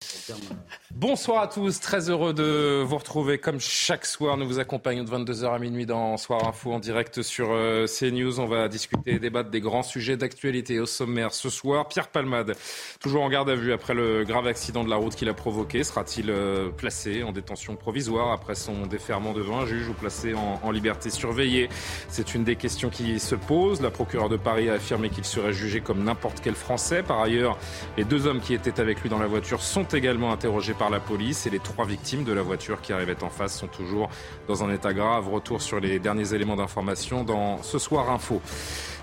[0.00, 0.56] 这么多
[0.98, 4.38] Bonsoir à tous, très heureux de vous retrouver comme chaque soir.
[4.38, 8.40] Nous vous accompagnons de 22h à minuit dans Soir Info en direct sur euh, CNews.
[8.40, 11.86] On va discuter et débattre des grands sujets d'actualité au sommaire ce soir.
[11.88, 12.56] Pierre Palmade,
[12.98, 15.84] toujours en garde à vue après le grave accident de la route qu'il a provoqué.
[15.84, 20.70] Sera-t-il euh, placé en détention provisoire après son déferment devant un juge ou placé en,
[20.70, 21.68] liberté surveillée?
[22.08, 23.82] C'est une des questions qui se posent.
[23.82, 27.02] La procureure de Paris a affirmé qu'il serait jugé comme n'importe quel Français.
[27.02, 27.58] Par ailleurs,
[27.98, 31.00] les deux hommes qui étaient avec lui dans la voiture sont également interrogés par la
[31.00, 34.08] police et les trois victimes de la voiture qui arrivaient en face sont toujours
[34.48, 35.28] dans un état grave.
[35.28, 38.40] Retour sur les derniers éléments d'information dans Ce Soir Info.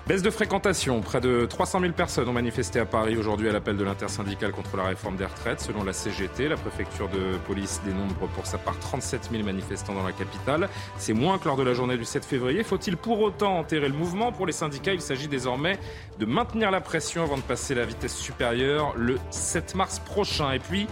[0.06, 1.00] Baisse de fréquentation.
[1.00, 4.76] Près de 300 000 personnes ont manifesté à Paris aujourd'hui à l'appel de l'intersyndicale contre
[4.76, 5.60] la réforme des retraites.
[5.60, 10.02] Selon la CGT, la préfecture de police dénombre pour sa part 37 000 manifestants dans
[10.02, 10.68] la capitale.
[10.98, 12.62] C'est moins que lors de la journée du 7 février.
[12.64, 14.30] Faut-il pour autant enterrer le mouvement?
[14.30, 15.78] Pour les syndicats, il s'agit désormais
[16.18, 20.52] de maintenir la pression avant de passer la vitesse supérieure le 7 mars prochain.
[20.52, 20.86] Et puis,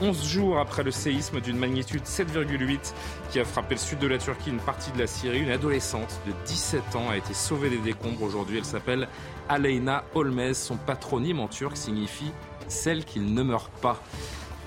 [0.00, 2.92] 11 jours après le séisme d'une magnitude 7,8
[3.30, 6.20] qui a frappé le sud de la Turquie, une partie de la Syrie, une adolescente
[6.26, 8.58] de 17 ans a été sauvée des décombres aujourd'hui.
[8.58, 9.08] Elle s'appelle
[9.48, 10.54] Aleyna Olmez.
[10.54, 12.32] Son patronyme en turc signifie
[12.68, 14.00] celle qui ne meurt pas.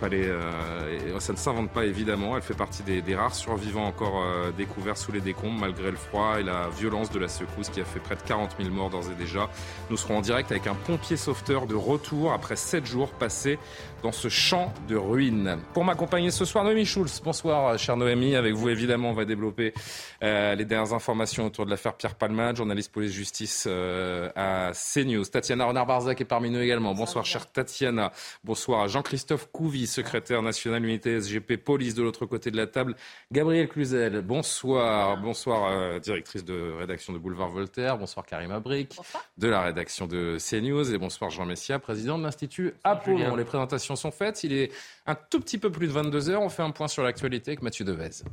[0.04, 2.36] Euh, ça ne s'invente pas évidemment.
[2.36, 5.98] Elle fait partie des, des rares survivants encore euh, découverts sous les décombres malgré le
[5.98, 8.90] froid et la violence de la secousse qui a fait près de 40 000 morts
[8.90, 9.50] d'ores et déjà.
[9.90, 13.60] Nous serons en direct avec un pompier sauveteur de retour après 7 jours passés
[14.02, 15.58] dans ce champ de ruines.
[15.74, 17.22] Pour m'accompagner ce soir, Noémie Schulz.
[17.24, 18.36] Bonsoir, chère Noémie.
[18.36, 19.74] Avec vous, évidemment, on va développer
[20.24, 25.26] euh, les dernières informations autour de l'affaire Pierre Palmade, journaliste police-justice euh, à CNews.
[25.26, 26.94] Tatiana Renard-Barzac est parmi nous également.
[26.94, 28.12] Bonsoir, chère Tatiana.
[28.44, 32.96] Bonsoir à Jean-Christophe Couvi, secrétaire national unité SGP Police de l'autre côté de la table.
[33.32, 35.18] Gabriel Cluzel, bonsoir.
[35.18, 37.98] Bonsoir, euh, directrice de rédaction de Boulevard Voltaire.
[37.98, 38.98] Bonsoir, Karim Abric,
[39.38, 40.94] de la rédaction de CNews.
[40.94, 43.36] Et bonsoir, Jean Messia, président de l'Institut Apollon.
[43.36, 44.44] Les présentations sont faites.
[44.44, 44.72] Il est
[45.06, 46.42] un tout petit peu plus de 22 heures.
[46.42, 48.24] On fait un point sur l'actualité avec Mathieu Devez.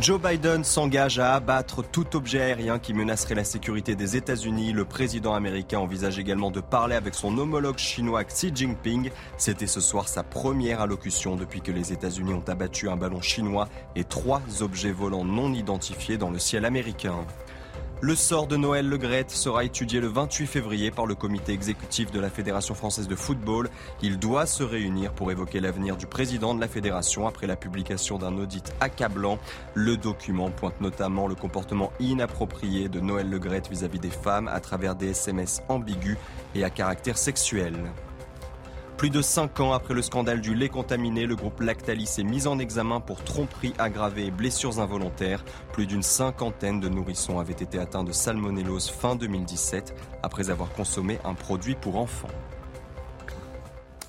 [0.00, 4.72] Joe Biden s'engage à abattre tout objet aérien qui menacerait la sécurité des États-Unis.
[4.72, 9.10] Le président américain envisage également de parler avec son homologue chinois Xi Jinping.
[9.38, 13.68] C'était ce soir sa première allocution depuis que les États-Unis ont abattu un ballon chinois
[13.94, 17.24] et trois objets volants non identifiés dans le ciel américain.
[18.00, 22.10] Le sort de Noël Le Legrette sera étudié le 28 février par le comité exécutif
[22.10, 23.70] de la Fédération française de football.
[24.02, 28.18] Il doit se réunir pour évoquer l'avenir du président de la fédération après la publication
[28.18, 29.38] d'un audit accablant.
[29.74, 34.60] Le document pointe notamment le comportement inapproprié de Noël Le Legrette vis-à-vis des femmes à
[34.60, 36.18] travers des SMS ambigus
[36.54, 37.74] et à caractère sexuel.
[38.96, 42.46] Plus de cinq ans après le scandale du lait contaminé, le groupe Lactalis est mis
[42.46, 45.44] en examen pour tromperie aggravée et blessures involontaires.
[45.72, 51.18] Plus d'une cinquantaine de nourrissons avaient été atteints de salmonellose fin 2017 après avoir consommé
[51.24, 52.28] un produit pour enfants.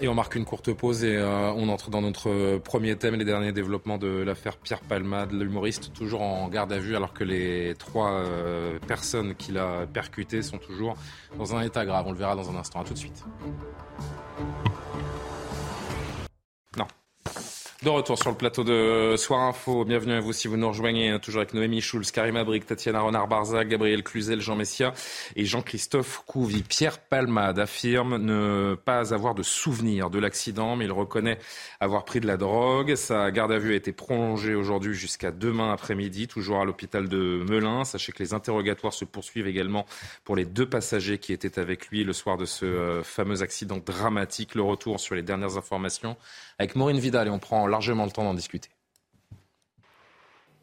[0.01, 3.25] Et on marque une courte pause et euh, on entre dans notre premier thème, les
[3.25, 7.73] derniers développements de l'affaire Pierre Palmade, l'humoriste toujours en garde à vue alors que les
[7.75, 10.95] trois euh, personnes qu'il a percutées sont toujours
[11.37, 12.05] dans un état grave.
[12.07, 12.81] On le verra dans un instant.
[12.81, 13.23] À tout de suite.
[14.39, 14.84] えっ?
[17.83, 19.83] De retour sur le plateau de Soir Info.
[19.83, 21.19] Bienvenue à vous si vous nous rejoignez.
[21.19, 24.93] Toujours avec Noémie Schulz, Karim Abric, Tatiana Renard-Barzac, Gabriel Cluzel, Jean Messia
[25.35, 26.63] et Jean-Christophe Couvi.
[26.63, 31.37] Pierre Palmade affirme ne pas avoir de souvenir de l'accident, mais il reconnaît
[31.81, 32.95] avoir pris de la drogue.
[32.95, 37.43] Sa garde à vue a été prolongée aujourd'hui jusqu'à demain après-midi, toujours à l'hôpital de
[37.47, 37.83] Melun.
[37.83, 39.85] Sachez que les interrogatoires se poursuivent également
[40.23, 43.81] pour les deux passagers qui étaient avec lui le soir de ce euh, fameux accident
[43.85, 44.55] dramatique.
[44.55, 46.15] Le retour sur les dernières informations
[46.57, 48.69] avec Maureen Vidal et on prend largement le temps d'en discuter.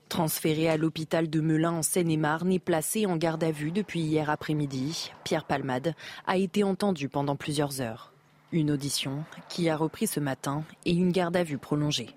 [0.08, 4.28] Transféré à l'hôpital de Melun en Seine-et-Marne et placé en garde à vue depuis hier
[4.28, 5.94] après-midi, Pierre Palmade
[6.26, 8.12] a été entendu pendant plusieurs heures.
[8.52, 12.10] Une audition qui a repris ce matin et une garde à vue prolongée.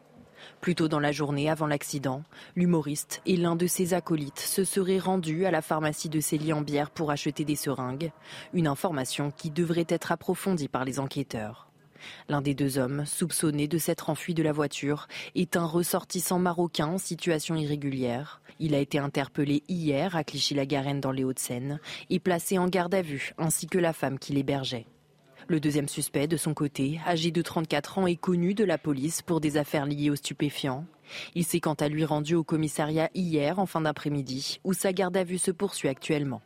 [0.59, 2.23] Plus tôt dans la journée avant l'accident,
[2.57, 7.11] l'humoriste et l'un de ses acolytes se seraient rendus à la pharmacie de Célie-en-Bière pour
[7.11, 8.11] acheter des seringues,
[8.53, 11.64] une information qui devrait être approfondie par les enquêteurs.
[12.29, 16.87] L'un des deux hommes, soupçonné de s'être enfui de la voiture, est un ressortissant marocain
[16.87, 18.41] en situation irrégulière.
[18.59, 21.79] Il a été interpellé hier à Clichy-la-Garenne dans les Hauts-de-Seine
[22.09, 24.87] et placé en garde à vue, ainsi que la femme qui l'hébergeait.
[25.47, 29.21] Le deuxième suspect, de son côté, âgé de 34 ans, est connu de la police
[29.21, 30.85] pour des affaires liées aux stupéfiants.
[31.35, 35.15] Il s'est quant à lui rendu au commissariat hier en fin d'après-midi, où sa garde
[35.15, 36.41] à vue se poursuit actuellement.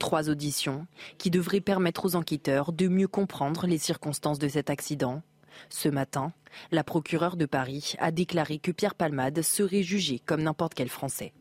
[0.00, 0.86] Trois auditions
[1.18, 5.22] qui devraient permettre aux enquêteurs de mieux comprendre les circonstances de cet accident.
[5.68, 6.32] Ce matin,
[6.72, 11.34] la procureure de Paris a déclaré que Pierre Palmade serait jugé comme n'importe quel Français.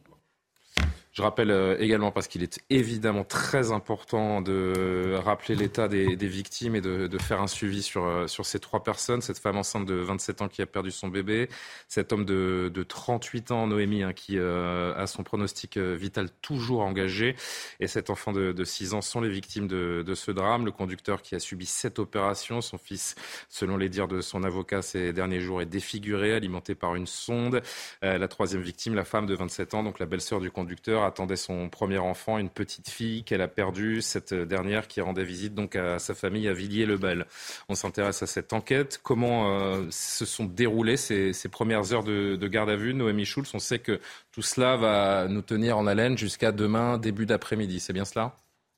[1.20, 6.78] Je rappelle euh, également, parce qu'il est évidemment très important de rappeler l'état des, victimes
[6.78, 9.20] et de, faire un suivi sur, euh, sur ces trois personnes.
[9.20, 11.50] Cette femme enceinte de 27 ans qui a perdu son bébé,
[11.90, 16.84] cet homme de, de 38 ans, Noémie, hein, qui euh, a son pronostic vital toujours
[16.84, 17.36] engagé,
[17.82, 20.64] et cet enfant de, de 6 ans sont les victimes de, de, ce drame.
[20.64, 23.16] Le conducteur qui a subi cette opération, son fils,
[23.50, 27.62] selon les dires de son avocat ces derniers jours, est défiguré, alimenté par une sonde.
[28.02, 31.70] la troisième victime, la femme de 27 ans, donc la belle-sœur du conducteur, attendait son
[31.70, 36.00] premier enfant, une petite fille qu'elle a perdue, cette dernière qui rendait visite donc à
[36.00, 37.26] sa famille à Villiers-le-Bel.
[37.68, 39.00] On s'intéresse à cette enquête.
[39.04, 43.60] Comment euh, se sont déroulées ces, premières heures de, garde à vue Noémie Schulz, on
[43.60, 44.00] sait que
[44.32, 47.80] tout cela va nous tenir en haleine jusqu'à demain, début d'après-midi.
[47.80, 48.36] C'est bien cela?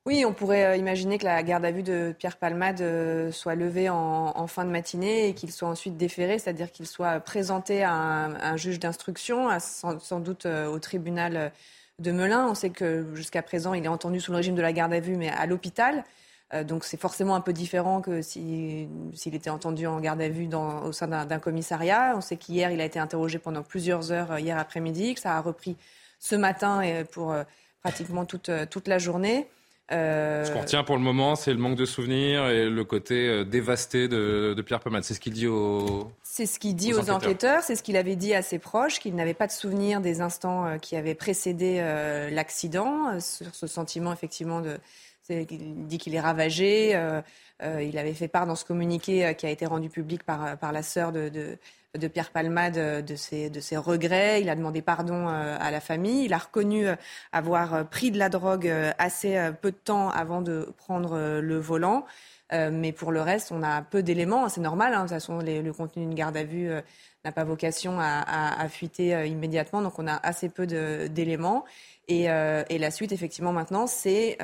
[0.07, 3.53] Oui, on pourrait euh, imaginer que la garde à vue de Pierre Palmade euh, soit
[3.53, 7.93] levée en, fin de matinée et qu'il soit ensuite déféré, c'est-à-dire qu'il soit présenté à
[7.93, 11.51] un, juge d'instruction, sans, sans, doute au tribunal
[11.99, 12.47] de Melun.
[12.47, 14.99] On sait que jusqu'à présent, il est entendu sous le régime de la garde à
[14.99, 16.03] vue, mais à l'hôpital.
[16.53, 18.89] Euh, donc c'est forcément un peu différent que s'il
[19.25, 22.13] était entendu en garde à vue au sein d'un commissariat.
[22.15, 25.35] On sait qu'hier, il a été interrogé pendant plusieurs heures, euh, hier après-midi, que ça
[25.35, 25.77] a repris
[26.19, 27.43] ce matin et pour euh,
[27.81, 29.49] pratiquement toute, toute la journée.
[29.91, 30.45] Euh...
[30.45, 33.43] Ce qu'on retient pour le moment, c'est le manque de souvenirs et le côté euh,
[33.43, 35.03] dévasté de, Pierre Palmade.
[35.03, 36.11] C'est ce qu'il dit aux.
[36.23, 37.61] C'est ce qu'il dit aux, enquêteurs.
[37.61, 40.65] C'est ce qu'il avait dit à ses proches, qu'il n'avait pas de souvenir des instants
[40.65, 41.81] euh, qui avaient précédé
[42.31, 43.19] l'accident.
[43.19, 44.77] Sur ce sentiment, effectivement, de.
[45.29, 46.89] Il dit qu'il est ravagé.
[47.61, 50.83] il avait fait part dans ce communiqué qui a été rendu public par, par la
[50.83, 51.57] sœur de, de
[51.99, 54.41] Pierre Palmade euh, de ses, de ses regrets.
[54.41, 56.25] Il a demandé pardon euh, à la famille.
[56.25, 56.95] Il a reconnu euh,
[57.33, 62.05] avoir pris de la drogue assez peu de temps avant de prendre le volant.
[62.51, 64.47] mais pour le reste, on a peu d'éléments.
[64.49, 64.93] C'est normal.
[64.93, 65.03] Hein.
[65.03, 66.69] De toute façon, le contenu d'une garde à vue
[67.25, 69.81] n'a pas vocation à, fuiter immédiatement.
[69.81, 71.65] Donc, on a assez peu d'éléments.
[72.07, 74.37] Et, et, la suite, effectivement, maintenant, c'est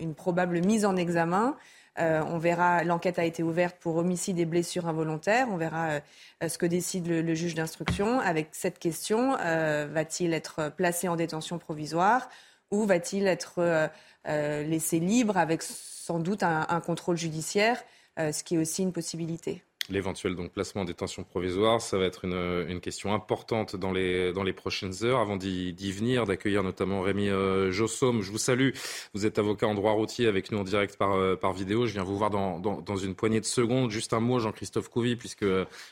[0.00, 1.56] une probable mise en examen
[1.98, 5.48] euh, on verra, l'enquête a été ouverte pour homicide et blessures involontaires.
[5.50, 6.00] On verra
[6.42, 9.36] euh, ce que décide le, juge d'instruction avec cette question.
[9.40, 12.28] Euh, va-t-il être placé en détention provisoire
[12.70, 13.90] ou va-t-il être
[14.26, 17.80] laissé libre avec sans doute un contrôle judiciaire,
[18.18, 21.80] ce qui est aussi une possibilité l'éventuel donc placement en détention provisoire.
[21.80, 25.20] Ça va être une, une question importante dans les, dans les prochaines heures.
[25.20, 28.70] Avant d'y venir, d'accueillir notamment Rémi euh, Jossaume, je vous salue.
[29.14, 31.86] Vous êtes avocat en droit routier avec nous en direct par, euh, par vidéo.
[31.86, 33.90] Je viens vous voir dans, dans, dans une poignée de secondes.
[33.90, 35.44] Juste un mot, Jean-Christophe Couvi, puisque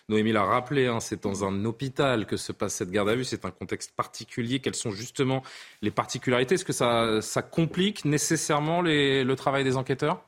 [0.08, 3.24] Noémie l'a rappelé, hein, c'est dans un hôpital que se passe cette garde à vue.
[3.24, 4.60] C'est un contexte particulier.
[4.60, 5.42] Quelles sont justement
[5.82, 6.56] les particularités?
[6.56, 10.24] Est-ce que ça, ça complique nécessairement les, le travail des enquêteurs?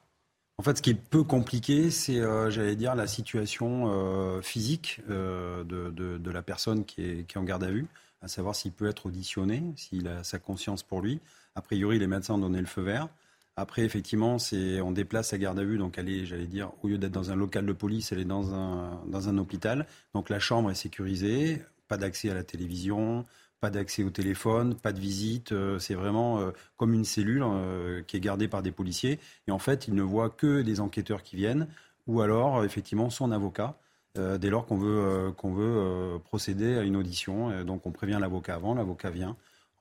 [0.59, 5.01] En fait, ce qui est peu compliqué, c'est, euh, j'allais dire, la situation euh, physique
[5.11, 7.87] euh, de, la personne qui est, en garde à vue,
[8.23, 11.21] à savoir s'il peut être auditionné, s'il a sa conscience pour lui.
[11.57, 13.09] A priori, les médecins ont donné le feu vert.
[13.57, 16.89] Après, effectivement, c'est, on déplace sa garde à vue, donc elle est, j'allais dire, au
[16.89, 19.87] lieu d'être dans un local de police, elle est dans un, dans un hôpital.
[20.15, 23.27] Donc la chambre est sécurisée, pas d'accès à la télévision,
[23.61, 25.53] pas d'accès au téléphone, pas de visite.
[25.53, 29.19] Euh, c'est vraiment euh, comme une cellule euh, qui est gardée par des policiers.
[29.49, 31.69] Et en fait, il ne voit que des enquêteurs qui viennent,
[32.07, 33.75] ou alors effectivement son avocat.
[34.15, 38.75] dès lors qu'on veut, qu'on veut procéder à une audition, donc on prévient l'avocat avant,
[38.75, 39.37] l'avocat vient.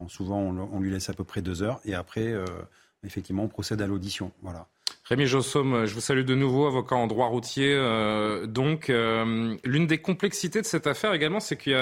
[0.08, 2.34] souvent, on, lui laisse à peu près deux heures, et après,
[3.03, 4.32] effectivement, on procède à l'audition.
[4.41, 4.67] Voilà.
[5.08, 7.72] Rémi Jossom, je vous salue de nouveau, avocat en droit routier.
[7.72, 11.75] Euh, donc, euh, l'une des complexités de cette affaire également, c'est qu'il y,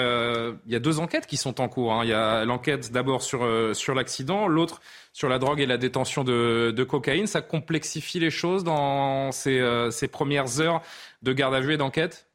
[0.74, 1.94] a deux enquêtes qui sont en cours.
[1.94, 2.04] Hein.
[2.04, 4.82] Il y a l'enquête d'abord sur, euh, sur l'accident, l'autre
[5.14, 7.26] sur la drogue et la détention de, de, cocaïne.
[7.26, 10.82] Ça complexifie les choses dans ces, ces premières heures
[11.22, 12.26] de garde à vue et d'enquête?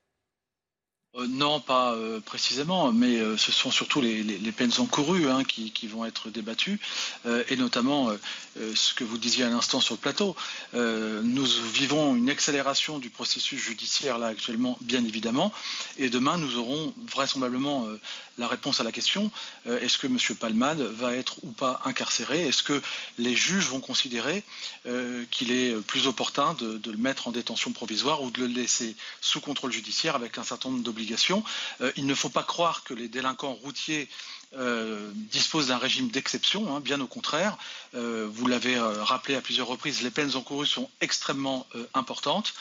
[1.16, 5.88] Euh, non, pas euh, précisément, mais euh, ce sont surtout les, peines encourues hein, qui,
[5.88, 6.80] vont être débattues,
[7.48, 8.12] et notamment
[8.58, 10.36] ce que vous disiez à l'instant sur le plateau.
[10.74, 15.54] nous vivons une accélération du processus judiciaire là actuellement, bien évidemment,
[15.98, 17.88] et demain nous aurons vraisemblablement
[18.38, 19.32] la réponse à la question
[19.66, 20.18] est-ce que M.
[20.38, 22.48] Palmade va être ou pas incarcéré?
[22.48, 22.82] Est-ce que
[23.18, 24.44] les juges vont considérer
[25.32, 28.96] qu'il est plus opportun de, de, le mettre en détention provisoire ou de le laisser
[29.22, 31.09] sous contrôle judiciaire avec un certain nombre d'obligations
[31.82, 34.08] euh, il ne faut pas croire que les délinquants routiers
[34.56, 37.58] euh, disposent d'un régime d'exception, hein, bien au contraire.
[37.96, 42.54] Euh, vous l'avez rappelé à plusieurs reprises, les peines encourues sont extrêmement importantes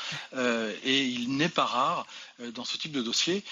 [0.84, 2.06] et il n'est pas rare
[2.54, 3.44] dans ce type de dossier,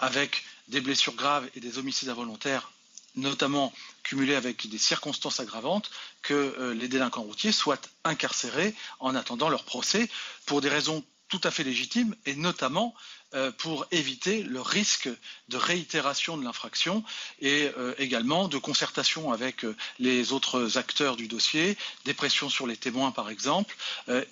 [0.00, 2.70] avec des blessures graves et des homicides involontaires
[3.14, 5.90] notamment cumulés avec des circonstances aggravantes,
[6.22, 10.08] que les délinquants routiers soient incarcérés en attendant leur procès
[10.46, 12.94] pour des raisons tout à fait légitimes et notamment
[13.32, 15.08] euh, pour éviter le risque
[15.48, 17.02] de réitération de l'infraction
[17.40, 22.66] et euh, également de concertation avec euh, les autres acteurs du dossier, des pressions sur
[22.66, 23.74] les témoins par exemple,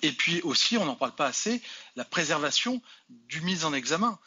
[0.03, 1.59] et puis aussi, on n'en parle pas assez,
[1.95, 4.19] la préservation du mise en examen.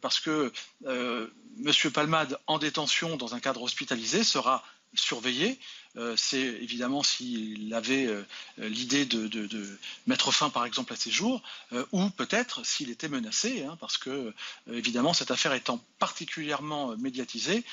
[0.00, 0.52] parce que
[0.86, 1.90] M.
[1.92, 4.64] Palmade, en détention dans un cadre hospitalisé, sera
[4.94, 5.58] surveillé,
[5.96, 8.24] euh, c'est évidemment s'il avait euh,
[8.58, 13.64] l'idée de, mettre fin, par exemple, à ses jours, euh, ou peut-être s'il était menacé,
[13.64, 14.32] hein, parce que,
[14.72, 17.64] évidemment, cette affaire étant particulièrement médiatisée,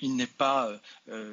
[0.00, 0.70] il n'est pas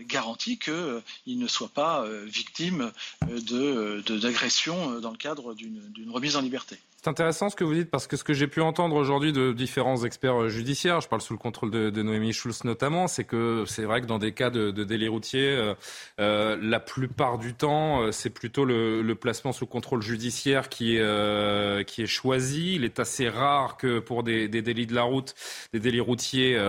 [0.01, 2.92] garanti qu'il ne soit pas victime
[3.27, 6.77] d'agression dans le cadre d'une remise en liberté.
[7.05, 9.51] C'est intéressant ce que vous dites parce que ce que j'ai pu entendre aujourd'hui de
[9.51, 13.63] différents experts euh, judiciaires, je parle sous le contrôle de, Noémie Schulz notamment, c'est que
[13.67, 15.75] c'est vrai que dans des cas de, de délit routier, euh,
[16.19, 20.97] euh la plupart du temps, euh, c'est plutôt le, le, placement sous contrôle judiciaire qui
[20.97, 22.74] est, qui est choisi.
[22.74, 25.35] Il est assez rare que pour des, des délits de la route,
[25.74, 26.59] des délits routiers,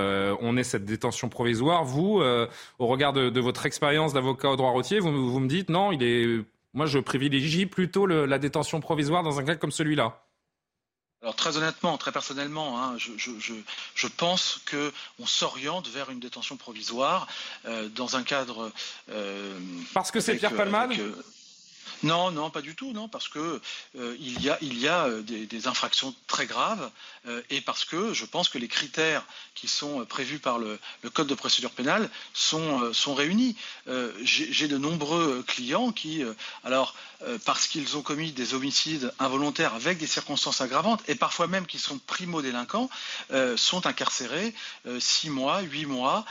[0.42, 1.84] on ait cette détention provisoire.
[1.84, 2.22] Vous,
[2.78, 5.92] au regard de, de votre expérience d'avocat au droit routier, vous, vous me dites non,
[5.92, 6.44] il est
[6.76, 10.25] moi, je privilégie plutôt le, la détention provisoire dans un cas comme celui-là.
[11.22, 17.26] Alors très honnêtement, très personnellement, hein, je, pense qu'on s'oriente vers une détention provisoire
[17.64, 18.70] euh, dans un cadre.
[19.10, 19.58] Euh,
[19.94, 20.92] Parce que c'est Pierre euh, Palmade
[22.02, 23.60] non, non, pas du tout, non, parce que
[23.98, 26.90] a, il y a des, infractions très graves
[27.50, 29.24] et parce que je pense que les critères
[29.54, 30.78] qui sont prévus par le,
[31.12, 33.56] code de procédure pénale sont, réunis.
[34.22, 36.22] J'ai de nombreux clients qui,
[36.64, 41.46] alors euh, parce qu'ils ont commis des homicides involontaires avec des circonstances aggravantes et parfois
[41.46, 42.90] même qu'ils sont primo-délinquants,
[43.30, 44.52] euh, sont incarcérés
[44.86, 46.24] euh, six mois, huit mois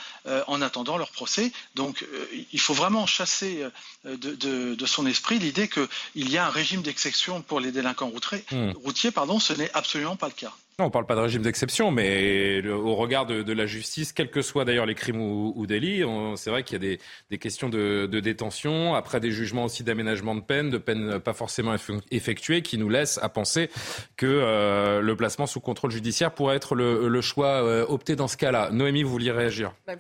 [0.48, 1.52] en attendant leur procès.
[1.76, 2.06] Donc
[2.52, 3.64] il faut vraiment chasser
[4.04, 8.12] de, son esprit l'idée qu'il y a un régime d'exception pour les délinquants
[8.52, 8.72] hmm.
[8.84, 9.12] routiers.
[9.12, 10.54] Pardon, ce n'est absolument pas le cas.
[10.78, 14.30] Non, on ne parle pas de régime d'exception, mais au regard de, la justice, quels
[14.30, 16.04] que soient d'ailleurs les crimes ou, délits,
[16.36, 16.98] c'est vrai qu'il y a
[17.30, 21.74] des, questions de, détention, après des jugements aussi d'aménagement de peine, de peine pas forcément
[22.12, 23.70] effectuées, qui nous laissent à penser
[24.18, 28.36] que euh, le placement sous contrôle judiciaire pourrait être le, choix euh, opté dans ce
[28.36, 28.70] cas-là.
[28.72, 29.72] Noémie, vous vouliez réagir?
[29.88, 29.96] Bah,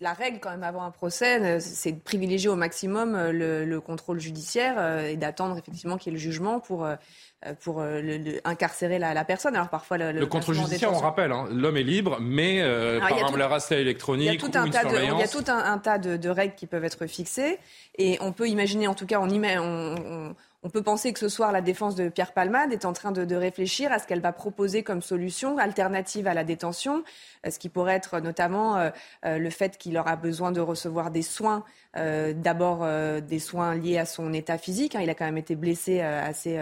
[0.00, 4.20] la règle quand même avant un procès, euh, c'est de privilégier au maximum le, contrôle
[4.20, 6.86] judiciaire et d'attendre effectivement qu'il y ait le jugement pour
[7.46, 9.54] euh, pour euh, le, incarcérer la, personne.
[9.54, 13.10] Alors parfois le, le contrôle judiciaire, on rappelle, hein, l'homme est libre, mais euh, par
[13.10, 15.44] exemple la rasterie électronique, il y a tout un tas de, il y a tout
[15.48, 17.58] un, tas de, règles qui peuvent être fixées,
[17.98, 20.34] et on peut imaginer, en tout cas, on, on, on
[20.70, 23.92] peut penser que ce soir, la défense de Pierre Palmade est en train de, réfléchir
[23.92, 27.04] à ce qu'elle va proposer comme solution alternative à la détention,
[27.44, 28.90] euh, ce qui pourrait être notamment euh,
[29.26, 32.84] euh, le fait qu'il aura besoin de recevoir des soins, d'abord
[33.20, 34.96] des soins liés à son état physique.
[34.96, 35.00] Hein.
[35.02, 36.58] il a quand même été blessé assez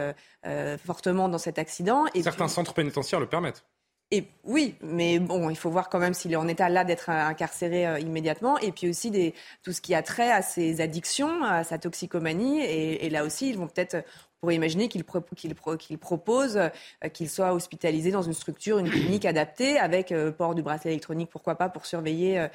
[0.84, 2.04] fortement dans cet accident.
[2.14, 3.64] Et Certains centres pénitentiaires le permettent.
[4.14, 7.08] Et oui, mais bon, il faut voir quand même s'il est en état là d'être
[7.08, 8.58] incarcéré euh, immédiatement.
[8.58, 12.60] Et puis aussi des, tout ce qui a trait à ses addictions, à sa toxicomanie.
[12.62, 14.04] Et là aussi, ils vont peut-être
[14.42, 16.68] pourrait imaginer qu'il propose euh,
[17.12, 21.30] qu'il soit hospitalisé dans une structure, une clinique adaptée, avec euh, port du bracelet électronique,
[21.30, 22.48] pourquoi pas, pour surveiller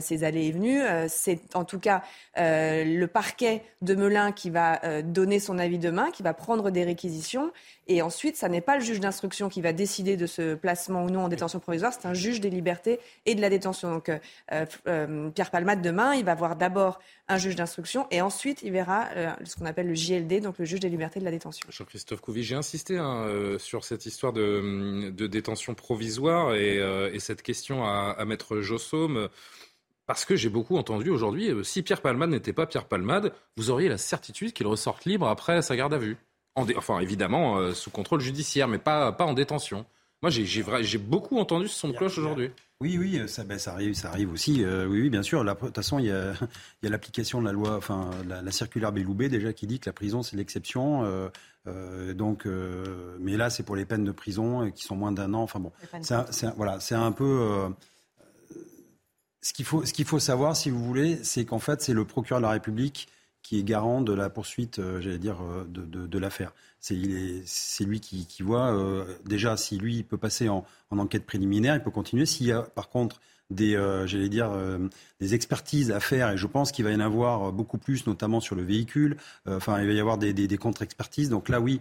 [0.00, 0.82] ses allées et venues.
[1.08, 2.02] C'est en tout cas
[2.36, 7.52] le parquet de Melun qui va donner son avis demain, qui va prendre des réquisitions.
[7.86, 11.10] Et ensuite, ça n'est pas le juge d'instruction qui va décider de ce placement ou
[11.10, 13.90] non en détention provisoire, c'est un juge des libertés et de la détention.
[13.90, 14.18] Donc, euh,
[14.88, 19.08] euh, Pierre Palmade, demain, il va voir d'abord un juge d'instruction et ensuite, il verra
[19.16, 21.66] euh, ce qu'on appelle le JLD, donc le juge des libertés de la détention.
[21.70, 23.26] Jean-Christophe Couvi, j'ai insisté hein,
[23.58, 29.28] sur cette histoire de, détention provisoire et, cette question à, à Maître Jossaume.
[30.06, 33.88] Parce que j'ai beaucoup entendu aujourd'hui, si Pierre Palmade n'était pas Pierre Palmade, vous auriez
[33.88, 36.18] la certitude qu'il ressorte libre après sa garde à vue
[36.76, 39.84] enfin évidemment euh, sous contrôle judiciaire, mais pas, pas en détention.
[40.22, 42.50] Moi, j'ai beaucoup entendu ce son de cloche aujourd'hui.
[42.80, 44.64] Oui, oui, ça, ben, ça, arrive, ça arrive aussi.
[44.64, 45.44] Euh, oui, oui, bien sûr.
[45.44, 46.34] De toute façon, il y a,
[46.82, 50.36] l'application de la loi, enfin, la, circulaire Belloubet déjà qui dit que la prison c'est
[50.36, 51.04] l'exception.
[51.04, 51.28] Euh,
[51.66, 52.46] euh, donc,
[53.20, 55.42] mais là, c'est pour les peines de prison qui sont moins d'un an.
[55.42, 57.72] Enfin bon, c'est voilà, c'est un peu.
[59.40, 62.04] ce qu'il faut, ce qu'il faut savoir, si vous voulez, c'est qu'en fait, c'est le
[62.04, 63.08] procureur de la République
[63.44, 66.52] qui est garant de la poursuite, j'allais dire, de, de l'affaire.
[66.84, 71.90] C'est lui qui, voit euh, déjà si lui peut passer en, enquête préliminaire, il peut
[71.90, 72.26] continuer.
[72.26, 76.46] S'il y a par contre des, euh, dire, euh, des expertises à faire, et je
[76.46, 79.16] pense qu'il va y en avoir beaucoup plus, notamment sur le véhicule.
[79.46, 81.30] enfin, il va y avoir des, des contre-expertises.
[81.30, 81.80] Donc là, oui,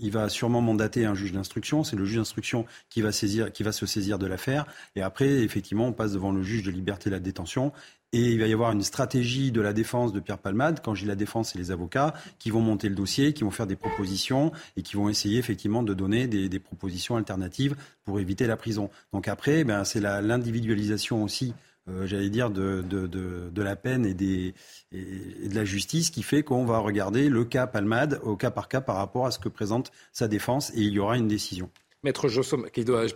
[0.00, 1.84] il va sûrement mandater un juge d'instruction.
[1.84, 4.66] C'est le juge d'instruction qui va qui va se saisir de l'affaire.
[4.96, 7.72] Et après, effectivement, on passe devant le juge de liberté de la détention.
[8.14, 10.78] Et il va y avoir une stratégie de la défense de Pierre Palmade.
[10.84, 13.66] Quand dis la défense, c'est les avocats qui vont monter le dossier, qui vont faire
[13.66, 18.56] des propositions et qui vont essayer effectivement de donner des, propositions alternatives pour éviter la
[18.56, 18.88] prison.
[19.12, 21.54] Donc après, ben, c'est l'individualisation aussi
[21.88, 24.54] euh, j'allais dire, de, de, de, la peine et, des,
[24.92, 28.68] et, de la justice qui fait qu'on va regarder le cas Palmade au cas par
[28.68, 31.68] cas par rapport à ce que présente sa défense et il y aura une décision.
[32.04, 32.66] Maître Jossom,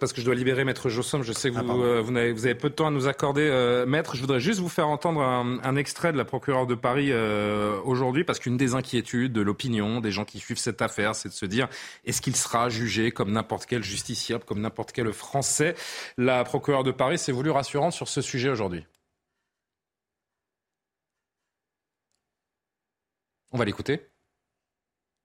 [0.01, 2.33] parce que je dois libérer Maître Jossom, je sais que ah, vous, euh, vous, avez,
[2.33, 4.17] vous, avez, peu de temps à nous accorder, euh, Maître.
[4.17, 7.79] Je voudrais juste vous faire entendre un, un extrait de la procureure de Paris euh,
[7.85, 11.35] aujourd'hui, parce qu'une des inquiétudes de l'opinion, des gens qui suivent cette affaire, c'est de
[11.35, 11.69] se dire
[12.07, 15.75] est-ce qu'il sera jugé comme n'importe quel justiciable, comme n'importe quel Français?
[16.17, 18.87] La procureure de Paris s'est voulu rassurante sur ce sujet aujourd'hui.
[23.53, 24.01] On va l'écouter.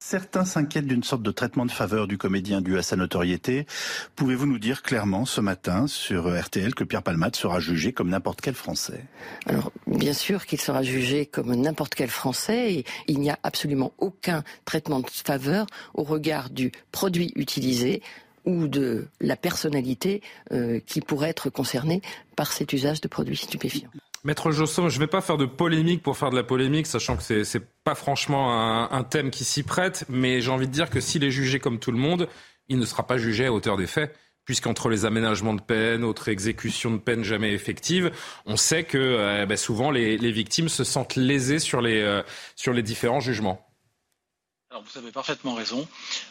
[0.06, 3.66] Certains s'inquiètent d'une sorte de traitement de faveur du comédien dû à sa notoriété.
[4.18, 8.42] Pouvez-vous nous dire clairement ce matin sur RTL que Pierre Palmade sera jugé comme n'importe
[8.42, 9.06] quel Français?
[9.46, 13.94] Alors, bien sûr qu'il sera jugé comme n'importe quel Français et il n'y a absolument
[13.98, 18.02] aucun traitement de faveur au regard du produit utilisé
[18.44, 22.02] ou de la personnalité euh, qui pourrait être concernée
[22.36, 23.90] par cet usage de produits stupéfiants.
[24.26, 27.18] Maître Josson, je ne vais pas faire de polémique pour faire de la polémique, sachant
[27.18, 30.72] que c'est n'est pas franchement un, un thème qui s'y prête, mais j'ai envie de
[30.72, 32.30] dire que s'il est jugé comme tout le monde,
[32.70, 34.16] il ne sera pas jugé à hauteur des faits
[34.46, 38.12] puisqu'entre les aménagements de peine, autres exécutions de peine jamais effectives,
[38.46, 42.22] on sait que euh, ben souvent les, les, victimes se sentent lésées sur les, euh,
[42.56, 43.66] sur les différents jugements.
[44.74, 45.88] Alors vous avez parfaitement raison,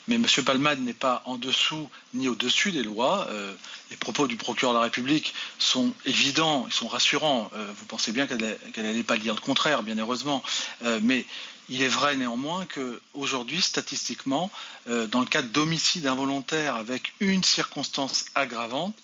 [0.08, 0.26] mais M.
[0.44, 3.28] Palmade n'est pas en dessous ni au-dessus des lois.
[3.30, 3.54] Euh,
[3.88, 7.52] les propos du procureur de la République sont évidents, ils sont rassurants.
[7.54, 10.42] Euh, vous pensez bien qu'elle n'allait pas dire le contraire, bien heureusement.
[10.82, 11.25] Euh, mais
[11.68, 14.50] il est vrai néanmoins qu'aujourd'hui, statistiquement,
[14.87, 18.96] dans le cas d'homicide involontaire avec une circonstance aggravante,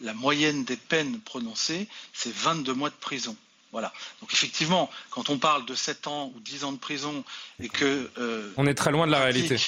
[0.00, 3.36] la moyenne des peines prononcées, c'est 22 mois de prison.
[3.76, 3.92] Voilà.
[4.22, 7.22] Donc effectivement, quand on parle de 7 ans ou 10 ans de prison
[7.60, 8.10] et que...
[8.16, 9.58] Euh, on est très loin de la réalité.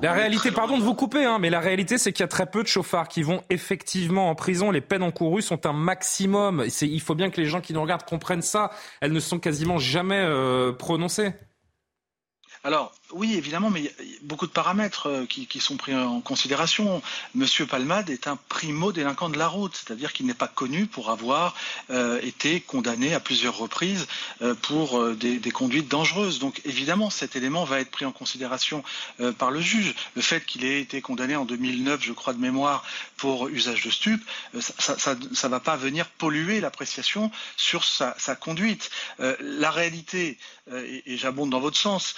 [0.00, 2.46] La réalité, pardon de vous couper, hein, mais la réalité, c'est qu'il y a très
[2.46, 4.70] peu de chauffards qui vont effectivement en prison.
[4.70, 6.64] Les peines encourues sont un maximum.
[6.80, 8.70] Il faut bien que les gens qui nous regardent comprennent ça.
[9.02, 11.34] Elles ne sont quasiment jamais euh, prononcées.
[12.62, 16.20] Alors, oui, évidemment, mais il y a beaucoup de paramètres euh, qui, sont pris en
[16.20, 17.02] considération.
[17.34, 21.54] Monsieur Palmade est un primo-délinquant de la route, c'est-à-dire qu'il n'est pas connu pour avoir
[21.90, 24.06] euh, été condamné à plusieurs reprises
[24.42, 26.38] euh, pour des, conduites dangereuses.
[26.38, 28.82] Donc, évidemment, cet élément va être pris en considération
[29.38, 29.94] par le juge.
[30.16, 32.84] Le fait qu'il ait été condamné en 2009, je crois de mémoire,
[33.16, 34.22] pour usage de stupes,
[34.58, 38.90] ça ne va pas venir polluer l'appréciation sur sa, conduite.
[39.18, 40.38] la réalité,
[40.72, 42.16] et j'abonde dans votre sens,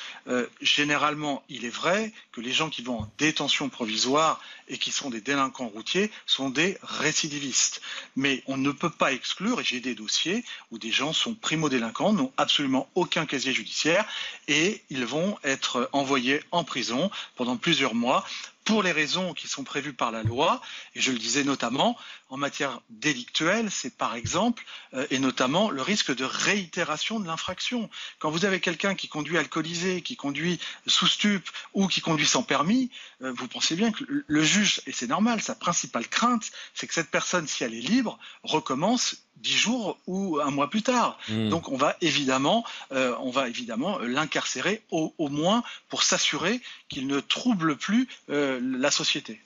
[0.77, 5.09] généralement, il est vrai que les gens qui vont en détention provisoire et qui sont
[5.09, 7.81] des délinquants routiers sont des récidivistes.
[8.15, 12.13] Mais on ne peut pas exclure, et j'ai des dossiers où des gens sont primo-délinquants,
[12.13, 14.05] n'ont absolument aucun casier judiciaire
[14.49, 18.27] et ils vont être envoyés en prison pendant plusieurs mois
[18.67, 20.61] pour les raisons qui sont prévues par la loi,
[20.97, 21.97] et je le disais notamment
[22.29, 27.89] en matière délictuelle, c'est par exemple, euh, et notamment le risque de réitération de l'infraction.
[28.19, 32.43] Quand vous avez quelqu'un qui conduit alcoolisé, qui conduit sous stupe ou qui conduit sans
[32.43, 32.91] permis,
[33.23, 36.95] euh, vous pensez bien que le juge, et c'est normal, sa principale crainte, c'est que
[36.95, 41.19] cette personne, si elle est libre, recommence dix jours ou un mois plus tard.
[41.29, 41.49] Hmm.
[41.49, 47.21] Donc on va évidemment, euh, on va évidemment l'incarcérer au, moins pour s'assurer qu'il ne
[47.21, 49.41] trouble plus euh, la société.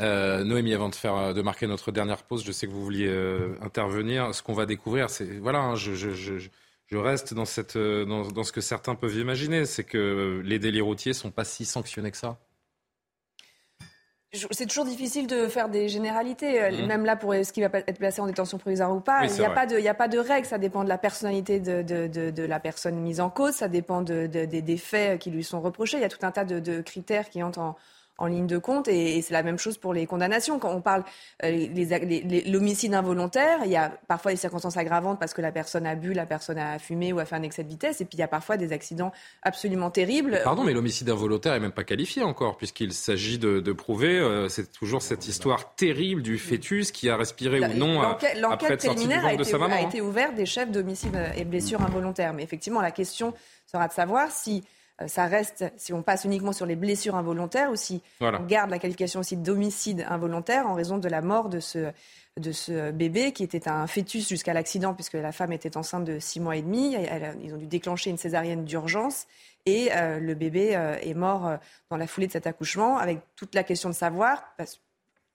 [0.00, 3.10] Euh, Noémie, avant de faire de marquer notre dernière pause, je sais que vous vouliez
[3.60, 4.34] intervenir.
[4.34, 8.52] Ce qu'on va découvrir, c'est voilà, hein, je, je, reste dans cette dans, dans, ce
[8.52, 12.38] que certains peuvent imaginer, c'est que les délits routiers sont pas si sanctionnés que ça.
[14.50, 16.86] C'est toujours difficile de faire des généralités, euh, mmh.
[16.86, 19.24] même là pour ce qui va être placé en détention provisoire ou pas.
[19.24, 21.80] il n'y a, pas de, a pas de règle, ça dépend de la personnalité de,
[21.80, 25.96] de, de, la personne mise en cause, ça dépend des faits qui lui sont reprochés.
[25.96, 27.76] Il y a tout un tas de, critères qui entrent en,
[28.18, 28.88] en ligne de compte.
[28.88, 30.58] Et, c'est la même chose pour les condamnations.
[30.58, 31.04] Quand on parle
[31.44, 31.66] euh,
[32.46, 36.12] l'homicide involontaire, il y a parfois des circonstances aggravantes parce que la personne a bu,
[36.12, 38.00] la personne a fumé ou a fait un excès de vitesse.
[38.00, 40.40] Et puis il y a parfois des accidents absolument terribles.
[40.44, 44.72] Pardon, mais l'homicide involontaire est même pas qualifié encore, puisqu'il s'agit de, prouver, euh, c'est
[44.72, 49.36] toujours cette histoire terrible du fœtus qui a respiré ou non être sorti du ventre
[49.36, 49.74] de sa maman.
[49.74, 52.32] a été ouverte des chefs d'homicide et blessures involontaires.
[52.32, 53.34] Mais effectivement, la question
[53.66, 57.70] sera de savoir si euh, ça reste, si on passe uniquement sur les blessures involontaires
[57.70, 61.60] ou si on garde la qualification aussi d'homicide involontaire en raison de la mort de
[61.60, 61.92] ce,
[62.36, 66.18] de ce bébé qui était un fœtus jusqu'à l'accident puisque la femme était enceinte de
[66.18, 66.96] six mois et demi.
[67.42, 69.26] ils ont dû déclencher une césarienne d'urgence
[69.66, 71.58] et euh, le bébé euh, est mort
[71.90, 74.80] dans la foulée de cet accouchement avec toute la question de savoir, parce,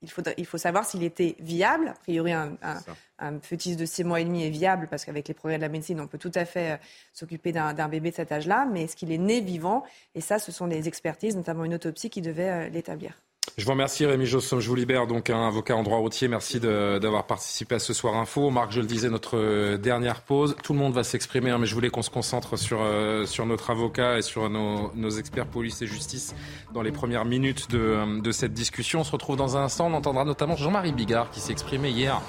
[0.04, 1.88] il, faut, il faut savoir s'il était viable.
[1.88, 2.78] A priori, un, un,
[3.18, 5.68] un, fœtus de 6 mois et demi est viable parce qu'avec les progrès de la
[5.68, 6.76] médecine, on peut tout à fait euh,
[7.12, 8.66] s'occuper d'un bébé de cet âge-là.
[8.70, 9.84] Mais est-ce qu'il est né vivant?
[10.14, 13.23] Et ça, ce sont des expertises, notamment une autopsie, qui devaient euh, l'établir.
[13.56, 16.26] Je vous remercie Rémi Jossom, je vous libère donc un avocat en droit routier.
[16.26, 18.50] Merci d'avoir participé à ce soir info.
[18.50, 20.56] Marc, je le disais, notre euh, dernière pause.
[20.64, 23.46] Tout le monde va s'exprimer, hein, mais je voulais qu'on se concentre sur, euh, sur
[23.46, 26.34] notre avocat et sur nos, nos, experts police et justice
[26.72, 29.00] dans les premières minutes de, euh, de, cette discussion.
[29.00, 29.86] On se retrouve dans un instant.
[29.86, 32.20] On entendra notamment Jean-Marie Bigard qui s'est exprimé hier,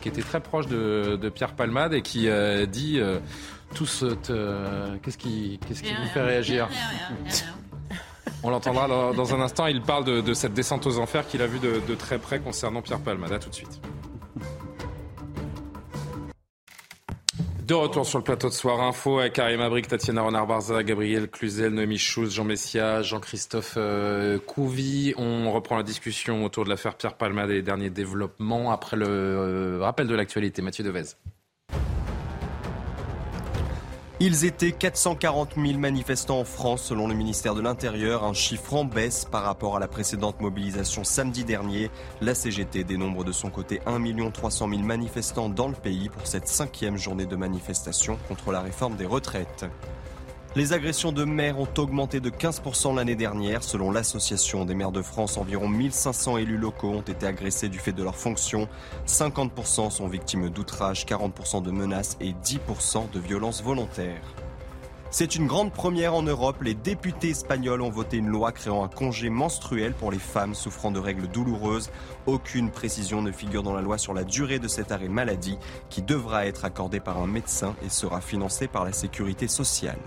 [0.00, 2.26] qui était très proche de, de, Pierre Palmade et qui
[2.68, 2.98] dit
[3.74, 4.14] tout ce...
[5.02, 6.70] Qu'est-ce qui, qu'est-ce qui vous fait réagir
[8.44, 9.66] on l'entendra dans, un instant.
[9.66, 13.00] Il parle de, cette descente aux enfers qu'il a vue de, très près concernant Pierre
[13.00, 13.40] Palmade.
[13.40, 13.80] tout de suite.
[17.66, 21.72] De retour sur le plateau de Soir Info avec Karim Abrik, Tatiana Renard-Barza, Gabriel Cluzel,
[21.72, 25.14] Noémie Schulz, Jean Messia, Jean-Christophe euh, Couvi.
[25.16, 29.06] On reprend la discussion autour de l'affaire Pierre Palmade et les derniers développements après le
[29.08, 30.60] euh, rappel de l'actualité.
[30.60, 31.16] Mathieu Devez.
[34.20, 38.84] Ils étaient 440 000 manifestants en France selon le ministère de l'Intérieur, un chiffre en
[38.84, 41.90] baisse par rapport à la précédente mobilisation samedi dernier.
[42.20, 46.46] La CGT dénombre de son côté 1 300 000 manifestants dans le pays pour cette
[46.46, 49.66] cinquième journée de manifestation contre la réforme des retraites.
[50.56, 53.64] Les agressions de maires ont augmenté de 15% l'année dernière.
[53.64, 57.90] Selon l'Association des maires de France, environ 1500 élus locaux ont été agressés du fait
[57.90, 58.68] de leurs fonctions.
[59.08, 64.22] 50% sont victimes d'outrages, 40% de menaces et 10% de violences volontaires.
[65.10, 66.62] C'est une grande première en Europe.
[66.62, 70.92] Les députés espagnols ont voté une loi créant un congé menstruel pour les femmes souffrant
[70.92, 71.90] de règles douloureuses.
[72.26, 75.58] Aucune précision ne figure dans la loi sur la durée de cet arrêt maladie
[75.90, 79.98] qui devra être accordé par un médecin et sera financé par la sécurité sociale.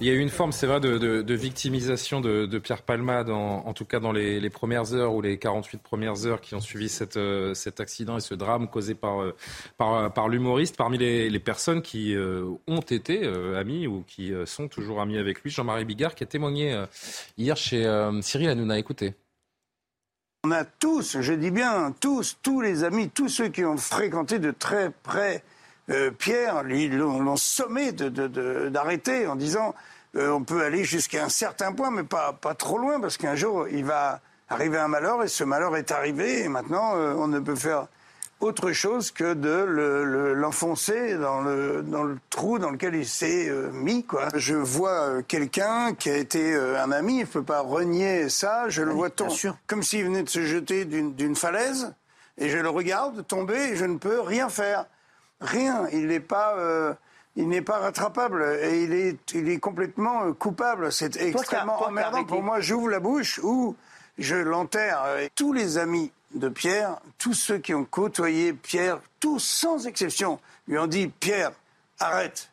[0.00, 3.84] Il y a eu une forme, c'est vrai, de, victimisation de, Pierre Palmade, en, tout
[3.84, 7.80] cas dans les, premières heures ou les 48 premières heures qui ont suivi euh, cet
[7.80, 9.34] accident et ce drame causé par, euh,
[9.78, 10.76] par, l'humoriste.
[10.76, 15.50] Parmi les, personnes qui euh, ont été amis ou qui sont toujours amis avec lui,
[15.50, 16.84] Jean-Marie Bigard, qui a témoigné
[17.38, 17.84] hier chez
[18.22, 18.78] Cyril Hanouna.
[18.78, 19.14] Écoutez.
[20.44, 24.38] On a tous, je dis bien tous, tous les amis, tous ceux qui ont fréquenté
[24.38, 25.42] de très près
[25.90, 29.74] euh, Pierre, lui, l'ont sommé d'arrêter en disant
[30.16, 33.36] euh, on peut aller jusqu'à un certain point, mais pas, pas trop loin, parce qu'un
[33.36, 37.28] jour, il va arriver un malheur, et ce malheur est arrivé, et maintenant, euh, on
[37.28, 37.86] ne peut faire
[38.40, 44.04] autre chose que de l'enfoncer dans, le, dans le trou dans lequel il s'est mis.
[44.04, 44.28] Quoi.
[44.34, 48.82] Je vois quelqu'un qui a été un ami, il ne peut pas renier ça, je
[48.82, 49.32] le vois tomber,
[49.66, 51.94] comme s'il venait de se jeter d'une falaise,
[52.36, 54.84] et je le regarde tomber, et je ne peux rien faire
[55.40, 55.88] rien.
[55.92, 56.94] Il n'est pas, euh,
[57.36, 60.92] il n'est pas rattrapable et il est, il est complètement euh, coupable.
[60.92, 62.60] C'est extrêmement emmerdant pour moi.
[62.60, 63.76] J'ouvre la bouche ou
[64.18, 65.04] je l'enterre.
[65.34, 70.78] tous les amis de Pierre, tous ceux qui ont côtoyé Pierre, tous sans exception, lui
[70.78, 71.52] ont dit Pierre,
[71.98, 72.50] arrête.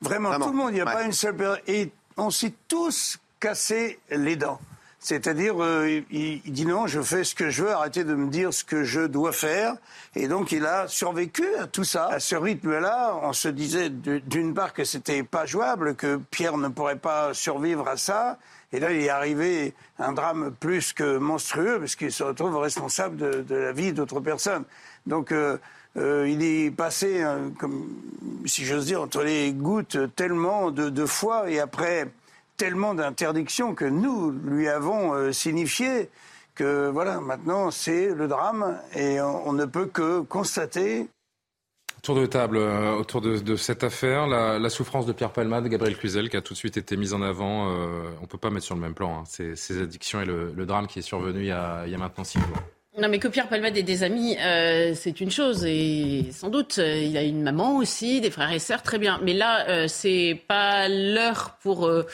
[0.00, 0.70] Vraiment, tout le monde.
[0.70, 1.60] Il n'y a pas une seule personne.
[1.66, 4.60] Et on s'est tous cassé les dents.
[5.00, 8.52] C'est-à-dire, euh, il, dit non, je fais ce que je veux, arrêtez de me dire
[8.52, 9.76] ce que je dois faire.
[10.16, 12.08] Et donc, il a survécu à tout ça.
[12.08, 16.68] À ce rythme-là, on se disait d'une part que c'était pas jouable, que Pierre ne
[16.68, 18.38] pourrait pas survivre à ça.
[18.72, 23.16] Et là, il est arrivé un drame plus que monstrueux, parce qu'il se retrouve responsable
[23.16, 24.64] de, la vie d'autres personnes.
[25.06, 25.58] Donc, euh,
[25.96, 27.24] euh, il est passé,
[27.58, 27.88] comme,
[28.46, 32.08] si j'ose dire, entre les gouttes tellement de, de foi, et après
[32.58, 36.10] tellement d'interdictions que nous lui avons euh, signifiées
[36.54, 41.08] que voilà, maintenant c'est le drame et on, ne peut que constater.
[42.02, 46.28] Tour de table euh, autour de, cette affaire, la, souffrance de Pierre Palmade, Gabriel Cluzel,
[46.28, 47.70] qui a tout de suite été mise en avant.
[47.70, 49.24] Euh, on ne peut pas mettre sur le même plan hein.
[49.24, 52.24] ces, addictions et le, drame qui est survenu il y a, il y a maintenant
[52.24, 52.58] six jours.
[52.98, 56.78] Non, mais que Pierre Palmade ait des amis, euh, c'est une chose, et sans doute,
[56.78, 59.20] euh, il a une maman aussi, des frères et sœurs, très bien.
[59.22, 62.04] Mais là, euh, c'est pas l'heure pour euh,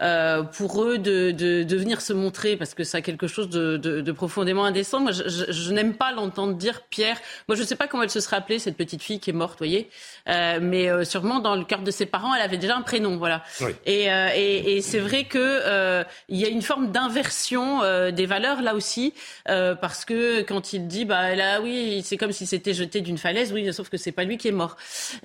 [0.00, 3.50] euh, pour eux de, de, de, venir se montrer, parce que ça a quelque chose
[3.50, 5.00] de, de profondément indécent.
[5.00, 7.18] Moi, je, je, je n'aime pas l'entendre dire Pierre.
[7.46, 9.34] Moi, je ne sais pas comment elle se serait appelée cette petite fille qui est
[9.34, 9.90] morte, voyez.
[10.26, 13.42] mais sûrement dans le cœur de ses parents, elle avait déjà un prénom, voilà.
[13.60, 13.72] Oui.
[13.84, 18.74] Et, et, et c'est vrai que il y a une forme d'inversion des valeurs là
[18.74, 19.12] aussi,
[19.44, 23.52] parce que quand il dit bah là oui c'est comme si c'était jeté d'une falaise
[23.52, 24.76] oui sauf que c'est pas lui qui est mort.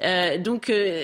[0.03, 1.03] Euh, donc euh,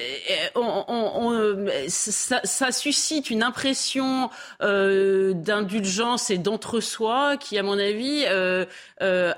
[1.87, 4.29] ça, ça, suscite une impression
[4.61, 8.25] euh, d'indulgence et d'entre-soi qui à mon avis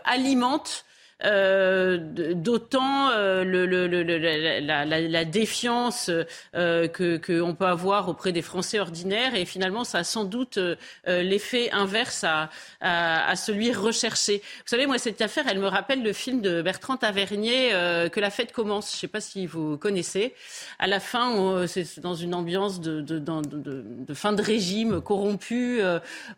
[0.05, 0.85] alimente
[1.25, 1.97] euh,
[2.33, 6.11] d'autant euh, la, défiance
[6.55, 10.57] euh, que qu'on peut avoir auprès des Français ordinaires et finalement ça a sans doute
[10.57, 12.49] euh, l'effet inverse à,
[12.81, 14.37] à, celui recherché.
[14.37, 17.69] Vous savez, moi cette affaire, elle me rappelle le film de Bertrand Tavernier
[18.11, 18.91] que la fête commence.
[18.91, 20.33] Je ne sais pas si vous connaissez.
[20.79, 25.81] À la fin, c'est dans une ambiance de, de, de, fin de régime corrompu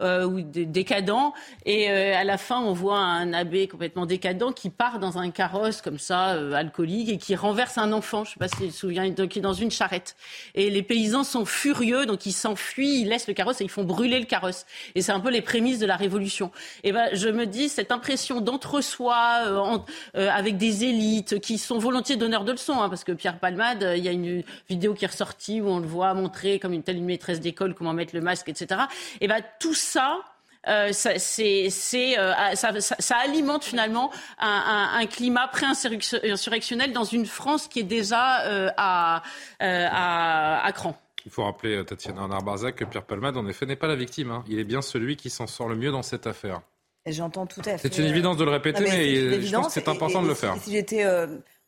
[0.01, 1.33] ou décadent
[1.65, 5.81] et à la fin on voit un abbé complètement décadent qui part dans un carrosse
[5.81, 8.71] comme ça, euh, alcoolique, et qui renverse un enfant, je ne sais pas si vous
[8.71, 10.15] souviens, qui est dans une charrette.
[10.53, 13.83] Et les paysans sont furieux, donc ils s'enfuient, ils laissent le carrosse et ils font
[13.83, 14.65] brûler le carrosse.
[14.95, 16.51] Et c'est un peu les prémices de la révolution.
[16.83, 19.77] Et ben, je me dis, cette impression d'entre-soi, euh,
[20.17, 23.93] euh, avec des élites qui sont volontiers donneurs de leçons, hein, parce que Pierre Palmade,
[23.97, 26.83] il y a une vidéo qui est ressortie où on le voit montrer comme une
[26.83, 28.81] telle une maîtresse d'école comment mettre le masque, etc.
[29.21, 30.19] Et ben, tout ça,
[30.67, 31.69] euh, ça, c'est,
[32.17, 34.47] euh, ça, ça, ça, alimente finalement un,
[34.95, 39.21] un, un climat pré-insurrectionnel dans une France qui est déjà euh, à,
[39.61, 40.97] euh, à, à cran.
[41.25, 44.31] Il faut rappeler, Tatiana Arnard-Barzac, que Pierre Palmade, en effet, n'est pas la victime.
[44.31, 44.43] Hein.
[44.47, 46.61] Il est bien celui qui s'en sort le mieux dans cette affaire.
[47.07, 47.89] J'entends tout à fait.
[47.89, 50.53] C'est une évidence de le répéter, mais, je pense que c'est important de le faire.
[50.55, 51.03] Si, si j'étais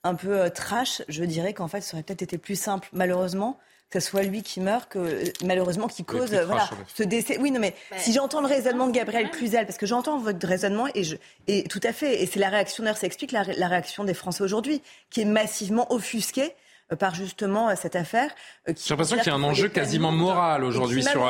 [0.03, 3.99] un peu trash, je dirais qu'en fait, ça aurait peut-être été plus simple, malheureusement, que
[3.99, 7.37] ce soit lui qui meurt, que malheureusement qui cause voilà, ce décès.
[7.39, 10.87] Oui, non, mais si j'entends le raisonnement de Gabriel Cluzel, parce que j'entends votre raisonnement
[10.93, 11.15] et, je,
[11.47, 14.13] et tout à fait, et c'est la réaction, d'ailleurs, ça explique la, la réaction des
[14.13, 18.31] Français aujourd'hui, qui est massivement offusquée euh, par justement euh, cette affaire.
[18.67, 21.27] Euh, J'ai l'impression qu'il y a un enjeu quasiment moral aujourd'hui sur,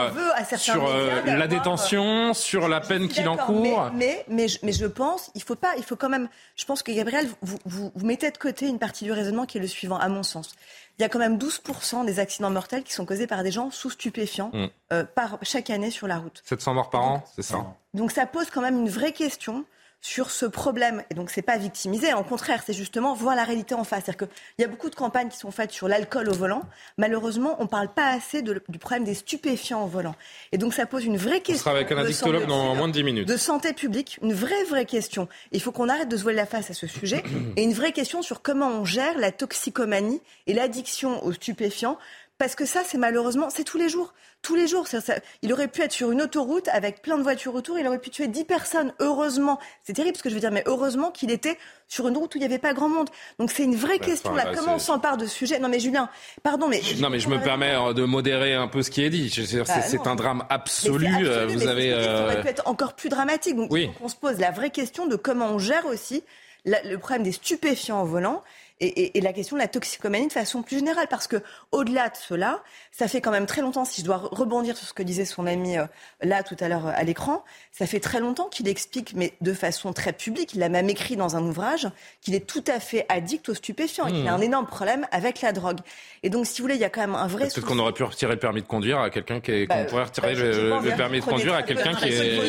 [0.58, 0.88] sur
[1.26, 3.92] la détention, sur la peine qu'il encourt.
[3.94, 6.30] Mais, mais, mais, je, pense, il faut pas, il faut quand même.
[6.56, 9.58] Je pense que Gabriel, vous, vous, vous mettez de côté une partie du raisonnement qui
[9.58, 10.56] est le suivant, à mon sens
[10.98, 13.70] il y a quand même 12% des accidents mortels qui sont causés par des gens
[13.70, 14.66] sous stupéfiants mm.
[14.94, 16.42] euh, par, chaque année sur la route.
[16.46, 17.66] 700 morts par an, c'est ça?
[17.94, 19.66] Donc ça pose quand même une vraie question
[20.02, 21.04] sur ce problème.
[21.10, 22.14] Et donc, c'est pas victimiser.
[22.14, 24.06] Au contraire, c'est justement voir la réalité en face.
[24.06, 26.64] C'est-à-dire qu'il y a beaucoup de campagnes qui sont faites sur l'alcool au volant.
[26.98, 30.16] Malheureusement, on parle pas assez de, du problème des stupéfiants au volant.
[30.52, 31.56] Et donc, ça pose une vraie question.
[31.56, 33.28] On sera avec un addictologue dans moins de 10 minutes.
[33.28, 35.28] De santé publique, une vraie, vraie question.
[35.52, 37.24] Il faut qu'on arrête de se voiler la face à ce sujet.
[37.56, 41.98] et une vraie question sur comment on gère la toxicomanie et l'addiction aux stupéfiants
[42.38, 44.14] parce que ça, c'est malheureusement, c'est tous les jours.
[44.44, 44.88] Tous les jours.
[44.88, 45.00] Ça,
[45.42, 47.80] il aurait pu être sur une autoroute avec plein de voitures autour.
[47.80, 48.94] Il aurait pu tuer 10 personnes.
[49.00, 49.60] Heureusement.
[49.84, 52.38] C'est terrible ce que je veux dire, mais heureusement qu'il était sur une route où
[52.38, 53.10] il n'y avait pas grand monde.
[53.40, 54.36] Donc c'est une vraie question.
[54.36, 56.10] là, comment on s'empare de ce sujet Non, mais Julien,
[56.44, 56.82] pardon, mais.
[57.00, 59.34] Non, mais je me permets euh, de modérer un peu ce qui est dit.
[59.68, 61.08] Bah, c'est un drame absolu.
[61.24, 61.92] Euh, vous avez.
[61.92, 63.56] Ça aurait euh, pu être encore plus dramatique.
[63.56, 63.90] Donc, oui.
[64.02, 66.24] on se pose la vraie question de comment on gère aussi
[66.66, 68.44] le problème des stupéfiants au volant
[68.80, 71.08] et, et, la question de la toxicomanie de façon plus générale.
[71.10, 71.38] Parce que
[71.72, 74.94] au-delà de cela, ça fait quand même très longtemps, si je dois rebondir sur ce
[74.94, 75.86] que disait son ami euh,
[76.22, 79.54] là tout à l'heure euh, à l'écran, ça fait très longtemps qu'il explique, mais de
[79.54, 81.88] façon très publique, il l'a même écrit dans un ouvrage,
[82.22, 84.44] qu'il est tout à fait addict aux stupéfiants et qu'il a un mmh.
[84.44, 85.80] énorme problème avec la drogue.
[86.24, 87.48] Et donc, si vous voulez, il y a quand même un vrai.
[87.48, 89.68] Peut-être qu'on aurait pu retirer le permis de conduire à quelqu'un qui est.
[89.68, 92.40] Bah, pourrait retirer bah, le, permis de conduire à quelqu'un qui est.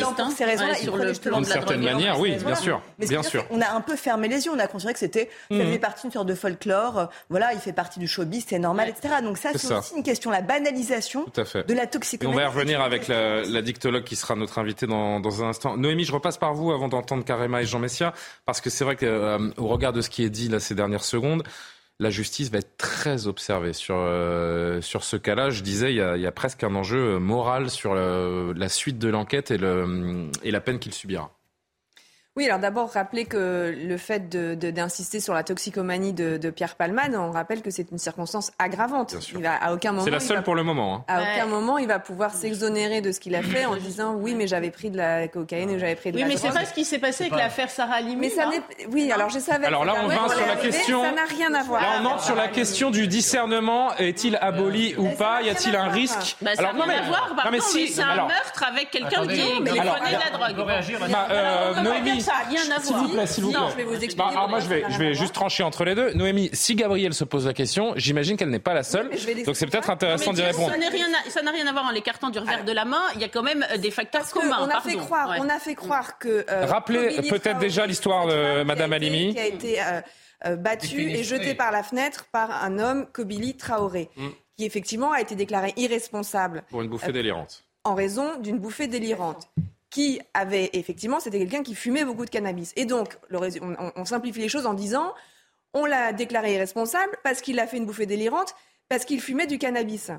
[1.31, 2.81] D'une certaine manière, oui, bien sûr.
[2.97, 3.45] Bien sûr.
[3.49, 4.51] On a un peu fermé les yeux.
[4.53, 5.29] On a considéré que c'était.
[5.49, 5.61] Ça mmh.
[5.61, 9.15] faisait partie d'une de folklore euh, voilà, il fait partie du showbiz, c'est normal, etc.
[9.23, 12.35] Donc ça, c'est aussi une question, la banalisation de la toxicomanie.
[12.35, 15.77] on va y revenir avec la, dictologue qui sera notre invitée dans, un instant.
[15.77, 18.13] Noémie, je repasse par vous avant d'entendre Karema et Jean Messia,
[18.45, 21.03] parce que c'est vrai qu'au euh, regard de ce qui est dit là ces dernières
[21.03, 21.43] secondes,
[21.99, 25.49] la justice va être très observée sur, euh, sur ce cas-là.
[25.49, 28.97] Je disais, il y, a, il y, a, presque un enjeu moral sur la suite
[28.97, 31.38] de l'enquête et, le, et la peine qu'il subira.
[32.39, 36.75] Oui, alors d'abord, rappeler que le fait d'insister de, sur la toxicomanie de, de, Pierre
[36.75, 39.13] Palman, on rappelle que c'est une circonstance aggravante.
[39.35, 40.05] Il va, à aucun moment.
[40.05, 41.03] C'est la seule pour le moment.
[41.09, 41.13] Hein.
[41.13, 44.35] À aucun moment, il va pouvoir s'exonérer de ce qu'il a fait en disant oui,
[44.35, 46.57] mais j'avais pris de la cocaïne ou j'avais pris de oui, la Oui, mais c'est
[46.57, 48.15] pas ce qui s'est passé avec l'affaire Sarah Limi.
[48.15, 48.61] Mais ça n'est.
[48.89, 49.65] Oui, alors je savais.
[49.65, 51.03] Alors là, on va sur la question.
[51.03, 51.81] Ça n'a rien à voir.
[51.81, 53.93] Là, on entre sur la question du discernement.
[53.97, 55.41] Est-il aboli ou pas?
[55.41, 56.37] Y a-t-il un risque?
[56.41, 57.49] Ça n'a rien à voir.
[57.51, 57.89] mais si.
[57.89, 60.65] C'est un meurtre avec quelqu'un qui prenait de la drogue.
[61.31, 62.28] Euh, Noémie.
[62.29, 62.83] Ça n'a rien à voir.
[62.83, 63.59] S'il vous plaît, s'il vous plaît.
[63.59, 64.17] Non, je vais vous expliquer.
[64.17, 66.13] Bah, alors moi, je vais, je vais juste trancher entre les deux.
[66.13, 69.09] Noémie, si Gabriel se pose la question, j'imagine qu'elle n'est pas la seule.
[69.45, 70.71] Donc c'est peut-être intéressant d'y répondre.
[70.71, 70.77] Ça
[71.41, 73.01] n'a rien, à voir en l'écartant du revers de la main.
[73.15, 74.57] Il y a quand même des facteurs communs.
[74.61, 76.45] On a fait croire, on a fait croire que.
[76.65, 79.33] Rappelez peut-être déjà l'histoire de Madame Alimi.
[79.33, 79.79] Qui a été
[80.57, 84.27] battu et jeté par la fenêtre par un homme, Kobili Traoré, mm.
[84.57, 86.63] qui effectivement a été déclaré irresponsable.
[86.69, 87.65] Pour une bouffée délirante.
[87.83, 89.49] En raison d'une bouffée délirante
[89.89, 92.73] qui avait effectivement, c'était quelqu'un qui fumait beaucoup de cannabis.
[92.75, 95.13] Et donc, on, simplifie les choses en disant,
[95.73, 98.55] on l'a déclaré irresponsable parce qu'il a fait une bouffée délirante,
[98.87, 100.11] parce qu'il fumait du cannabis.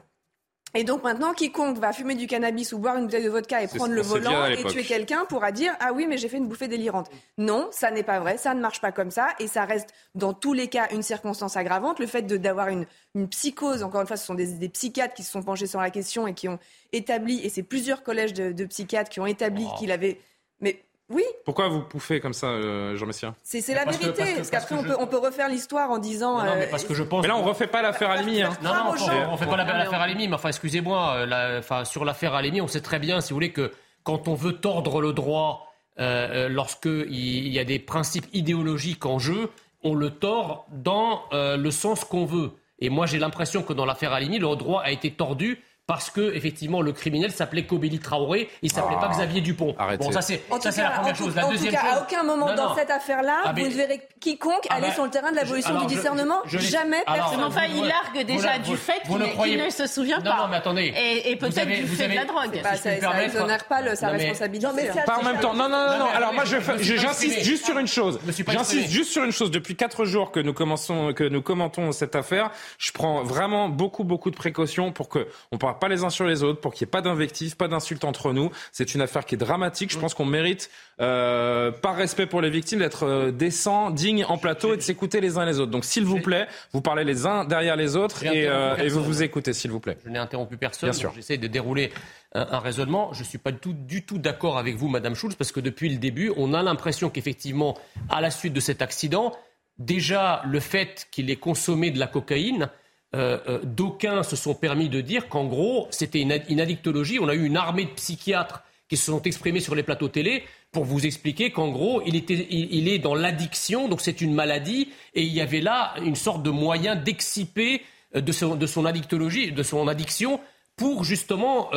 [0.75, 3.67] Et donc maintenant, quiconque va fumer du cannabis ou boire une bouteille de vodka et
[3.67, 6.69] prendre le volant et tuer quelqu'un pourra dire ah oui mais j'ai fait une bouffée
[6.69, 7.11] délirante.
[7.39, 10.33] Non, ça n'est pas vrai, ça ne marche pas comme ça et ça reste dans
[10.33, 11.99] tous les cas une circonstance aggravante.
[11.99, 15.33] Le fait d'avoir une, une, psychose, encore une fois, ce sont des, psychiatres qui se
[15.33, 16.59] sont penchés sur la question et qui ont
[16.93, 19.79] établi et c'est plusieurs collèges de, psychiatres qui ont établi oh.
[19.79, 20.21] qu'il avait
[20.61, 21.25] mais oui.
[21.45, 23.35] Pourquoi vous pouffez comme ça, euh, Jean Messia?
[23.43, 24.35] C'est la vérité.
[24.37, 26.39] parce, qu'après, on, peut, on peut refaire l'histoire en disant.
[26.39, 27.23] Non, mais parce que je pense.
[27.23, 28.43] Mais là, on refait pas l'affaire Alimi.
[28.43, 28.51] Hein.
[28.63, 30.29] Non, non, on, ne fait pas l'affaire Alimi.
[30.29, 33.53] Mais enfin, excusez-moi, euh, enfin, sur l'affaire Alimi, on sait très bien, si vous voulez,
[33.53, 33.73] que
[34.05, 35.67] quand on veut tordre le droit,
[35.99, 39.51] euh, lorsqu'il y a des principes idéologiques en jeu,
[39.83, 42.53] on le tord dans le sens qu'on veut.
[42.79, 46.33] Et moi, j'ai l'impression que dans l'affaire Alimi, le droit a été tordu parce que
[46.35, 49.17] effectivement le criminel s'appelait Kobeli Traoré, il s'appelait pas ah.
[49.17, 49.75] Xavier Dupont.
[49.99, 51.35] Bon, ça c'est ça la première chose.
[51.35, 53.71] La en deuxième tout cas, chose, à aucun moment dans cette affaire-là, ah, vous ne
[53.71, 56.43] verrez quiconque ah, aller bah, sur le terrain de l'abolition du discernement.
[56.47, 57.43] Jamais personne.
[57.43, 60.37] Enfin, il largue déjà du fait qu'il ne, se souvient pas.
[60.37, 60.95] Non, mais attendez.
[61.25, 62.61] Et, peut-être du fait de la drogue.
[62.63, 64.69] ça n'exonère pas sa responsabilité.
[65.07, 65.55] Pas en même temps.
[65.55, 66.07] Non, non, non.
[66.15, 68.21] Alors moi, j'insiste juste sur une chose.
[68.47, 69.51] J'insiste juste sur une chose.
[69.51, 74.05] Depuis quatre jours que nous commençons, que nous commentons cette affaire, je prends vraiment beaucoup,
[74.05, 76.87] beaucoup de précautions pour que on parle pas les uns sur les autres pour qu'il
[76.87, 78.51] n'y ait pas d'invectives, pas d'insultes entre nous.
[78.71, 79.91] C'est une affaire qui est dramatique.
[79.91, 84.39] Je pense qu'on mérite, euh, par respect pour les victimes, d'être euh, décent, digne en
[84.39, 85.71] plateau et de s'écouter les uns les autres.
[85.71, 89.03] Donc, s'il vous plaît, vous parlez les uns derrière les autres et, euh, et, vous
[89.03, 89.97] vous écoutez, s'il vous plaît.
[90.05, 90.91] Je n'ai interrompu personne.
[90.91, 91.13] Bien sûr.
[91.15, 91.91] J'essaie de dérouler
[92.35, 93.13] un, raisonnement.
[93.13, 95.61] Je ne suis pas du tout, du tout d'accord avec vous, Madame Schulz, parce que
[95.61, 97.77] depuis le début, on a l'impression qu'effectivement,
[98.09, 99.33] à la suite de cet accident,
[99.79, 102.69] déjà le fait qu'il ait consommé de la cocaïne
[103.15, 107.19] euh, euh, d'aucuns se sont permis de dire qu'en gros, c'était une, addictologie.
[107.21, 110.45] On a eu une armée de psychiatres qui se sont exprimés sur les plateaux télé
[110.71, 114.89] pour vous expliquer qu'en gros, il, était, il, est dans l'addiction, donc c'est une maladie,
[115.15, 117.83] et il y avait là une sorte de moyen d'exciper
[118.15, 120.41] euh, de son, de son addictologie, de son addiction,
[120.77, 121.69] pour justement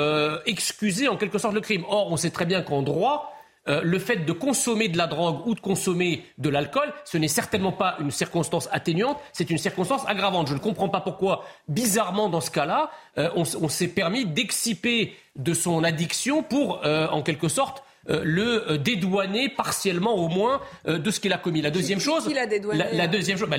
[0.46, 1.84] excuser en quelque sorte le crime.
[1.90, 3.33] Or, on sait très bien qu'en droit,
[3.70, 7.30] euh, le fait de consommer de la drogue ou de consommer de l'alcool, ce n'est
[7.30, 10.48] certainement pas une circonstance atténuante, c'est une circonstance aggravante.
[10.48, 15.54] Je ne comprends pas pourquoi, bizarrement dans ce cas-là, euh, on, s'est permis d'exciper de
[15.54, 21.10] son addiction pour, euh, en quelque sorte, le euh, dédouaner partiellement au moins euh, de
[21.10, 21.62] ce qu'il a commis.
[21.62, 23.58] La deuxième chose, la, deuxième chose, bah,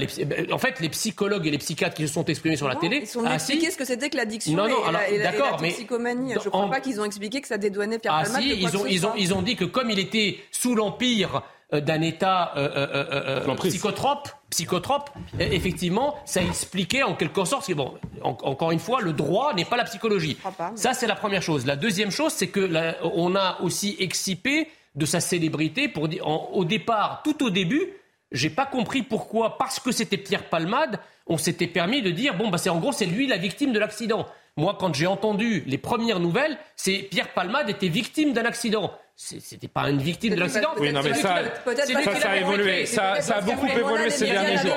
[0.52, 3.18] en fait, les psychologues et les psychiatres qui se sont exprimés sur la télé, ils
[3.18, 6.34] ont expliqué ce que c'était que l'addiction et, et, la, toxicomanie.
[6.34, 8.86] Je ne crois pas qu'ils ont expliqué que ça dédouanait Pierre ah, Si, ils ont,
[8.86, 13.42] ils ont, ils ont dit que comme il était sous l'empire euh, d'un état euh,
[13.46, 19.54] euh, psychotrope, psychotrope, effectivement, ça expliquait en quelque sorte, bon, encore une fois, le droit
[19.54, 20.36] n'est pas la psychologie.
[20.74, 21.66] Ça, c'est la première chose.
[21.66, 26.64] La deuxième chose, c'est que on a aussi excipé de sa célébrité pour dire, au
[26.64, 27.88] départ, tout au début,
[28.30, 32.48] j'ai pas compris pourquoi, parce que c'était Pierre Palmade, on s'était permis de dire bon
[32.48, 34.26] bah c'est en gros c'est lui la victime de l'accident.
[34.56, 39.68] Moi, quand j'ai entendu les premières nouvelles, c'est Pierre Palmade était victime d'un accident c'était
[39.68, 40.70] pas une victime de l'accident.
[40.78, 42.84] Oui, non, mais ça, ça, a évolué.
[42.86, 44.76] Ça, a beaucoup évolué ces derniers jours.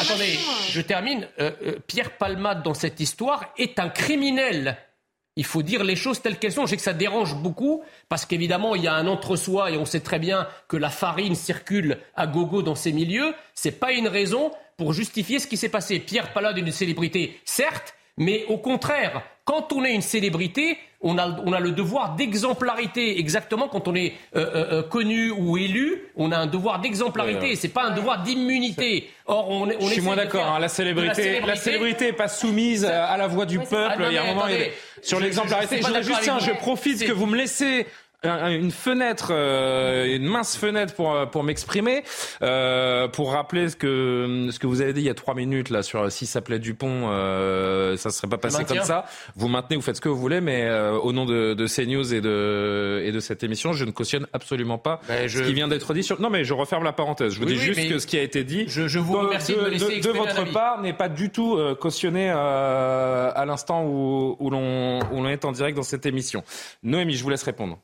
[0.00, 0.38] Attendez,
[0.70, 1.28] je termine.
[1.38, 4.76] Euh, euh, Pierre Palmade, dans cette histoire, est un criminel.
[5.36, 6.66] Il faut dire les choses telles qu'elles sont.
[6.66, 9.84] Je sais que ça dérange beaucoup, parce qu'évidemment, il y a un entre-soi, et on
[9.84, 13.32] sait très bien que la farine circule à gogo dans ces milieux.
[13.54, 16.00] C'est pas une raison pour justifier ce qui s'est passé.
[16.00, 21.16] Pierre Palmade est une célébrité, certes, mais au contraire, quand on est une célébrité, on
[21.16, 23.18] a, le devoir d'exemplarité.
[23.18, 27.54] Exactement, quand on est euh, euh, euh, connu ou élu, on a un devoir d'exemplarité.
[27.54, 29.08] Ce C'est pas un devoir d'immunité.
[29.24, 30.44] Or, on, on Je suis moins d'accord.
[30.44, 30.58] Hein.
[30.58, 34.04] la célébrité, la célébrité, n'est pas soumise à la voix du peuple.
[34.08, 34.44] il y a un moment,
[35.00, 35.80] sur l'exemplarité.
[35.80, 37.86] Je profite que vous me laissez
[38.24, 42.02] une fenêtre, euh, une mince fenêtre pour euh, pour m'exprimer,
[42.42, 45.70] euh, pour rappeler ce que ce que vous avez dit il y a trois minutes
[45.70, 49.04] là sur si ça plaît Dupont, euh, ça serait pas passé comme ça.
[49.36, 50.68] Vous maintenez, vous faites ce que vous voulez, mais
[51.02, 54.78] au nom de, de CNews et de et de cette émission, je ne cautionne absolument
[54.78, 56.02] pas ben, ce qui vient d'être dit.
[56.02, 56.20] Sur...
[56.20, 57.32] Non, mais je referme la parenthèse.
[57.34, 59.60] Je vous dis juste que ce qui a été dit, je, je vous remercie de,
[59.60, 65.22] de, de, votre part, n'est pas du tout cautionné à l'instant où où l'on où
[65.22, 66.42] l'on est en direct dans cette émission.
[66.82, 67.78] Noémie, je vous laisse répondre.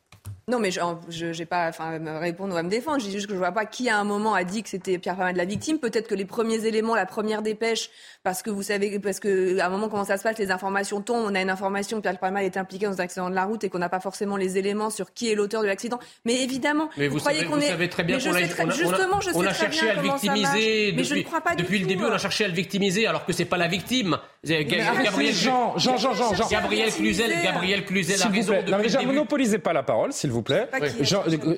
[0.47, 3.01] Non, mais je n'ai pas enfin, me répondre ou à me défendre.
[3.01, 4.69] Je dis juste que je ne vois pas qui à un moment a dit que
[4.69, 5.79] c'était Pierre Palmade la victime.
[5.79, 7.89] Peut-être que les premiers éléments, la première dépêche,
[8.25, 11.03] parce que vous savez, parce que à un moment comment ça se passe, les informations
[11.03, 11.27] tombent.
[11.31, 13.63] On a une information que Pierre Palmade est impliqué dans un accident de la route
[13.65, 15.99] et qu'on n'a pas forcément les éléments sur qui est l'auteur de l'accident.
[16.25, 17.69] Mais évidemment, mais vous, croyez qu'on est.
[17.69, 20.03] Savez très bien qu'on a, justement, je sais on a très cherché bien à le
[20.03, 20.95] victimiser.
[20.97, 23.27] Mais je ne crois pas depuis le début, on a cherché à le victimiser alors
[23.27, 24.17] que c'est pas la victime.
[24.43, 28.55] Gabriel Jean, Jean, Jean, Jean, Gabriel Cluzel, Gabriel Cluzel a raison.
[28.83, 30.67] Déjà, monopolisez pas la parole, s'il vous plaît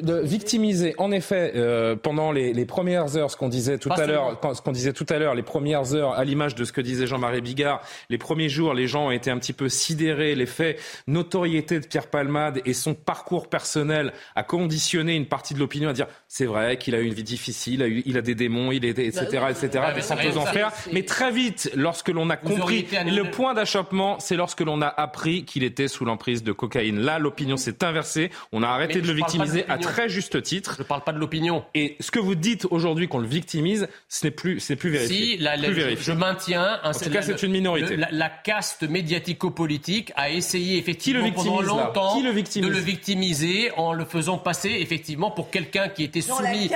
[0.03, 4.07] de, victimiser, en effet, euh, pendant les, les, premières heures, ce qu'on disait tout à
[4.07, 6.81] l'heure, ce qu'on disait tout à l'heure, les premières heures, à l'image de ce que
[6.81, 7.81] disait Jean-Marie Bigard,
[8.11, 10.35] les premiers jours, les gens ont été un petit peu sidérés.
[10.35, 10.77] L'effet
[11.07, 15.93] notoriété de Pierre Palmade et son parcours personnel a conditionné une partie de l'opinion à
[15.93, 18.35] dire c'est vrai qu'il a eu une vie difficile, il a, eu, il a des
[18.35, 19.85] démons, il est, etc., etc.,
[20.23, 20.73] des en faire.
[20.93, 25.45] Mais très vite, lorsque l'on a compris le point d'achoppement, c'est lorsque l'on a appris
[25.45, 27.01] qu'il était sous l'emprise de cocaïne.
[27.01, 28.31] Là, l'opinion s'est inversée.
[28.53, 30.75] On a arrêté de le victimiser à très juste titre.
[30.77, 31.65] Je ne parle pas de l'opinion.
[31.75, 35.37] Et ce que vous dites aujourd'hui qu'on le victimise, ce n'est plus, ce plus vérifié.
[35.37, 36.46] Si, la, je, maintiens.
[36.55, 37.97] En tout cas, c'est une minorité.
[37.97, 44.39] la, caste médiatico-politique a essayé effectivement pendant longtemps le de le victimiser en le faisant
[44.39, 46.71] passer effectivement pour quelqu'un qui était soumis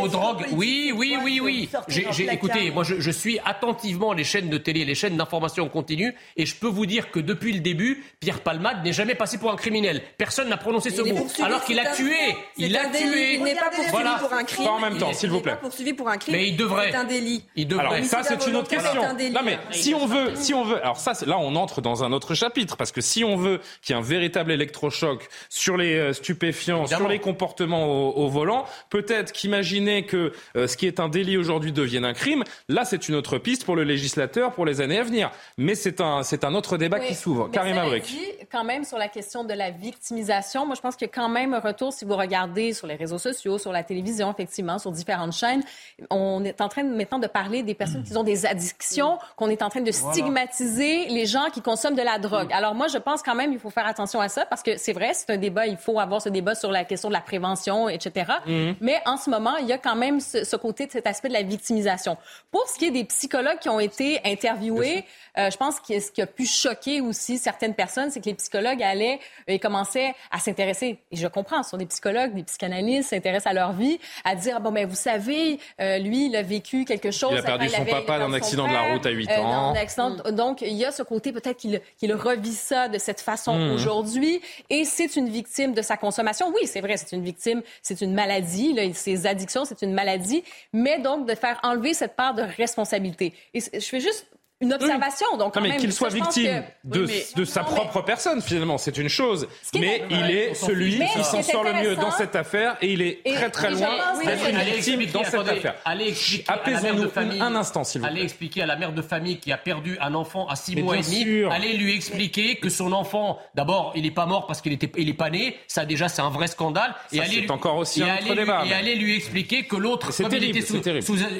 [0.00, 0.46] aux drogues.
[0.52, 1.68] Oui, oui, oui, oui.
[1.88, 6.14] J'ai, écoutez, moi je, je, suis attentivement les chaînes de télé, les chaînes d'information continue,
[6.36, 9.50] et je peux vous dire que depuis le début, Pierre Palmade n'est jamais passé pour
[9.50, 10.02] un criminel.
[10.16, 12.16] Personne n'a prononcé ce mot, alors qu'il a tué.
[12.56, 13.34] Il a tué.
[13.34, 14.66] Il n'est pas poursuivi pour un crime.
[14.66, 15.52] Pas en même temps, s'il vous plaît.
[15.52, 16.34] Il n'est pas poursuivi pour un crime.
[16.34, 16.90] Mais il devrait.
[16.90, 17.44] C'est un délit.
[17.56, 17.86] Il devrait.
[17.86, 19.02] Alors ça, c'est une autre question.
[19.12, 22.12] Non mais si on veut, si on veut, alors ça, là, on entre dans un
[22.12, 25.96] autre chapitre parce que si on veut qu'il y ait un véritable électrochoc sur les
[25.96, 27.86] euh, stupéfiants, sur les comportements
[28.16, 32.44] au, volant, peut-être qu'imaginer que euh, ce qui est un délit aujourd'hui devienne un crime,
[32.68, 35.30] là, c'est une autre piste pour le législateur pour les années à venir.
[35.58, 37.50] Mais c'est un, c'est un autre débat qui s'ouvre.
[37.50, 38.18] Karim Abrik.
[38.50, 41.28] Quand même sur la question de la victimisation, moi, je pense qu'il y a quand
[41.28, 44.92] même un retour si vous regardez sur les réseaux sociaux, sur la télévision, effectivement, sur
[44.92, 45.62] différentes chaînes.
[46.10, 49.01] On est en train maintenant de parler des personnes qui ont des addictions,
[49.36, 52.52] qu'on est en train de stigmatiser les gens qui consomment de la drogue.
[52.52, 54.92] Alors moi, je pense quand même il faut faire attention à ça parce que c'est
[54.92, 57.88] vrai, c'est un débat, il faut avoir ce débat sur la question de la prévention,
[57.88, 58.32] etc.
[58.46, 58.72] Mm.
[58.80, 61.34] Mais en ce moment, il y a quand même ce, côté de cet aspect de
[61.34, 62.16] la victimisation.
[62.50, 65.04] Pour ce qui est des psychologues qui ont été interviewés,
[65.38, 68.34] euh, je pense que ce qui a pu choquer aussi certaines personnes, c'est que les
[68.34, 73.10] psychologues allaient et commençaient à s'intéresser, et je comprends, ce sont des psychologues, des psychanalystes,
[73.10, 76.84] s'intéressent à leur vie, à dire, bon, mais vous savez, euh, lui, il a vécu
[76.84, 77.32] quelque chose.
[77.32, 79.74] Il a perdu son papa dans un accident de la route à 8 euh, ans.
[79.74, 80.30] Mm.
[80.32, 83.72] Donc, il y a ce côté, peut-être qu'il qu'il revit ça de cette façon mm.
[83.72, 86.52] aujourd'hui, et c'est une victime de sa consommation.
[86.54, 90.44] Oui, c'est vrai, c'est une victime, c'est une maladie, là, ses addictions, c'est une maladie,
[90.72, 93.32] mais donc de faire enlever cette part de responsabilité.
[93.54, 94.26] Et je fais juste
[94.62, 95.36] une observation.
[95.36, 97.06] Donc, non, mais qu'il soit victime de,
[97.36, 99.48] de, sa propre personne, finalement, c'est une chose.
[99.74, 103.20] mais il est celui qui s'en sort le mieux dans cette affaire et il est
[103.24, 103.88] très très loin
[104.24, 105.74] d'être une victime dans cette affaire.
[105.84, 107.10] Allez expliquer Apaisons-nous
[107.42, 108.16] un instant, s'il vous plaît.
[108.16, 110.96] Allez expliquer à la mère de famille qui a perdu un enfant à 6 mois
[110.96, 111.44] et demi.
[111.50, 115.08] Allez lui expliquer que son enfant, d'abord, il n'est pas mort parce qu'il était, il
[115.08, 115.56] est pas né.
[115.66, 116.94] Ça, déjà, c'est un vrai scandale.
[117.10, 118.64] Et c'est encore aussi un autre débat.
[118.66, 120.10] Et allez lui expliquer que l'autre,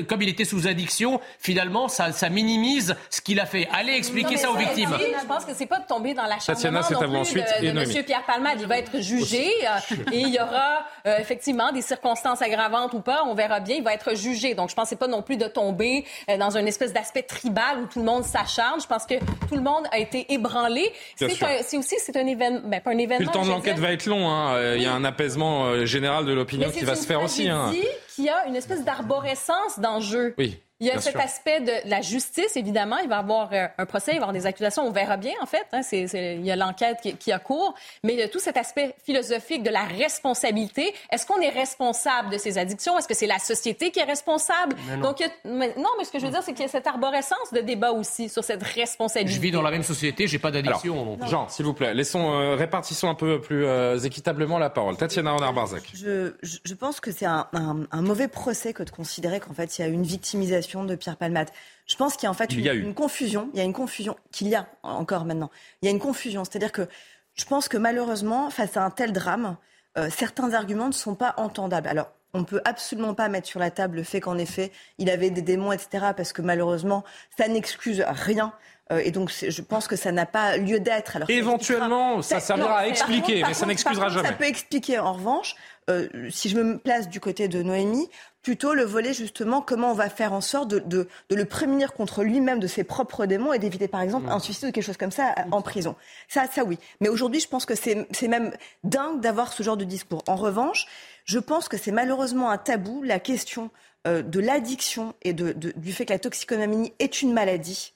[0.08, 3.68] comme il était sous addiction, finalement, ça minimise ce qu'il a fait.
[3.70, 4.88] Allez expliquer ça aux victimes.
[4.98, 7.78] je pense que c'est pas de tomber dans la Tatiana, non plus ensuite, de, de
[7.78, 8.04] M.
[8.04, 8.58] Pierre Palmade.
[8.60, 13.00] Il va être jugé euh, et il y aura euh, effectivement des circonstances aggravantes ou
[13.00, 13.24] pas.
[13.26, 13.76] On verra bien.
[13.76, 14.54] Il va être jugé.
[14.54, 17.22] Donc, je pense que c'est pas non plus de tomber euh, dans une espèce d'aspect
[17.22, 18.80] tribal où tout le monde s'acharne.
[18.80, 20.90] Je pense que tout le monde a été ébranlé.
[21.16, 23.26] C'est aussi c'est un événement, ben, pas un événement.
[23.26, 24.30] le temps de l'enquête va être long.
[24.30, 24.74] Hein.
[24.76, 27.50] Il y a un apaisement général de l'opinion qui va se faire aussi.
[27.50, 27.72] Hein.
[28.14, 30.34] Qu'il y a une espèce d'arborescence d'enjeu.
[30.38, 30.58] Oui.
[30.83, 32.99] Il y a cet aspect de la justice, évidemment.
[32.99, 34.85] Il va y avoir euh, un procès, il va y avoir des accusations.
[34.85, 35.64] On verra bien, en fait.
[35.72, 35.83] Hein.
[35.93, 37.74] il y a l'enquête qui, a cours.
[38.03, 40.93] Mais il y a tout cet aspect philosophique de la responsabilité.
[41.12, 42.99] Est-ce qu'on est responsable de ces addictions?
[42.99, 44.74] Est-ce que c'est la société qui est responsable?
[44.97, 45.12] non.
[45.12, 47.61] Donc, non, mais ce que je veux dire, c'est qu'il y a cette arborescence de
[47.61, 49.37] débat aussi sur cette responsabilité.
[49.37, 51.16] Je vis dans la même société, j'ai pas d'addiction.
[51.28, 54.97] Jean, s'il vous plaît, laissons, euh, répartissons un peu plus euh, équitablement la parole.
[54.97, 55.93] Tatiana Renard-Barzac.
[55.95, 59.83] Je, je, pense que c'est un, un mauvais procès que de considérer qu'en fait, il
[59.83, 61.48] y a une victimisation de Pierre Palmade.
[61.86, 63.50] Je pense qu'il y a en fait une, confusion.
[63.52, 65.50] Il y a une confusion qu'il y a encore maintenant.
[65.80, 66.44] Il y a une confusion.
[66.44, 66.88] C'est-à-dire que
[67.34, 69.56] je pense que malheureusement, face à un tel drame,
[69.98, 71.88] euh, certains arguments ne sont pas entendables.
[71.88, 75.10] Alors, on ne peut absolument pas mettre sur la table le fait qu'en effet, il
[75.10, 77.04] avait des démons, etc., parce que malheureusement,
[77.36, 78.54] ça n'excuse rien.
[78.90, 81.18] Euh, et donc, je pense que ça n'a pas lieu d'être.
[81.28, 84.28] Éventuellement, ça servira à expliquer, mais ça n'excusera jamais.
[84.28, 84.98] Ça peut expliquer.
[84.98, 85.56] En revanche,
[85.90, 88.08] euh, si je me place du côté de Noémie,
[88.43, 91.93] plutôt le volet justement comment on va faire en sorte de, de, de le prémunir
[91.93, 94.97] contre lui-même de ses propres démons et d'éviter par exemple un suicide ou quelque chose
[94.97, 95.95] comme ça en prison.
[96.28, 96.78] Ça, ça oui.
[97.01, 98.53] Mais aujourd'hui, je pense que c'est même
[98.84, 100.22] dingue d'avoir ce genre de discours.
[100.26, 100.86] En revanche,
[101.24, 103.70] je pense que c'est malheureusement un tabou la question
[104.07, 107.93] euh, de l'addiction et de, du fait que la toxicomanie est une maladie.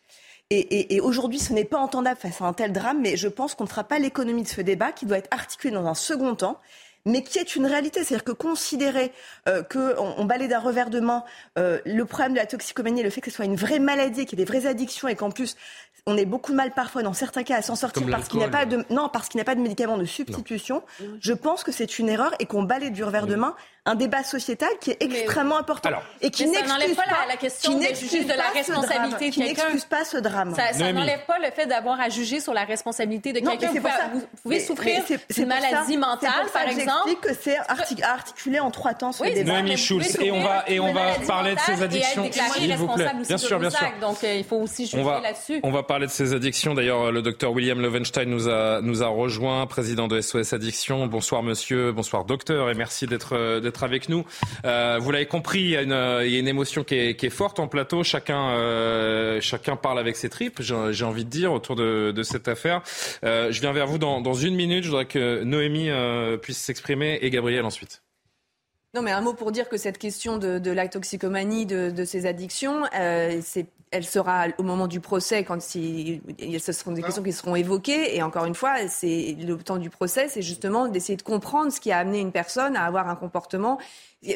[0.51, 3.26] Et, et, et aujourd'hui, ce n'est pas entendable face à un tel drame, mais je
[3.26, 5.94] pense qu'on ne fera pas l'économie de ce débat qui doit être articulé dans un
[5.94, 6.61] second temps
[7.07, 8.04] mais qui est une réalité.
[8.04, 9.12] C'est-à-dire que considérer
[9.48, 11.24] euh, qu'on on balaye d'un revers de main
[11.57, 14.38] euh, le problème de la toxicomanie, le fait que ce soit une vraie maladie, qu'il
[14.38, 15.57] y ait des vraies addictions et qu'en plus
[16.07, 18.44] on ait beaucoup de mal parfois, dans certains cas, à s'en sortir parce qu'il n'y
[18.44, 20.82] a pas de non parce qu'il n'y a pas de médicaments de substitution.
[21.20, 23.54] Je pense que c'est une erreur et qu'on balaye du revers de main
[23.86, 25.90] un débat sociétal qui est extrêmement important
[26.20, 29.52] et qui n'excuse pas, la, question de, de la responsabilité de quelqu'un.
[29.52, 30.54] Qui n'excuse pas ce drame.
[30.54, 33.70] Ça, n'enlève pas le fait d'avoir à juger sur la responsabilité de quelqu'un.
[33.70, 35.02] Vous, vous, pouvez souffrir
[35.32, 37.14] d'une maladie mentale, par exemple.
[37.22, 37.59] que c'est
[38.02, 39.12] articulé en trois temps.
[39.20, 40.18] Oui, Noémie Schulz.
[40.20, 43.12] Et on va et on va parler de ces addictions, s'il vous plaît.
[43.26, 43.86] Bien sûr, bien sûr.
[44.00, 45.61] Donc euh, il faut aussi juger là-dessus.
[45.62, 46.74] On va de ces addictions.
[46.74, 51.07] D'ailleurs, le docteur William Lovenstein nous a nous a rejoint, président de SOS Addiction.
[51.07, 51.92] Bonsoir, monsieur.
[51.92, 54.24] Bonsoir, docteur, et merci d'être d'être avec nous.
[54.64, 57.16] Euh, vous l'avez compris, il y, a une, il y, a une, émotion qui est,
[57.16, 58.03] qui est, forte en plateau.
[58.03, 62.49] Chacun, euh, chacun parle avec ses tripes, j'ai envie de dire, autour de, de cette
[62.49, 62.82] affaire.
[63.24, 64.84] Euh, je viens vers vous dans, dans, une minute.
[64.84, 68.03] Je voudrais que Noémie euh, puisse s'exprimer et Gabriel ensuite.
[68.97, 72.05] Non, mais un mot pour dire que cette question de, de la toxicomanie, de, de
[72.07, 76.20] ces addictions, euh, c'est elle sera au moment du procès, quand si,
[76.59, 78.16] ce seront des questions qui seront évoquées.
[78.16, 81.78] Et encore une fois, c'est le temps du procès, c'est justement d'essayer de comprendre ce
[81.78, 83.78] qui a amené une personne à avoir un comportement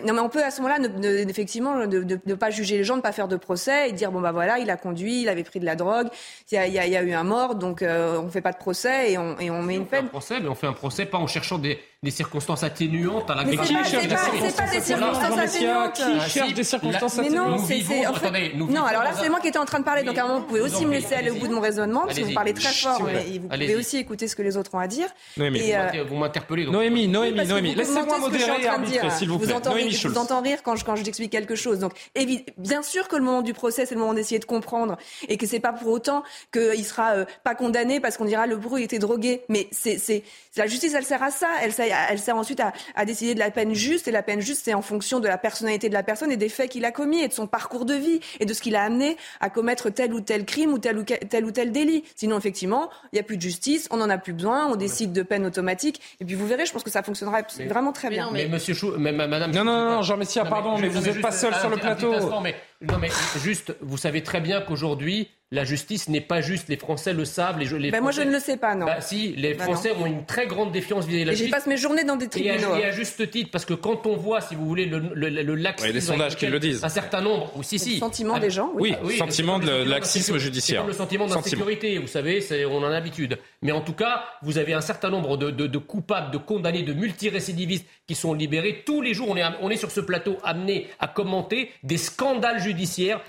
[0.05, 3.03] non, mais on peut à ce moment-là, ne, effectivement, ne, pas juger les gens, ne
[3.03, 5.61] pas faire de procès et dire bon bah voilà, il a conduit, il avait pris
[5.61, 6.09] de la drogue,
[6.51, 8.53] il y a, il y a, eu un mort, donc euh, on ne fait pas
[8.53, 10.09] de procès et on, et on met une peine.
[10.13, 12.63] On fait un procès, mais on fait un procès pas en cherchant des, des circonstances
[12.63, 17.19] atténuantes à la mais qui cherche des circonstances des circonstances atténuantes Qui cherche des circonstances
[17.19, 18.85] atténuantes Mais non, c'est non.
[18.85, 20.47] Alors là, c'est moi qui étais en train de parler, donc à un moment, vous
[20.47, 22.73] pouvez aussi me laisser aller au bout de mon raisonnement, parce que vous parlez très
[22.73, 25.09] fort, mais vous pouvez aussi écouter ce que les autres ont à dire.
[25.37, 26.67] Vous m'interpellez.
[26.67, 28.53] Noémie, Noémie, Noémie, laissez-moi modérer,
[29.11, 29.55] s'il vous plaît.
[29.81, 30.15] Noémie Schulz
[30.65, 31.79] quand, quand je t'explique quelque chose.
[31.79, 31.93] Donc,
[32.59, 34.97] bien sûr que le moment du procès, c'est le moment d'essayer de comprendre
[35.29, 36.23] et que c'est pas pour autant
[36.53, 39.43] qu'il sera euh, pas condamné parce qu'on dira le bruit était drogué.
[39.49, 40.23] Mais c'est, c'est,
[40.57, 41.49] la justice, elle sert à ça.
[41.63, 44.41] Elle sert, elle sert ensuite à, à décider de la peine juste et la peine
[44.41, 46.91] juste, c'est en fonction de la personnalité de la personne et des faits qu'il a
[46.91, 49.91] commis et de son parcours de vie et de ce qu'il a amené à commettre
[49.91, 52.05] tel ou tel crime ou tel ou tel, ou tel délit.
[52.17, 55.13] Sinon, effectivement, il n'y a plus de justice, on n'en a plus besoin, on décide
[55.13, 58.31] de peine automatique et puis vous verrez, je pense que ça fonctionnera vraiment très bien.
[58.33, 59.53] mais, Monsieur Chou, mais Madame.
[59.65, 62.15] Non, non, non, Jean Messia, pardon, mais, vous n'êtes pas seul sur le plateau.
[62.83, 63.11] Non, mais
[63.43, 66.69] juste, vous savez très bien qu'aujourd'hui, la justice n'est pas juste.
[66.69, 67.59] Les Français le savent.
[67.59, 68.87] Les, les ben moi, je ne le sais pas, non.
[68.87, 71.47] Bah, si, les bah, Français ont une très grande défiance vis-à-vis de la justice.
[71.49, 72.77] Et je passe mes journées dans des tribunaux.
[72.77, 75.55] Et à, juste titre, parce que quand on voit, si vous voulez, le, le, le
[75.57, 75.89] laxisme.
[75.89, 76.85] Il y a des sondages qui le disent.
[76.85, 77.95] Un certain nombre, ou si, si.
[77.95, 78.95] Le sentiment des gens, oui.
[79.03, 80.87] Oui, sentiment de laxisme judiciaire.
[80.87, 83.37] le sentiment d'insécurité, vous savez, on en a l'habitude.
[83.61, 86.83] Mais en tout cas, vous avez un certain nombre de, de, de coupables, de condamnés,
[86.83, 88.85] de multirécidivistes qui sont libérés.
[88.87, 92.61] Tous les jours, on est, on est sur ce plateau amené à commenter des scandales
[92.61, 92.70] judiciaires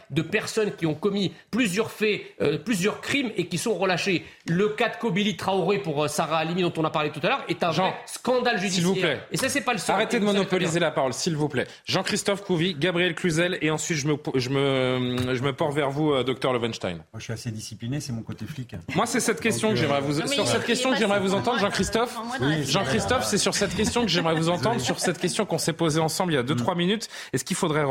[0.10, 4.26] de personnes qui ont commis plusieurs faits, euh, plusieurs crimes et qui sont relâchés.
[4.48, 7.30] Le cas de Kobili Traoré pour euh, Sarah Halimi, dont on a parlé tout à
[7.30, 8.84] l'heure, est un Jean, scandale judiciaire.
[8.84, 9.20] S'il vous plaît.
[9.32, 9.96] Et ça, c'est pas le seul.
[9.96, 11.68] Arrêtez de monopoliser la parole, s'il vous plaît.
[11.86, 16.12] Jean-Christophe Couvi, Gabriel Cluzel, et ensuite je me, je me, je me porte vers vous,
[16.12, 16.96] euh, docteur Levenstein.
[16.96, 18.76] Moi, je suis assez discipliné, c'est mon côté flic.
[18.96, 22.18] Moi, c'est cette question que j'aimerais vous, sur cette question que j'aimerais vous entendre, Jean-Christophe.
[22.66, 26.00] Jean-Christophe, c'est sur cette question que j'aimerais vous entendre, sur cette question qu'on s'est posée
[26.00, 27.08] ensemble il y a 2-3 minutes.
[27.34, 27.86] Est-ce qu'il faudrait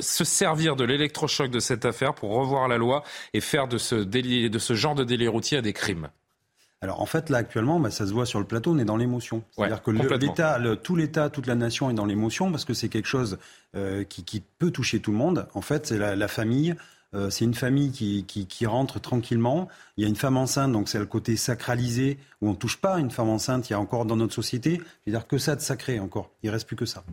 [0.00, 3.02] se servir de l'électrochoc de cette affaire pour revoir la loi
[3.34, 6.08] et faire de ce, délit, de ce genre de délit routier à des crimes
[6.82, 8.96] alors en fait, là actuellement, bah, ça se voit sur le plateau, on est dans
[8.96, 9.42] l'émotion.
[9.50, 13.08] C'est-à-dire que l'État, tout l'État, toute la nation est dans l'émotion parce que c'est quelque
[13.08, 13.38] chose
[13.76, 15.46] euh, qui, qui, peut toucher tout le monde.
[15.52, 16.74] En fait, c'est la, la, famille,
[17.12, 19.68] euh, c'est une famille qui, qui, qui, rentre tranquillement.
[19.98, 22.98] Il y a une femme enceinte, donc c'est le côté sacralisé où on touche pas
[22.98, 23.68] une femme enceinte.
[23.68, 26.30] Il y a encore dans notre société, c'est-à-dire que ça de sacré encore.
[26.42, 27.04] Il reste plus que ça.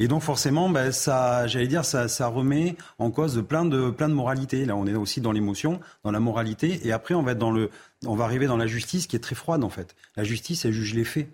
[0.00, 4.08] Et donc forcément, ben, ça, j'allais dire, ça, ça remet en cause plein de plein
[4.08, 4.64] de moralités.
[4.64, 7.50] Là, on est aussi dans l'émotion, dans la moralité, et après on va être dans
[7.50, 7.70] le,
[8.06, 9.96] on va arriver dans la justice qui est très froide en fait.
[10.16, 11.28] La justice, elle juge les faits.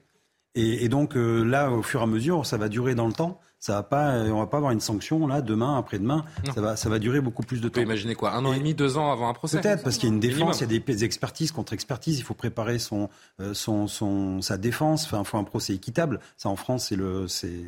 [0.55, 3.13] Et, et donc euh, là, au fur et à mesure, ça va durer dans le
[3.13, 3.41] temps.
[3.59, 6.27] Ça va pas, on va pas avoir une sanction là demain, après-demain.
[6.55, 7.81] Ça va, ça va durer beaucoup plus de temps.
[7.81, 9.59] Imaginez quoi, un an et, demi, deux ans avant un procès.
[9.59, 12.19] Peut-être parce qu'il y a une défense, il y a des expertises contre expertises.
[12.19, 13.09] Il faut préparer son,
[13.41, 15.07] euh, son, son sa défense.
[15.07, 16.21] Enfin, il faut un procès équitable.
[16.37, 17.65] Ça en France, c'est le, c'est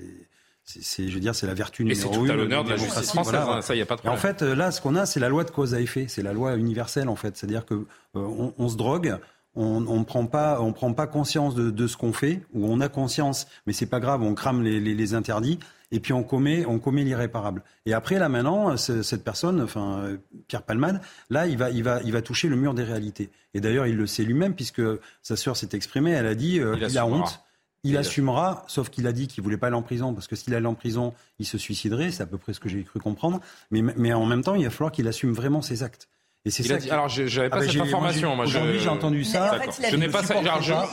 [0.66, 2.10] c'est, je veux dire, c'est la vertu numéro.
[2.10, 3.94] Et c'est tout à l'honneur de la justice française, hein, ça, il n'y a pas
[3.94, 4.18] de problème.
[4.18, 6.32] en fait, là, ce qu'on a, c'est la loi de cause à effet, c'est la
[6.32, 7.36] loi universelle, en fait.
[7.36, 9.16] C'est-à-dire que on, se drogue,
[9.54, 12.88] on ne prend pas, on prend pas conscience de, ce qu'on fait, ou on a
[12.88, 15.60] conscience, mais c'est pas grave, on crame les, interdits,
[15.92, 17.62] et puis on commet, on commet l'irréparable.
[17.86, 20.16] Et après, là maintenant, cette personne, enfin
[20.48, 21.00] Pierre Palmade,
[21.30, 23.30] là, il va, il va, il va toucher le mur des réalités.
[23.54, 24.82] Et d'ailleurs, il le sait lui-même, puisque
[25.22, 27.40] sa sœur s'est exprimée, elle a dit, euh, il, a honte.
[27.84, 30.54] Il assumera, sauf qu'il a dit qu'il voulait pas aller en prison, parce que s'il
[30.54, 33.40] allait en prison, il se suiciderait, c'est à peu près ce que j'ai cru comprendre.
[33.70, 36.08] Mais, mais en même temps, il va falloir qu'il assume vraiment ses actes.
[36.46, 36.76] Et c'est ça.
[36.92, 38.36] Alors, j'avais pas ah, cette information.
[38.36, 39.58] Moi, Aujourd'hui, j'ai entendu ça.
[39.90, 40.36] je n'ai pas ça.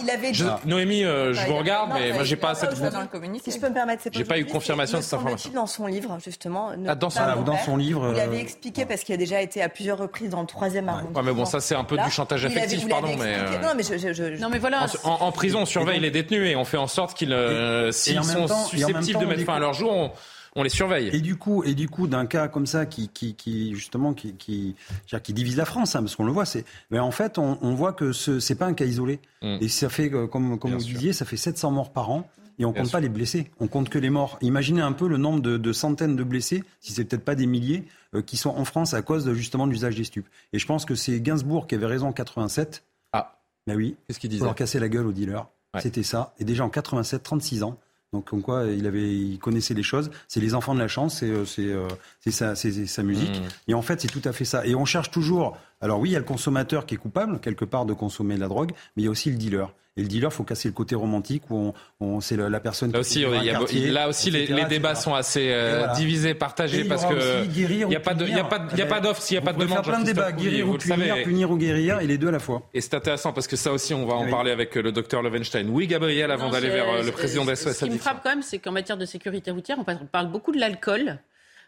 [0.02, 0.44] il avait dit...
[0.66, 2.72] Noémie, euh, je vous regarde, mais moi, j'ai pas cette.
[2.74, 5.52] Si je peux me permettre, j'ai pas eu confirmation de cette information.
[5.54, 6.72] Dans son livre, justement.
[6.88, 8.12] Ah, dans son livre.
[8.16, 11.20] Il avait expliqué parce qu'il a déjà été à plusieurs reprises dans le troisième arrondissement.
[11.20, 13.36] Ouais, mais bon, ça, c'est un peu du chantage affectif, pardon, mais.
[13.38, 14.42] Euh, non, mais je.
[14.42, 14.88] Non, mais voilà.
[15.04, 18.48] En prison, on surveille les détenus et on fait en sorte qu'ils, euh, s'ils sont
[18.48, 20.16] susceptibles de mettre fin à leur jour,
[20.56, 21.10] on les surveille.
[21.14, 24.34] Et du coup, et du coup, d'un cas comme ça qui, qui, qui justement, qui,
[24.36, 24.76] qui,
[25.24, 27.74] qui divise la France, hein, parce qu'on le voit, c'est, mais en fait, on, on
[27.74, 29.20] voit que ce c'est pas un cas isolé.
[29.42, 29.58] Mm.
[29.62, 32.30] Et ça fait, euh, comme, comme vous disiez, ça fait 700 morts par an.
[32.60, 34.38] Et on ne compte pas les blessés, on compte que les morts.
[34.42, 37.48] Imaginez un peu le nombre de, de centaines de blessés, si c'est peut-être pas des
[37.48, 37.84] milliers,
[38.14, 40.28] euh, qui sont en France à cause de, justement de l'usage des stupes.
[40.54, 42.84] Et je pense que c'est Gainsbourg qui avait raison en 87.
[43.12, 43.40] Ah.
[43.66, 43.96] Ben oui.
[44.08, 45.48] Qu'est-ce qu'il disait Pour leur casser la gueule aux dealers.
[45.80, 46.36] C'était ça.
[46.38, 47.80] Et déjà en 87, 36 ans.
[48.14, 50.12] Donc, comme quoi, il, avait, il connaissait les choses.
[50.28, 51.88] C'est les enfants de la chance, c'est euh, euh,
[52.30, 53.42] sa, sa, musique.
[53.42, 53.72] Mmh.
[53.72, 54.66] Et en fait, c'est tout à fait ça.
[54.66, 55.58] Et on cherche toujours.
[55.82, 58.40] Alors, oui, il y a le consommateur qui est coupable, quelque part, de consommer de
[58.42, 59.74] la drogue, mais il y a aussi le dealer.
[59.96, 62.92] Et le dealer, faut casser le côté romantique où on, c'est la personne.
[62.92, 67.06] Là aussi, il y a, là aussi, les, débats sont assez euh, divisés, partagés parce
[67.06, 69.22] que il n'y a pas de, il y a pas, il y a pas d'offre
[69.22, 69.82] s'il n'y a pas de demande.
[69.84, 72.30] Il y a plein de débats, guérir ou punir, punir ou guérir, et les deux
[72.30, 72.68] à la fois.
[72.74, 75.68] Et c'est intéressant parce que ça aussi, on va en parler avec le docteur Levenstein.
[75.70, 77.74] Oui, Gabriel, avant d'aller vers euh, le président d'SOS.
[77.74, 80.52] Ce qui me frappe quand même, c'est qu'en matière de sécurité routière, on parle beaucoup
[80.52, 81.20] de l'alcool.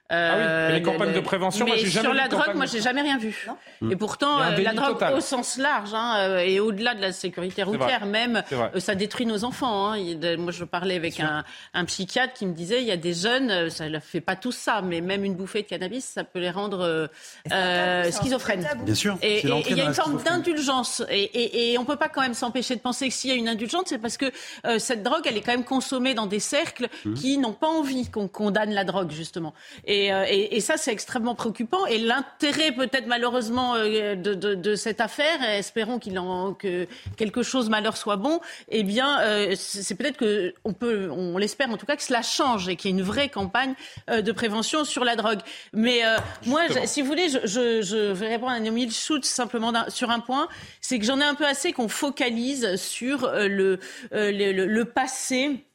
[0.10, 3.18] Ah oui, les campagnes de prévention, mais moi, sur la drogue, moi, j'ai jamais rien
[3.18, 3.48] vu.
[3.90, 7.64] Et pourtant, euh, la drogue au sens large, hein, euh, et au-delà de la sécurité
[7.64, 9.94] routière, même, euh, ça détruit nos enfants.
[9.94, 9.98] Hein.
[10.38, 11.44] Moi, je parlais avec un,
[11.74, 14.52] un, psychiatre qui me disait, il y a des jeunes, ça ne fait pas tout
[14.52, 17.10] ça, mais même une bouffée de cannabis, ça peut les rendre
[17.52, 18.68] euh, schizophrènes.
[18.84, 19.18] Bien sûr.
[19.24, 21.04] Et il y a une forme d'indulgence.
[21.10, 23.38] Et, et, et, on peut pas quand même s'empêcher de penser que s'il y a
[23.38, 24.32] une indulgence, c'est parce que
[24.78, 27.14] cette drogue, elle est quand même consommée dans des cercles mmh.
[27.16, 29.54] qui n'ont pas envie qu'on condamne la drogue, justement.
[29.90, 31.86] Euh, et, ça, c'est extrêmement préoccupant.
[31.86, 36.88] Et l'intérêt, peut-être malheureusement, euh, de, cette affaire, espérons qu'il en, que
[37.18, 38.40] quelque chose malheur soit bon,
[38.70, 42.22] eh bien, euh, c'est peut-être que on peut, on l'espère en tout cas, que cela
[42.22, 43.74] change et qu'il y ait une vraie campagne
[44.08, 45.40] de prévention sur la drogue.
[45.74, 46.02] Mais
[46.46, 50.48] moi, si vous voulez, je, vais répondre à Naomi Schultz simplement sur un point,
[50.82, 53.80] c'est que j'en ai un peu assez qu'on focalise sur le,
[54.12, 55.66] le passé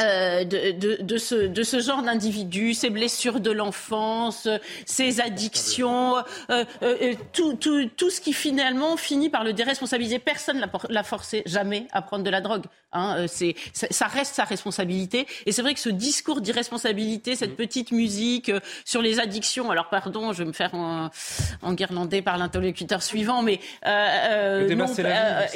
[0.00, 4.48] euh, de, de, de, ce, de ce genre d'individus, ces blessures de l'enfance,
[4.86, 6.16] ces addictions,
[6.48, 10.18] euh, euh, tout, tout, tout ce qui finalement finit par le déresponsabiliser.
[10.18, 12.64] Personne ne l'a forcé jamais à prendre de la drogue.
[12.94, 15.26] Hein, c'est, ça, reste sa responsabilité.
[15.44, 18.50] Et c'est vrai que ce discours d'irresponsabilité, cette petite musique
[18.86, 21.10] sur les addictions, alors pardon, je vais me faire en,
[21.74, 24.86] guirlander par l'interlocuteur suivant, mais non,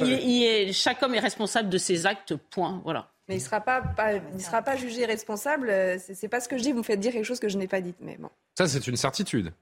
[0.01, 2.83] il, chaque homme est responsable de ses actes, point.
[2.85, 3.09] Voilà.
[3.29, 5.69] Mais il ne sera, pas, jugé responsable.
[5.69, 6.73] Euh, c'est pas ce que je dis.
[6.73, 7.95] Vous me faites dire quelque chose que je n'ai pas dit.
[8.01, 8.31] Mais bon.
[8.57, 9.53] Ça, c'est une certitude.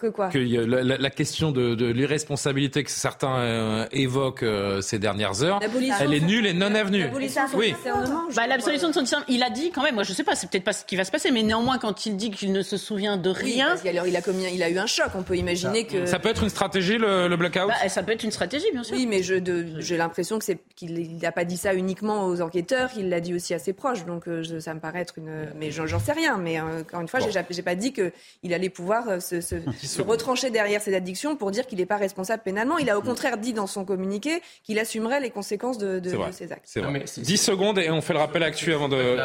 [0.00, 4.98] Que quoi que la, la, question de, de l'irresponsabilité que certains euh, évoquent euh, ces
[4.98, 5.60] dernières heures,
[6.00, 7.04] elle est nulle et non avenue.
[7.54, 7.74] Oui.
[8.34, 10.48] Bah, l'absolution de son discernement, il a dit quand même, moi je sais pas, c'est
[10.48, 12.78] peut-être pas ce qui va se passer, mais néanmoins quand il dit qu'il ne se
[12.78, 13.76] souvient de rien.
[13.84, 16.06] Oui, alors il a, commis, il a eu un choc, on peut imaginer que.
[16.06, 18.82] Ça peut être une stratégie le, le blackout bah, Ça peut être une stratégie, bien
[18.82, 18.96] sûr.
[18.96, 23.10] Oui, mais j'ai l'impression que c'est qu'il n'a pas dit ça uniquement aux enquêteurs, il
[23.10, 25.50] l'a dit aussi à ses proches, donc euh, ça me paraît être une.
[25.56, 29.42] Mais j'en sais rien, mais encore une fois, j'ai pas dit qu'il allait pouvoir se,
[29.42, 29.56] se,
[29.90, 32.78] se retrancher derrière ses addictions pour dire qu'il n'est pas responsable pénalement.
[32.78, 36.00] Il a au contraire dit dans son communiqué qu'il assumerait les conséquences de,
[36.32, 36.78] ses actes.
[37.18, 39.16] 10 secondes et on fait le rappel actuel avant de...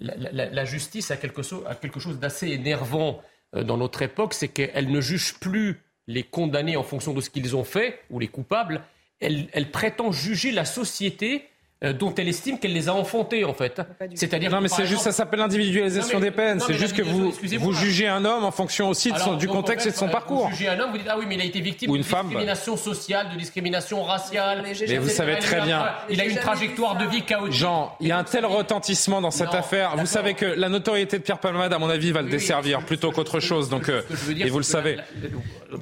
[0.00, 3.20] La, justice a quelque chose, quelque chose d'assez énervant
[3.54, 7.28] euh, dans notre époque, c'est qu'elle ne juge plus les condamnés en fonction de ce
[7.28, 8.82] qu'ils ont fait, ou les coupables,
[9.20, 11.48] elle, elle prétend juger la société euh,
[11.92, 13.80] dont elle estime qu'elle les a enfantés en fait.
[14.14, 16.60] C'est-à-dire non mais c'est juste ça s'appelle l'individualisation des peines.
[16.60, 19.86] C'est juste que vous vous jugez un homme en fonction aussi de son, du contexte
[19.86, 20.48] et de son parcours.
[20.48, 22.76] Vous jugez un homme, vous dites ah oui mais il a été victime de discrimination
[22.76, 24.64] sociale, de discrimination raciale.
[24.88, 25.86] Mais, vous savez très bien.
[26.10, 27.52] Il a une trajectoire de vie chaotique.
[27.58, 29.96] Jean, il y a un tel retentissement dans cette affaire.
[29.96, 33.10] Vous savez que la notoriété de Pierre Palmade, à mon avis, va le desservir plutôt
[33.10, 33.68] qu'autre chose.
[33.68, 34.02] Donc, euh,
[34.38, 34.98] et vous le savez.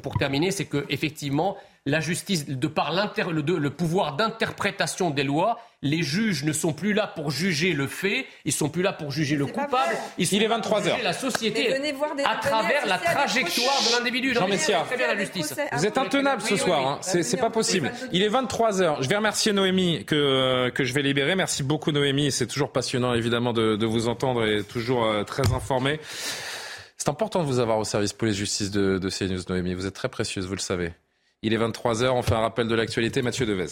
[0.02, 5.58] Pour terminer, c'est que effectivement la justice, de par le, le pouvoir d'interprétation des lois,
[5.82, 9.10] les juges ne sont plus là pour juger le fait, ils sont plus là pour
[9.10, 10.98] juger le coupable, ils sont Il est 23 heures.
[11.02, 11.74] la société
[12.24, 14.32] à travers la trajectoire de l'individu.
[14.32, 14.86] Jean Messia,
[15.72, 16.98] vous êtes intenable ce soir, hein.
[17.02, 17.92] c'est pas possible.
[18.12, 19.02] Il est 23 heures.
[19.02, 21.34] Je vais remercier Noémie que, que je vais libérer.
[21.34, 25.52] Merci beaucoup Noémie, c'est toujours passionnant évidemment de, de, vous entendre et toujours euh, très
[25.52, 25.98] informé.
[26.96, 29.74] C'est important de vous avoir au service police-justice de, de CNews, Noémie.
[29.74, 30.92] Vous êtes très précieuse, vous le savez.
[31.44, 33.20] Il est 23h, on fait un rappel de l'actualité.
[33.20, 33.66] Mathieu Devez.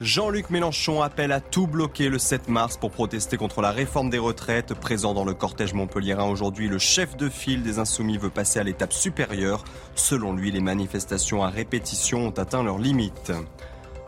[0.00, 4.18] Jean-Luc Mélenchon appelle à tout bloquer le 7 mars pour protester contre la réforme des
[4.18, 4.74] retraites.
[4.74, 8.64] Présent dans le cortège montpelliérain aujourd'hui, le chef de file des Insoumis veut passer à
[8.64, 9.62] l'étape supérieure.
[9.94, 13.30] Selon lui, les manifestations à répétition ont atteint leurs limites.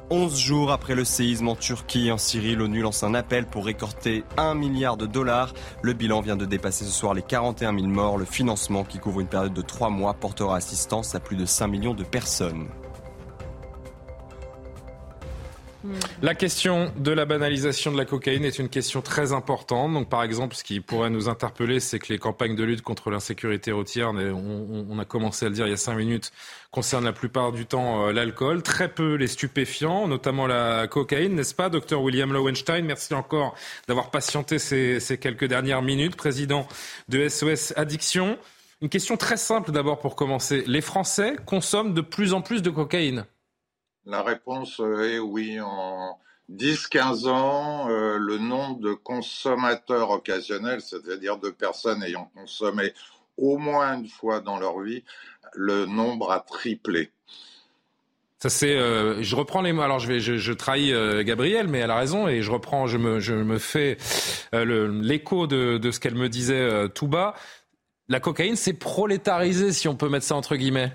[0.08, 3.66] 11 jours après le séisme en Turquie et en Syrie, l'ONU lance un appel pour
[3.66, 5.52] récolter 1 milliard de dollars.
[5.82, 8.16] Le bilan vient de dépasser ce soir les 41 000 morts.
[8.16, 11.66] Le financement, qui couvre une période de 3 mois, portera assistance à plus de 5
[11.66, 12.68] millions de personnes.
[16.22, 19.92] La question de la banalisation de la cocaïne est une question très importante.
[19.92, 23.10] Donc, par exemple, ce qui pourrait nous interpeller, c'est que les campagnes de lutte contre
[23.10, 26.32] l'insécurité routière, on, a commencé à le dire il y a cinq minutes,
[26.70, 31.54] concernent la plupart du temps euh, l'alcool, très peu les stupéfiants, notamment la cocaïne, n'est-ce
[31.54, 32.84] pas, docteur William Lowenstein?
[32.84, 33.54] Merci encore
[33.88, 36.66] d'avoir patienté ces quelques dernières minutes, président
[37.08, 38.38] de SOS Addiction.
[38.82, 40.62] Une question très simple d'abord pour commencer.
[40.66, 43.24] Les Français consomment de plus en plus de cocaïne
[44.06, 45.60] la réponse est oui.
[45.60, 46.18] En
[46.50, 52.92] 10-15 ans, euh, le nombre de consommateurs occasionnels, c'est-à-dire de personnes ayant consommé
[53.36, 55.02] au moins une fois dans leur vie,
[55.54, 57.10] le nombre a triplé.
[58.38, 59.82] Ça c'est, euh, je reprends les mots.
[59.82, 62.98] Alors je vais, je, trahis euh, Gabriel, mais elle a raison et je reprends, je
[62.98, 63.96] me, je me fais
[64.52, 67.34] l'écho de, de, ce qu'elle me disait tout bas.
[68.08, 70.92] La cocaïne, c'est prolétarisé, si on peut mettre ça entre guillemets.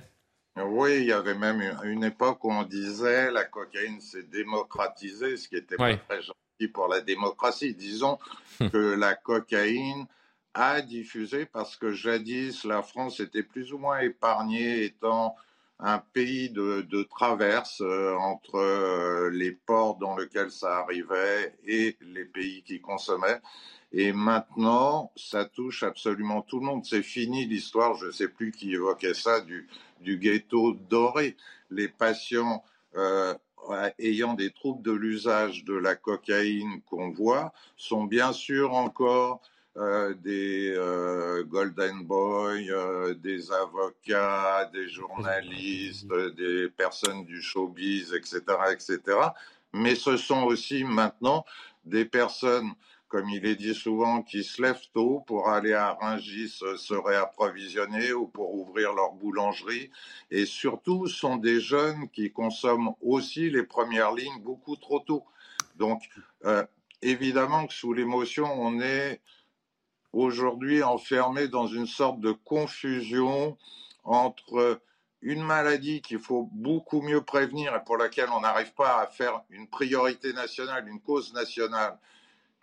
[0.67, 5.47] Oui, il y avait même une époque où on disait la cocaïne s'est démocratisée, ce
[5.47, 7.73] qui était pas très gentil pour la démocratie.
[7.73, 8.17] Disons
[8.59, 8.69] hum.
[8.69, 10.07] que la cocaïne
[10.53, 15.35] a diffusé parce que jadis la France était plus ou moins épargnée étant
[15.81, 22.25] un pays de, traverse euh, entre euh, les ports dans lesquels ça arrivait et les
[22.25, 23.41] pays qui consommaient.
[23.91, 26.85] Et maintenant, ça touche absolument tout le monde.
[26.85, 29.67] C'est fini l'histoire, je ne sais plus qui évoquait ça, du,
[30.01, 31.35] du ghetto doré.
[31.69, 32.63] Les patients
[32.95, 33.33] euh,
[33.99, 39.41] ayant des troubles de l'usage de la cocaïne qu'on voit sont bien sûr encore
[39.77, 48.41] euh, des euh, golden boys, des avocats, des journalistes, des personnes du showbiz, etc.,
[48.71, 48.99] etc.
[49.73, 51.45] Mais ce sont aussi maintenant
[51.85, 52.71] des personnes
[53.11, 58.13] comme il est dit souvent, qui se lèvent tôt pour aller à Rungis se réapprovisionner
[58.13, 59.91] ou pour ouvrir leur boulangerie.
[60.31, 65.25] Et surtout, sont des jeunes qui consomment aussi les premières lignes beaucoup trop tôt.
[65.75, 66.01] Donc,
[66.45, 66.65] euh,
[67.01, 69.19] évidemment que sous l'émotion, on est
[70.13, 73.57] aujourd'hui enfermé dans une sorte de confusion
[74.05, 74.79] entre
[75.21, 79.41] une maladie qu'il faut beaucoup mieux prévenir et pour laquelle on n'arrive pas à faire
[79.49, 81.97] une priorité nationale, une cause nationale,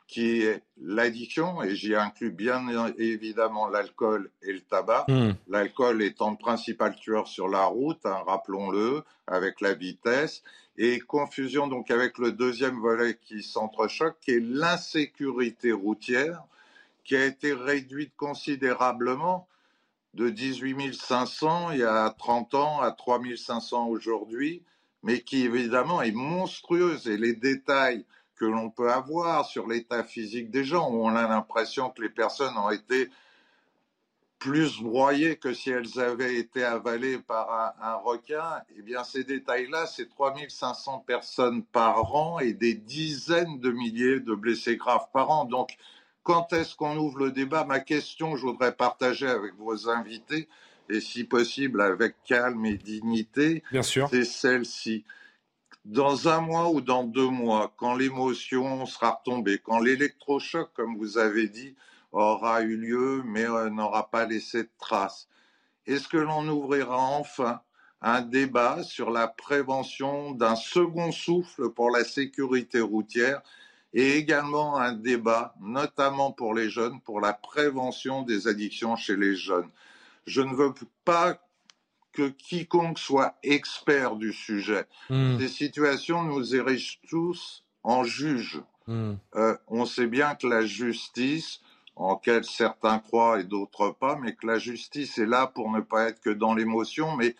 [0.08, 5.04] qui est l'addiction, et j'y inclus bien évidemment l'alcool et le tabac.
[5.06, 5.32] Hmm.
[5.48, 10.42] L'alcool étant le principal tueur sur la route, hein, rappelons-le, avec la vitesse,
[10.78, 16.42] et confusion donc avec le deuxième volet qui s'entrechoque, qui est l'insécurité routière,
[17.04, 19.46] qui a été réduite considérablement
[20.14, 24.62] de 18 500 il y a 30 ans à 3 500 aujourd'hui,
[25.02, 28.06] mais qui évidemment est monstrueuse, et les détails
[28.38, 32.08] que l'on peut avoir sur l'état physique des gens, où on a l'impression que les
[32.08, 33.10] personnes ont été
[34.38, 39.86] plus broyées que si elles avaient été avalées par un, requin, eh bien ces détails-là,
[39.86, 45.44] c'est 3500 personnes par an et des dizaines de milliers de blessés graves par an.
[45.44, 45.76] Donc,
[46.22, 47.64] quand est-ce qu'on ouvre le débat?
[47.64, 50.48] Ma question, je voudrais partager avec vos invités,
[50.88, 55.04] et si possible avec calme et dignité, c'est celle-ci
[55.84, 61.18] dans un mois ou dans deux mois, quand l'émotion sera retombée, quand l'électrochoc, comme vous
[61.18, 61.74] avez dit,
[62.12, 65.28] aura eu lieu, mais euh, n'aura pas laissé de traces,
[65.86, 67.62] est-ce que l'on ouvrira enfin
[68.00, 73.42] un débat sur la prévention d'un second souffle pour la sécurité routière
[73.94, 79.34] et également un débat, notamment pour les jeunes, pour la prévention des addictions chez les
[79.34, 79.70] jeunes?
[80.26, 80.74] Je ne veux
[81.04, 81.38] pas
[82.18, 84.86] que quiconque soit expert du sujet.
[85.08, 85.38] Hmm.
[85.38, 88.60] Ces situations nous érigent tous en juges.
[88.88, 89.14] Hmm.
[89.36, 91.60] Euh, on sait bien que la justice,
[91.94, 95.80] en quel certains croient et d'autres pas, mais que la justice est là pour ne
[95.80, 97.14] pas être que dans l'émotion.
[97.14, 97.36] Mais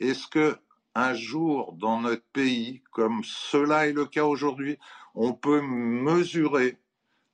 [0.00, 0.56] est-ce que
[0.94, 4.78] un jour dans notre pays, comme cela est le cas aujourd'hui,
[5.14, 6.78] on peut mesurer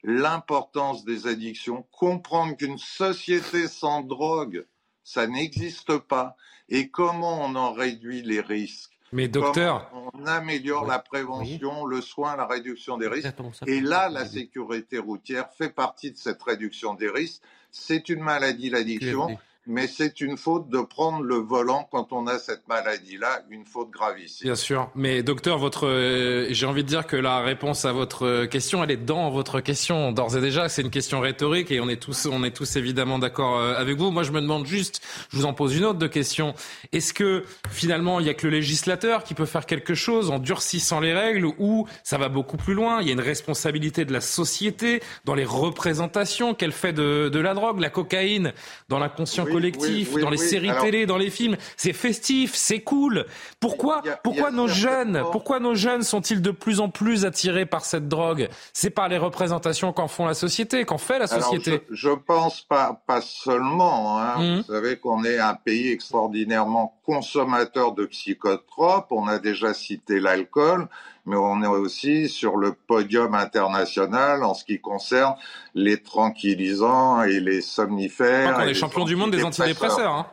[0.02, 4.66] l'importance des addictions, comprendre qu'une société sans drogue,
[5.12, 6.36] ça n'existe pas,
[6.68, 8.92] et comment on en réduit les risques?
[9.12, 13.34] Mais docteur, on améliore la prévention, le soin, la réduction des risques?
[13.66, 17.42] Et là, la sécurité routière fait partie de cette réduction des risques.
[17.72, 19.36] C'est une maladie, l'addiction
[19.70, 23.90] mais c'est une faute de prendre le volant quand on a cette maladie-là, une faute
[23.90, 24.44] gravissime.
[24.44, 28.46] Bien sûr, mais docteur, votre, euh, j'ai envie de dire que la réponse à votre
[28.46, 30.68] question, elle est dans votre question d'ores et déjà.
[30.68, 33.96] C'est une question rhétorique et on est tous, on est tous évidemment d'accord euh, avec
[33.96, 34.10] vous.
[34.10, 36.54] Moi, je me demande juste, je vous en pose une autre de question.
[36.90, 40.40] Est-ce que finalement, il y a que le législateur qui peut faire quelque chose en
[40.40, 43.00] durcissant les règles ou ça va beaucoup plus loin?
[43.02, 47.38] Il y a une responsabilité de la société dans les représentations qu'elle fait de, de
[47.38, 48.52] la drogue, la cocaïne
[48.88, 51.56] dans l'inconscient collectif, dans les séries télé, dans les films.
[51.76, 53.26] C'est festif, c'est cool.
[53.60, 58.08] Pourquoi, pourquoi nos jeunes, pourquoi nos jeunes sont-ils de plus en plus attirés par cette
[58.08, 58.48] drogue?
[58.72, 61.82] C'est par les représentations qu'en font la société, qu'en fait la société.
[61.90, 64.18] je, je, pense pas, pas seulement.
[64.20, 64.38] Hein.
[64.38, 64.56] Mmh.
[64.56, 69.08] Vous savez qu'on est un pays extraordinairement consommateur de psychotropes.
[69.10, 70.88] On a déjà cité l'alcool
[71.26, 75.34] mais on est aussi sur le podium international en ce qui concerne
[75.74, 78.56] les tranquillisants et les somnifères.
[78.58, 80.12] on est champion du monde des antidépresseurs.
[80.12, 80.26] Hein.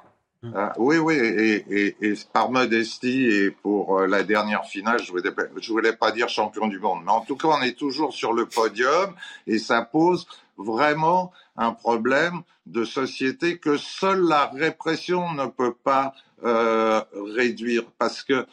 [0.56, 5.72] Ah, oui, oui, et, par modestie et pour euh, la dernière finale, je voulais, je
[5.72, 8.46] voulais pas dire champion du monde, mais en tout cas, on est toujours sur le
[8.46, 9.16] podium
[9.48, 10.28] et ça pose
[10.58, 16.14] vraiment un problème de société que seule la répression ne peut pas
[16.44, 17.02] euh,
[17.36, 18.46] réduire, parce que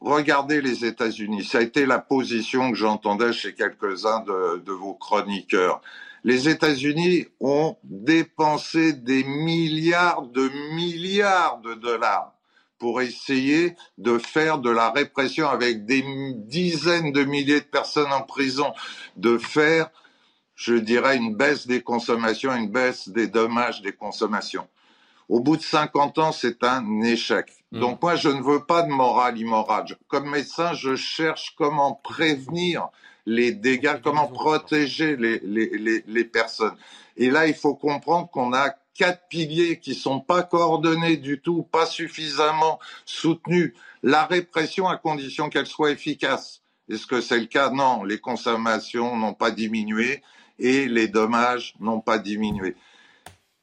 [0.00, 1.44] Regardez les États-Unis.
[1.44, 5.80] Ça a été la position que j'entendais chez quelques-uns de, vos chroniqueurs.
[6.22, 12.32] Les États-Unis ont dépensé des milliards de milliards de dollars
[12.78, 16.04] pour essayer de faire de la répression avec des
[16.36, 18.74] dizaines de milliers de personnes en prison,
[19.16, 19.88] de faire,
[20.54, 24.68] je dirais, une baisse des consommations, une baisse des dommages des consommations.
[25.28, 27.50] Au bout de 50 ans, c'est un échec.
[27.76, 27.80] Mm.
[27.80, 29.86] Donc moi, je ne veux pas de morale immorale.
[30.08, 32.88] Comme médecin, je cherche comment prévenir
[33.26, 36.76] les dégâts, comment protéger les, les, les, personnes.
[37.16, 41.64] Et là, il faut comprendre qu'on a quatre piliers qui sont pas coordonnés du tout,
[41.64, 43.74] pas suffisamment soutenus.
[44.02, 46.62] La répression à condition qu'elle soit efficace.
[46.88, 47.70] Est-ce que c'est le cas?
[47.70, 50.22] Non, les consommations n'ont pas diminué
[50.60, 52.76] et les dommages n'ont pas diminué.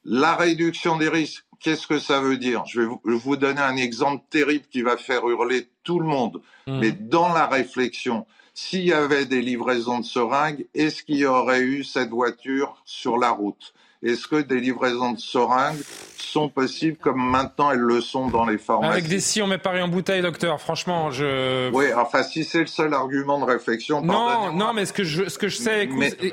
[0.04, 2.64] La réduction des risques, Qu'est-ce que ça veut dire?
[2.66, 6.40] Je vais vous, donner un exemple terrible qui va faire hurler tout le monde.
[6.66, 6.78] Mmh.
[6.78, 11.62] Mais dans la réflexion, s'il y avait des livraisons de seringues, est-ce qu'il y aurait
[11.62, 13.74] eu cette voiture sur la route?
[14.04, 15.82] Est-ce que des livraisons de seringues
[16.16, 19.58] sont possibles comme maintenant elles le sont dans les pharmacies Avec des si on met
[19.58, 20.60] Paris en bouteille, docteur.
[20.60, 21.70] Franchement, je.
[21.72, 24.02] Oui, enfin, si c'est le seul argument de réflexion.
[24.02, 25.88] Non, non, mais ce que je, ce que je sais,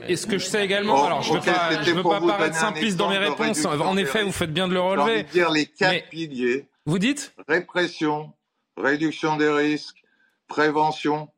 [0.07, 1.05] et ce que je sais également.
[1.05, 3.65] alors, je ne veux pas, pas paraître simpliste dans mes réponses.
[3.65, 5.23] En effet, vous faites bien de le relever.
[5.23, 6.67] dire les quatre piliers.
[6.85, 7.33] Vous dites?
[7.47, 8.33] Répression,
[8.75, 10.03] réduction des risques,
[10.47, 11.29] prévention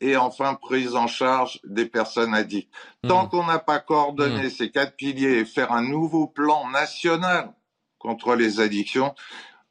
[0.00, 2.72] et enfin prise en charge des personnes addictes.
[3.06, 3.28] Tant mmh.
[3.28, 4.50] qu'on n'a pas coordonné mmh.
[4.50, 7.52] ces quatre piliers et faire un nouveau plan national
[7.98, 9.14] contre les addictions,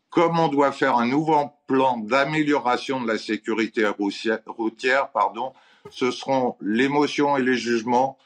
[0.10, 5.54] comme on doit faire un nouveau plan d'amélioration de la sécurité routière, pardon,
[5.90, 8.18] ce seront l'émotion et les jugements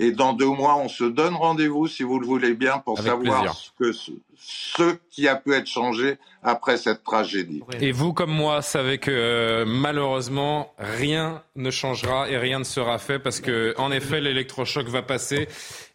[0.00, 3.54] et dans deux mois, on se donne rendez-vous, si vous le voulez bien, pour savoir
[3.54, 3.92] ce, que,
[4.34, 7.62] ce qui a pu être changé après cette tragédie.
[7.82, 12.96] Et vous, comme moi, savez que euh, malheureusement, rien ne changera et rien ne sera
[12.96, 15.48] fait parce que, en effet, l'électrochoc va passer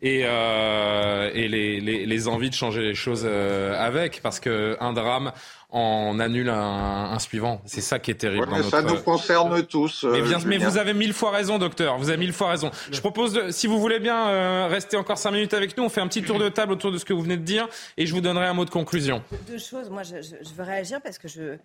[0.03, 4.93] et, euh, et les, les, les, envies de changer les choses euh, avec, parce qu'un
[4.93, 5.31] drame
[5.77, 7.61] on annule un, suivant.
[7.65, 8.47] C'est ça qui est terrible.
[8.63, 10.05] Ça nous concerne tous.
[10.05, 11.97] Mais, bien, mais, vous avez mille fois raison, docteur.
[11.97, 12.71] Vous avez mille fois raison.
[12.91, 15.89] Je propose, de, si vous voulez bien euh, rester encore cinq minutes avec nous, on
[15.89, 17.67] fait un petit tour de table autour de ce que vous venez de dire
[17.97, 19.21] et je vous donnerai un mot de conclusion.
[19.47, 19.89] Deux choses.
[19.89, 20.15] Moi, je,
[20.55, 21.57] veux réagir parce que je.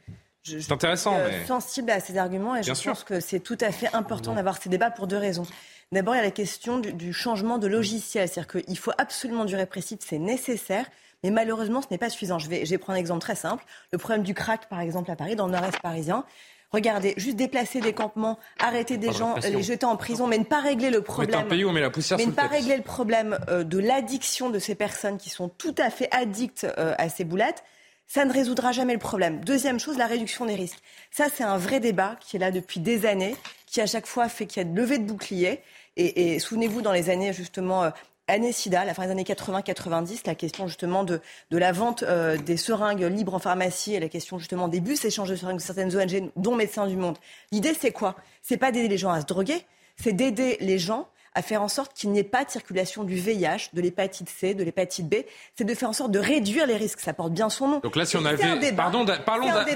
[0.42, 1.14] je intéressant.
[1.14, 1.46] suis euh, mais...
[1.46, 4.68] sensible à ces arguments et je pense que c'est tout à fait important d'avoir ces
[4.68, 5.46] débats pour deux raisons.
[5.92, 8.28] D'abord, il y a la question du, du changement de logiciel.
[8.28, 10.86] C'est-à-dire qu'il faut absolument du répressif, c'est nécessaire.
[11.22, 12.38] Mais malheureusement, ce n'est pas suffisant.
[12.38, 13.64] Je vais, je vais prendre un exemple très simple.
[13.92, 16.24] Le problème du crack, par exemple, à Paris, dans le nord-est parisien.
[16.72, 20.60] Regardez, juste déplacer des campements, arrêter des gens, les jeter en prison, mais ne pas
[20.60, 21.48] régler le problème.
[21.48, 24.60] Pays où met la poussière mais ne pas régler le problème euh, de l'addiction de
[24.60, 27.64] ces personnes qui sont tout à fait addictes euh, à ces boulettes.
[28.06, 29.40] Ça ne résoudra jamais le problème.
[29.44, 30.80] Deuxième chose, la réduction des risques.
[31.10, 34.28] Ça, c'est un vrai débat qui est là depuis des années, qui à chaque fois
[34.28, 35.62] fait qu'il y a de levée de boucliers.
[35.96, 37.90] Et, et souvenez-vous, dans les années justement euh,
[38.30, 41.20] année SIDA, la fin des années 80-90, la question justement de,
[41.50, 45.28] la vente euh, des seringues libres en pharmacie et la question justement des bus échanges
[45.28, 47.18] de seringues certaines ONG, dont Médecins du Monde.
[47.52, 48.16] L'idée, c'est quoi?
[48.42, 49.64] C'est pas d'aider les gens à se droguer,
[49.96, 53.14] c'est d'aider les gens à faire en sorte qu'il n'y ait pas de circulation du
[53.14, 55.16] VIH, de l'hépatite C, de l'hépatite B.
[55.54, 57.00] C'est de faire en sorte de réduire les risques.
[57.00, 57.78] Ça porte bien son nom.
[57.80, 59.12] Donc là, si on avait, pardon, de,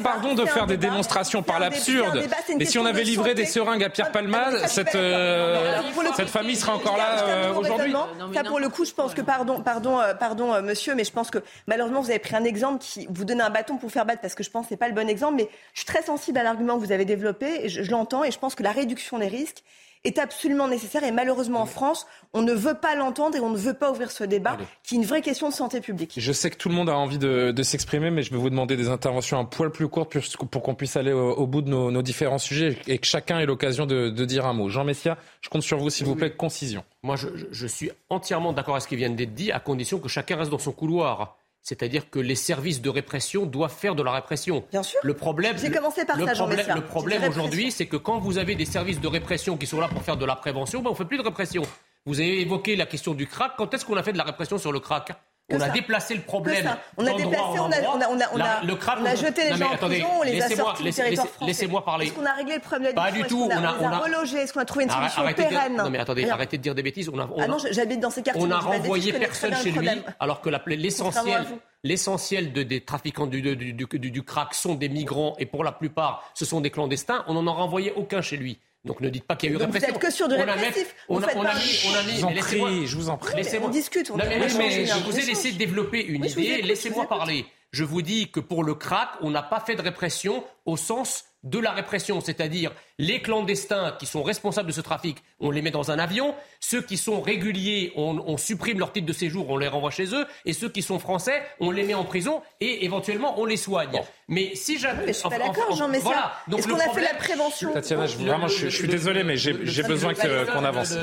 [0.03, 2.27] pardon de faire des démonstrations par l'absurde,
[2.59, 5.81] mais si on avait livré des seringues à Pierre Palmade, cette, euh,
[6.17, 7.95] cette famille serait encore là euh, aujourd'hui.
[8.35, 11.31] Ça, pour le coup, je pense que, pardon, pardon, euh, pardon, monsieur, mais je pense
[11.31, 14.21] que malheureusement, vous avez pris un exemple qui vous donne un bâton pour faire battre,
[14.21, 15.37] parce que je pense que c'est pas le bon exemple.
[15.37, 18.31] Mais je suis très sensible à l'argument que vous avez développé, et je l'entends, et
[18.31, 19.63] je pense que la réduction des risques
[20.05, 23.57] est absolument nécessaire et malheureusement en France, on ne veut pas l'entendre et on ne
[23.57, 26.15] veut pas ouvrir ce débat qui est une vraie question de santé publique.
[26.17, 28.77] Je sais que tout le monde a envie de, s'exprimer, mais je vais vous demander
[28.77, 30.17] des interventions un poil plus courtes
[30.51, 33.87] pour, qu'on puisse aller au, bout de nos, différents sujets et que chacun ait l'occasion
[33.87, 34.69] de, dire un mot.
[34.69, 36.85] Jean Messia, je compte sur vous, s'il vous plaît, concision.
[37.03, 40.09] Moi, je, je suis entièrement d'accord avec ce qui vient d'être dit, à condition que
[40.09, 41.37] chacun reste dans son couloir.
[41.65, 44.65] C'est-à-dire que les services de répression doivent faire de la répression.
[44.71, 45.01] Bien sûr.
[45.03, 48.37] Le problème, J'ai commencé par le, ça, problème, le problème aujourd'hui, c'est que quand vous
[48.37, 50.93] avez des services de répression qui sont là pour faire de la prévention, ben on
[50.93, 51.63] ne fait plus de répression.
[52.05, 53.53] Vous avez évoqué la question du crack.
[53.57, 55.13] Quand est-ce qu'on a fait de la répression sur le crack?
[55.53, 56.77] On a déplacé le problème.
[56.97, 59.15] On a déplacé, on a, on a, on a, on a, le crack, on a
[59.15, 61.47] jeté les gens en prison, on les a sortis du territoire français.
[61.47, 62.07] Laissez-moi parler.
[62.07, 63.49] Est-ce qu'on a réglé le problème Pas du tout.
[63.51, 64.39] On a, on a, relogé.
[64.39, 67.11] Est-ce qu'on a trouvé une solution pérenne Non mais attendez, arrêtez de dire des bêtises.
[67.13, 68.45] On a, ah non, j'habite dans ces quartiers.
[68.45, 69.89] On a renvoyé personne chez lui,
[70.21, 71.47] alors que l'essentiel
[71.85, 75.71] l'essentiel de, des trafiquants du, du, du, du, crack sont des migrants et pour la
[75.71, 77.25] plupart, ce sont des clandestins.
[77.29, 78.59] On n'en a renvoyé aucun chez lui.
[78.85, 79.89] Donc ne dites pas qu'il y a eu Donc répression.
[79.89, 80.95] Vous êtes que sur du répressif.
[81.09, 83.17] On a, on, a, mis, on a mis, je vous en prie, je vous en
[83.17, 83.59] prie.
[83.63, 84.11] on discute.
[84.11, 86.63] On non, mais, mais, je vous ai laissé développer une idée.
[86.63, 87.47] Laissez-moi parler.
[87.71, 91.25] Je vous dis que pour le crack, on n'a pas fait de répression au sens
[91.45, 95.71] de la répression, c'est-à-dire les clandestins qui sont responsables de ce trafic, on les met
[95.71, 99.69] dans un avion, ceux qui sont réguliers, on, supprime leur titre de séjour, on les
[99.69, 103.39] renvoie chez eux, et ceux qui sont français, on les met en prison et éventuellement
[103.39, 104.01] on les soigne.
[104.29, 105.09] Mais si jamais...
[105.09, 106.05] je suis pas d'accord, Jean Messia.
[106.05, 106.59] Voilà.
[106.59, 110.15] Est-ce qu'on a fait la prévention Tatiana, je, vraiment, je, suis désolé, mais j'ai besoin
[110.15, 110.97] qu'on avance.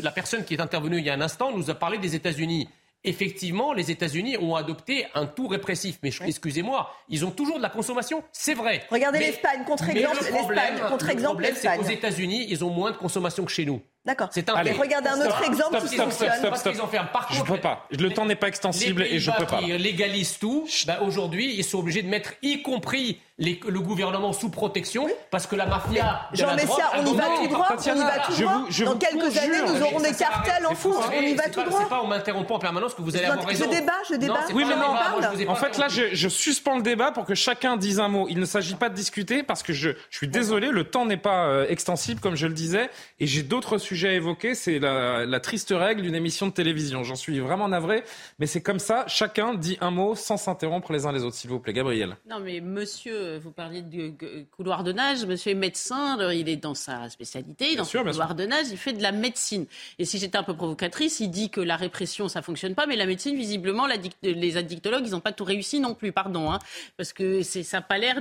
[0.00, 2.68] la personne qui est intervenue il y a un instant nous a parlé des États-Unis
[3.06, 5.98] effectivement, les États-Unis ont adopté un tout répressif.
[6.02, 8.82] Mais excusez-moi, ils ont toujours de la consommation, c'est vrai.
[8.90, 11.80] Regardez l'Espagne, contre-exemple, l'Espagne, contre-exemple, l'Espagne.
[11.80, 13.80] Aux États-Unis, ils ont moins de consommation que chez nous.
[14.04, 14.28] D'accord.
[14.30, 16.32] C'est un Allez, regardez un autre exemple stop, qui stop, fonctionne.
[16.38, 16.90] Stop, stop, stop.
[17.12, 17.88] Par contre, je peux pas.
[17.90, 19.58] Le temps n'est pas extensible et je peux pas.
[19.58, 20.68] Qui légalisent tout.
[20.86, 25.46] Bah, Aujourd'hui, ils sont obligés de mettre, y compris les, le gouvernement sous protection, parce
[25.46, 26.28] que la mafia.
[26.32, 27.68] Jean Messia, on y va tout droit.
[27.70, 28.64] on y va tout droit.
[28.84, 31.04] Dans quelques années, nous aurons des cartels en France.
[31.08, 31.80] On y va tout droit.
[31.82, 33.66] C'est pas en m'interrompant en permanence que vous allez avoir raison.
[33.66, 34.40] Je débat, je débat.
[34.54, 35.50] Oui, mais non.
[35.50, 38.26] En fait, là, je suspends le débat pour que chacun dise un mot.
[38.28, 41.46] Il ne s'agit pas de discuter parce que je suis désolé, le temps n'est pas
[41.46, 44.54] euh, extensible, comme je le disais, et j'ai d'autres sujets à évoquer.
[44.54, 47.04] C'est la, triste règle d'une émission de télévision.
[47.04, 48.02] J'en suis vraiment navré,
[48.38, 49.04] mais c'est comme ça.
[49.06, 51.72] Chacun dit un mot sans s'interrompre les uns les autres, s'il vous plaît.
[51.72, 52.16] Gabriel.
[52.28, 54.12] Non, mais monsieur, vous parliez de
[54.56, 55.24] couloir de nage.
[55.26, 58.92] Monsieur est médecin, il est dans sa spécialité, dans son couloir de nage, il fait
[58.92, 59.66] de la médecine.
[59.98, 62.96] Et si j'étais un peu provocatrice, il dit que la répression, ça fonctionne pas, mais
[62.96, 63.86] la médecine, visiblement,
[64.22, 66.58] les addictologues, ils n'ont pas tout réussi non plus, pardon, hein,
[66.96, 68.20] parce que ça n'a pas l'air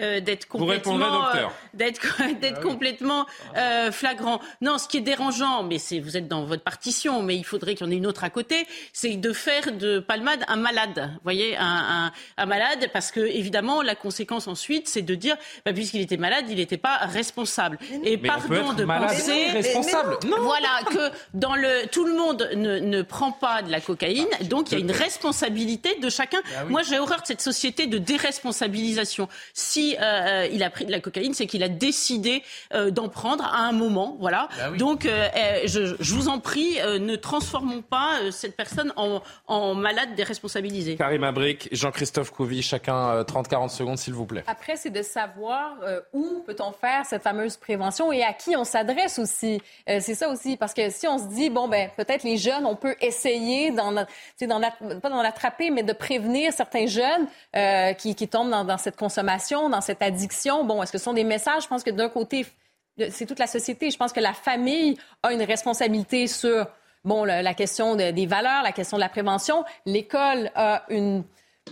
[0.00, 3.26] euh, d'être complètement, euh, d'être ah complètement
[3.56, 4.40] euh, flagrant.
[4.60, 7.86] Non, ce qui est dérangeant, mais vous êtes dans votre partition, mais il faudrait qu'il
[7.86, 11.10] y en ait une autre à côté, c'est de faire de Palmade un malade.
[11.14, 12.12] Vous voyez, un,
[12.46, 16.56] malade, parce que évidemment, la conséquence ensuite, c'est de dire, bah, puisqu'il était malade, il
[16.56, 17.78] n'était pas responsable.
[18.04, 20.18] Et pardon de penser, responsable.
[20.26, 20.36] Non.
[20.40, 24.70] Voilà que dans le tout le monde ne, prend pas de la cocaïne, ah, donc
[24.70, 26.38] il y a une responsabilité de chacun.
[26.44, 29.28] Bah Moi, j'ai horreur de cette société de déresponsabilisation.
[29.54, 32.42] Si euh, euh, il a pris de la cocaïne, c'est qu'il a décidé
[32.74, 34.16] euh, d'en prendre à un moment.
[34.20, 34.48] Voilà.
[34.56, 40.96] Bah donc, je, vous en prie, ne transformons pas cette personne en, en malade déresponsabilisé.
[40.96, 44.29] Karim Abric, Jean-Christophe Couvi, chacun 30-40 secondes, s'il vous plaît.
[44.46, 45.76] Après, c'est de savoir
[46.12, 49.60] où peut-on faire cette fameuse prévention et à qui on s'adresse aussi.
[49.86, 52.76] c'est ça aussi, parce que si on se dit, bon, ben peut-être les jeunes, on
[52.76, 57.26] peut essayer d'en, pas d'en attraper, mais de prévenir certains jeunes
[57.96, 60.64] qui, qui, tombent dans, dans cette consommation, dans cette addiction.
[60.64, 61.64] Bon, est-ce que ce sont des messages?
[61.64, 62.46] Je pense que d'un côté,
[63.10, 63.90] c'est toute la société.
[63.90, 66.66] Je pense que la famille a une responsabilité sur
[67.04, 69.64] bon, la, question des valeurs, la question de la prévention.
[69.86, 71.24] L'école a une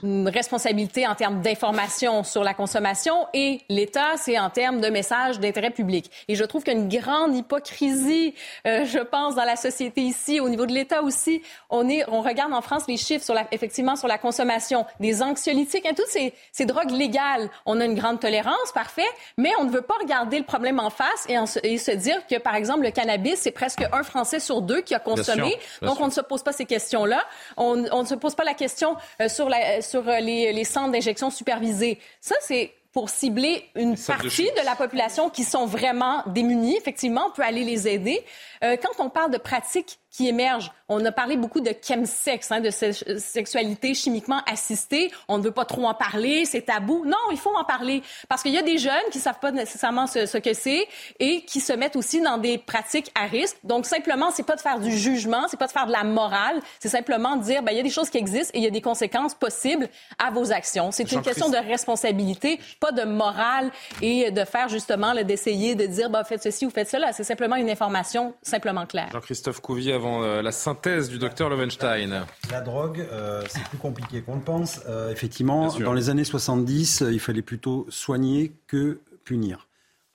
[0.03, 5.71] responsabilité en termes d'information sur la consommation et l'État, c'est en termes de messages d'intérêt
[5.71, 6.11] public.
[6.29, 8.35] Et je trouve qu'une grande hypocrisie,
[8.67, 11.43] euh, je pense, dans la société ici, au niveau de l'État aussi.
[11.71, 15.23] On, est, on regarde en France les chiffres sur la, effectivement sur la consommation des
[15.23, 17.51] anxiolytiques et toutes ces, ces drogues légales.
[17.67, 20.91] On a une grande tolérance, parfait, mais on ne veut pas regarder le problème en
[20.91, 24.63] face et, et se dire que, par exemple, le cannabis, c'est presque un Français sur
[24.63, 25.57] deux qui a consommé.
[25.83, 27.25] Donc, on ne se pose pas ces questions-là.
[27.57, 30.65] On, on, ne se pose pas la question euh, sur la sur euh, les, les
[30.65, 31.99] centres d'injection supervisés.
[32.21, 36.77] Ça, c'est pour cibler une partie de, la population qui sont vraiment démunis.
[36.77, 38.25] Effectivement, on peut aller les aider.
[38.65, 42.61] Euh, quand on parle de pratiques qui émergent, on a parlé beaucoup de chemsex, hein,
[42.61, 45.13] de sexualité chimiquement assistée.
[45.29, 47.05] On ne veut pas trop en parler, c'est tabou.
[47.05, 50.07] Non, il faut en parler parce qu'il y a des jeunes qui savent pas nécessairement
[50.07, 50.89] ce, ce que c'est
[51.21, 53.59] et qui se mettent aussi dans des pratiques à risque.
[53.65, 56.61] Donc simplement, c'est pas de faire du jugement, c'est pas de faire de la morale,
[56.81, 58.67] c'est simplement de dire ben il y a des choses qui existent et il y
[58.67, 59.89] a des conséquences possibles
[60.19, 60.91] à vos actions.
[60.91, 66.09] C'est une question de responsabilité, pas de morale et de faire justement d'essayer de dire
[66.09, 67.13] ben faites ceci ou faites cela.
[67.13, 69.11] C'est simplement une information simplement claire.
[69.13, 72.25] Jean-Christophe Couvier avant euh, la synthèse du docteur Lovenstein.
[72.51, 74.81] La drogue, euh, c'est plus compliqué qu'on le pense.
[74.89, 79.67] Euh, effectivement, dans les années 70, il fallait plutôt soigner que punir.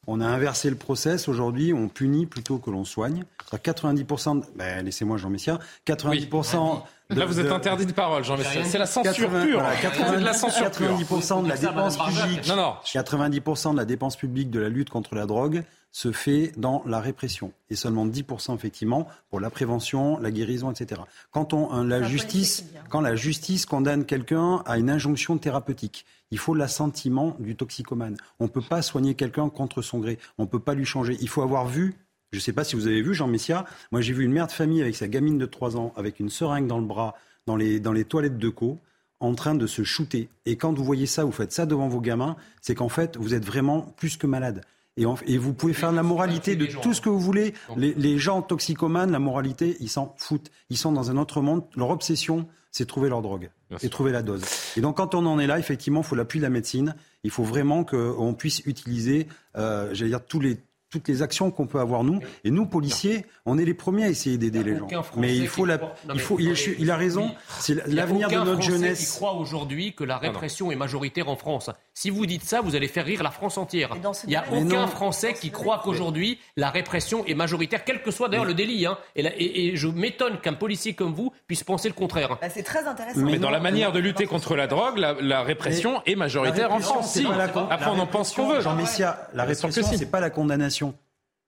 [0.07, 1.27] On a inversé le process.
[1.27, 3.23] Aujourd'hui, on punit plutôt que l'on soigne.
[3.51, 4.45] 90%, de...
[4.55, 6.81] ben, laissez-moi Jean Messia, 90%.
[7.09, 8.63] Là, vous êtes interdit de parole, Jean Messia.
[8.63, 9.61] C'est la censure pure.
[9.81, 12.47] 90, la censure 90% de la dépense publique.
[12.47, 12.75] Non, non.
[12.85, 15.63] 90% de la dépense publique de la lutte contre la drogue
[15.93, 21.01] se fait dans la répression et seulement 10% effectivement pour la prévention, la guérison, etc.
[21.31, 26.55] Quand on, la justice, quand la justice condamne quelqu'un à une injonction thérapeutique, il faut
[26.55, 28.17] l'assentiment du toxicomane.
[28.39, 30.17] On ne peut pas soigner quelqu'un contre son gré.
[30.39, 31.15] On ne peut pas lui changer.
[31.21, 31.95] Il faut avoir vu
[32.31, 34.47] je ne sais pas si vous avez vu, Jean Messia, moi j'ai vu une mère
[34.47, 37.13] de famille avec sa gamine de 3 ans, avec une seringue dans le bras,
[37.45, 38.79] dans les, dans les toilettes de co,
[39.19, 40.29] en train de se shooter.
[40.47, 43.35] Et quand vous voyez ça, vous faites ça devant vos gamins, c'est qu'en fait, vous
[43.35, 44.63] êtes vraiment plus que malade.
[44.97, 47.53] Et, et, vous pouvez faire la moralité de tout ce que vous voulez.
[47.77, 50.51] Les, gens toxicomanes, la moralité, ils s'en foutent.
[50.69, 51.63] Ils sont dans un autre monde.
[51.75, 53.49] Leur obsession, c'est trouver leur drogue
[53.81, 54.43] et trouver la dose.
[54.77, 56.95] Et donc quand on en est là, effectivement, il faut l'appui de la médecine.
[57.23, 60.59] Il faut vraiment qu'on puisse utiliser, euh, j'allais dire, tous les,
[60.93, 62.19] toutes les actions qu'on peut avoir nous.
[62.43, 64.87] Et nous, policiers, on est les premiers à essayer d'aider les gens.
[65.17, 65.79] Mais il faut, la,
[66.13, 67.31] il, faut il, a raison.
[67.59, 68.99] C'est l'avenir de notre jeunesse.
[68.99, 71.71] Qui croit aujourd'hui que la répression est majoritaire en France.
[71.95, 73.89] Si vous dites ça, vous allez faire rire la France entière.
[74.25, 78.29] Il n'y a aucun Français qui croit qu'aujourd'hui la répression est majoritaire, quel que soit
[78.29, 78.85] d'ailleurs le délit.
[78.85, 78.99] Hein.
[79.15, 82.37] Et, je m'étonne qu'un policier comme vous puisse penser le contraire.
[82.39, 83.19] Bah, c'est très intéressant.
[83.19, 87.17] Mais, dans la manière de lutter contre la drogue, la, répression est majoritaire en France.
[87.71, 88.61] Après, on en pense qu'on veut.
[88.61, 90.82] Jean Messia, la répression, c'est pas la condamnation.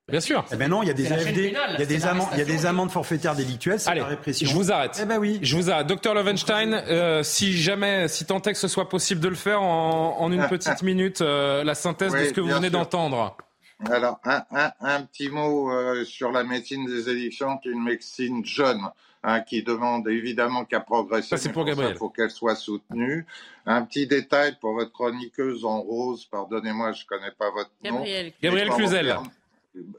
[0.08, 0.44] Bien sûr.
[0.52, 2.42] Eh ben non, il y a des AFD, il y a des amendes, il y
[2.42, 4.48] a des amendes forfaitaires délictuelles, c'est la répression.
[4.48, 4.96] Je vous arrête.
[5.02, 5.40] Eh ben oui.
[5.42, 5.88] Je vous arrête.
[5.88, 9.62] Docteur Lovenstein, euh, si jamais, si tant est que ce soit possible de le faire
[9.62, 13.36] en, une petite minute, euh, la synthèse de ce que vous venez d'entendre.
[13.90, 17.82] Alors, un, un, un, petit mot euh, sur la médecine des élections, qui est une
[17.82, 18.80] médecine jeune.
[19.28, 21.30] Hein, qui demande évidemment qu'à progresser.
[21.30, 21.94] Ça, c'est pour Gabriel.
[21.96, 23.26] Il faut qu'elle soit soutenue.
[23.64, 28.04] Un petit détail pour votre chroniqueuse en rose, pardonnez-moi, je connais pas votre nom.
[28.40, 29.16] Gabriel Cluzel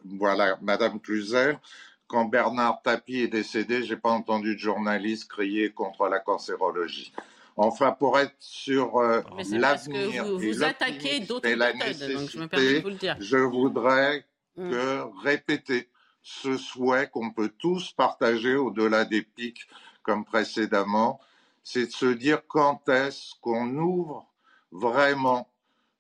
[0.06, 1.60] voilà, Madame Cluzel.
[2.08, 7.12] Quand Bernard Tapie est décédé, j'ai pas entendu de journaliste crier contre la cancérologie.
[7.58, 9.22] Enfin, pour être sur euh,
[9.52, 13.18] l'avenir vous, vous attaquez d'autres méthodes, donc je me permets de vous le dire.
[13.20, 14.26] Je voudrais
[14.56, 14.70] mm.
[14.70, 15.90] que répéter
[16.22, 19.68] ce souhait qu'on peut tous partager au-delà des pics
[20.04, 21.20] comme précédemment,
[21.64, 24.26] c'est de se dire quand est-ce qu'on ouvre
[24.72, 25.50] vraiment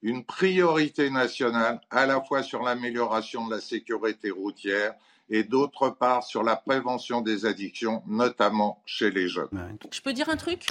[0.01, 4.93] une priorité nationale à la fois sur l'amélioration de la sécurité routière
[5.29, 9.49] et d'autre part sur la prévention des addictions, notamment chez les jeunes.
[9.91, 10.65] Je peux dire un truc?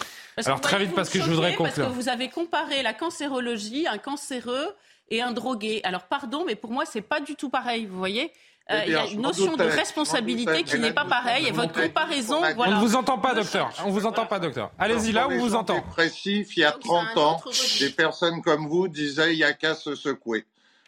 [0.44, 1.74] Alors très vite parce que je voudrais conclure.
[1.74, 4.74] Parce que vous avez comparé la cancérologie, un cancéreux
[5.10, 5.80] et un drogué.
[5.84, 8.32] Alors pardon, mais pour moi c'est pas du tout pareil, vous voyez?
[8.70, 11.46] Euh, il y a une notion de responsabilité qui n'est pas pareille.
[11.46, 13.70] Et votre comparaison, On ne vous entend pas, docteur.
[13.84, 14.72] On vous entend pas, docteur.
[14.78, 15.80] Allez-y, là où on vous entend.
[15.82, 17.40] Précis, il y a 30 ans,
[17.80, 20.44] des personnes comme vous disaient il n'y a qu'à se secouer.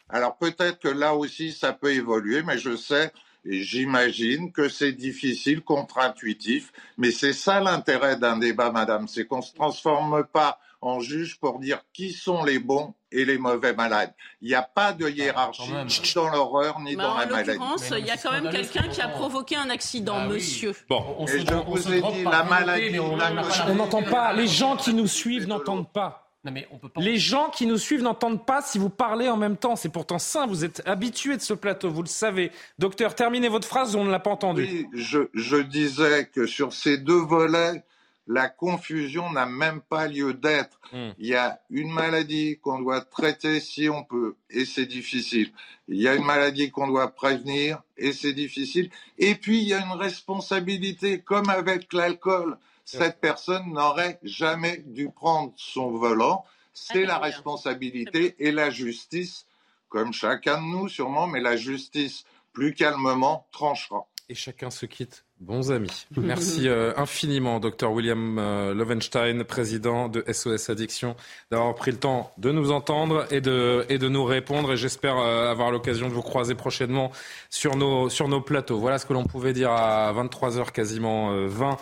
[0.08, 3.12] Alors peut-être que là aussi, ça peut évoluer, mais je sais
[3.44, 9.38] et j'imagine que c'est difficile, contre-intuitif, mais c'est ça l'intérêt d'un débat, madame, c'est qu'on
[9.38, 13.72] ne se transforme pas en juge pour dire qui sont les bons et les mauvais
[13.74, 14.12] malades.
[14.40, 17.50] Il n'y a pas de hiérarchie ni dans l'horreur ni dans la maladie.
[17.50, 20.74] En l'occurrence, il y a quand même quelqu'un qui a provoqué un accident, ah monsieur.
[20.88, 22.98] Bon, on et je vous ai dit, la maladie...
[22.98, 24.32] On n'entend pas.
[24.32, 26.30] Les gens qui nous suivent n'entendent pas.
[26.44, 27.00] mais on peut pas...
[27.00, 29.76] Les gens qui nous suivent n'entendent pas si vous parlez en même temps.
[29.76, 30.46] C'est pourtant sain.
[30.46, 32.52] Vous êtes habitué de ce plateau, vous le savez.
[32.78, 34.62] Docteur, terminez votre phrase, on ne l'a pas entendu.
[34.62, 37.84] Oui, je, je disais que sur ces deux volets,
[38.28, 40.78] la confusion n'a même pas lieu d'être.
[40.92, 41.10] Hmm.
[41.18, 45.50] Il y a une maladie qu'on doit traiter si on peut, et c'est difficile.
[45.88, 48.90] Il y a une maladie qu'on doit prévenir, et c'est difficile.
[49.16, 52.58] Et puis, il y a une responsabilité, comme avec l'alcool.
[52.84, 56.44] Cette personne n'aurait jamais dû prendre son volant.
[56.74, 59.46] C'est la responsabilité et la justice,
[59.88, 64.06] comme chacun de nous sûrement, mais la justice plus calmement tranchera.
[64.28, 66.06] Et chacun se quitte Bons amis.
[66.16, 71.14] Merci euh, infiniment, docteur William euh, Lovenstein, président de SOS Addiction,
[71.52, 74.72] d'avoir pris le temps de nous entendre et de, et de nous répondre.
[74.72, 77.12] Et j'espère euh, avoir l'occasion de vous croiser prochainement
[77.50, 78.80] sur nos, sur nos plateaux.
[78.80, 81.76] Voilà ce que l'on pouvait dire à 23h quasiment 20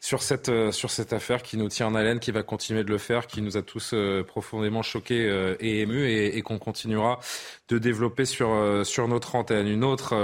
[0.00, 2.98] sur cette, sur cette affaire qui nous tient en haleine, qui va continuer de le
[2.98, 3.94] faire, qui nous a tous
[4.26, 7.20] profondément choqués et émus et, et qu'on continuera
[7.72, 8.50] de développer sur,
[8.84, 9.66] sur notre antenne.
[9.66, 10.14] Une autre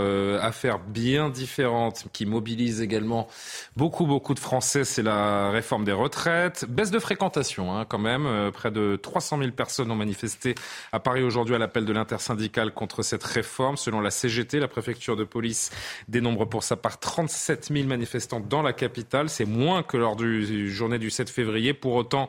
[0.40, 3.28] affaire bien différente qui mobilise également
[3.76, 6.66] beaucoup, beaucoup de Français, c'est la réforme des retraites.
[6.68, 8.26] Baisse de fréquentation hein, quand même.
[8.26, 10.54] Euh, près de 300 000 personnes ont manifesté
[10.92, 13.76] à Paris aujourd'hui à l'appel de l'intersyndicale contre cette réforme.
[13.76, 15.70] Selon la CGT, la préfecture de police
[16.08, 19.28] dénombre pour sa part 37 000 manifestants dans la capitale.
[19.28, 21.74] C'est moins que lors du journée du 7 février.
[21.74, 22.28] Pour autant,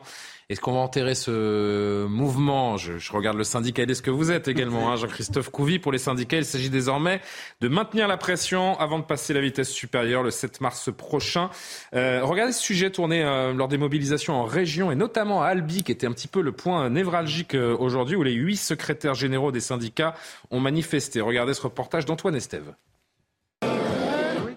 [0.50, 2.76] est-ce qu'on va enterrer ce mouvement?
[2.76, 5.78] Je, regarde le syndicaliste que vous êtes également, hein, Jean-Christophe Couvi.
[5.78, 7.20] Pour les syndicats, il s'agit désormais
[7.60, 11.50] de maintenir la pression avant de passer la vitesse supérieure le 7 mars prochain.
[11.94, 15.84] Euh, regardez ce sujet tourné euh, lors des mobilisations en région et notamment à Albi,
[15.84, 19.52] qui était un petit peu le point névralgique euh, aujourd'hui, où les huit secrétaires généraux
[19.52, 20.16] des syndicats
[20.50, 21.20] ont manifesté.
[21.20, 22.74] Regardez ce reportage d'Antoine Estève.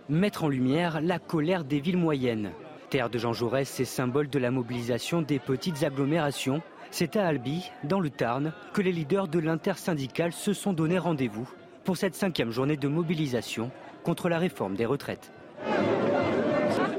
[0.10, 2.52] Mettre en lumière la colère des villes moyennes
[2.94, 6.62] terre de Jean Jaurès, c'est symbole de la mobilisation des petites agglomérations.
[6.92, 11.50] C'est à Albi, dans le Tarn, que les leaders de l'intersyndicale se sont donné rendez-vous
[11.86, 13.72] pour cette cinquième journée de mobilisation
[14.04, 15.32] contre la réforme des retraites.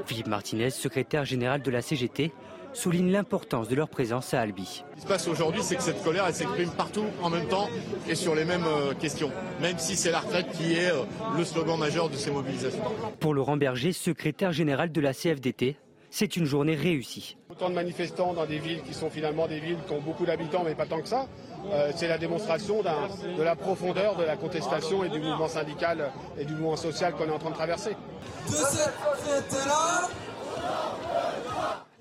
[0.05, 2.33] Philippe Martinez, secrétaire général de la CGT,
[2.75, 4.85] souligne l'importance de leur présence à Albi.
[4.91, 7.69] Ce qui se passe aujourd'hui, c'est que cette colère, elle s'exprime partout en même temps
[8.09, 9.31] et sur les mêmes euh, questions,
[9.61, 11.05] même si c'est la retraite qui est euh,
[11.37, 12.83] le slogan majeur de ces mobilisations.
[13.21, 15.77] Pour Laurent Berger, secrétaire général de la CFDT,
[16.11, 17.37] c'est une journée réussie.
[17.51, 20.63] Autant de manifestants dans des villes qui sont finalement des villes qui ont beaucoup d'habitants,
[20.65, 21.27] mais pas tant que ça.
[21.73, 26.45] Euh, c'est la démonstration de la profondeur de la contestation et du mouvement syndical et
[26.45, 27.97] du mouvement social qu'on est en train de traverser.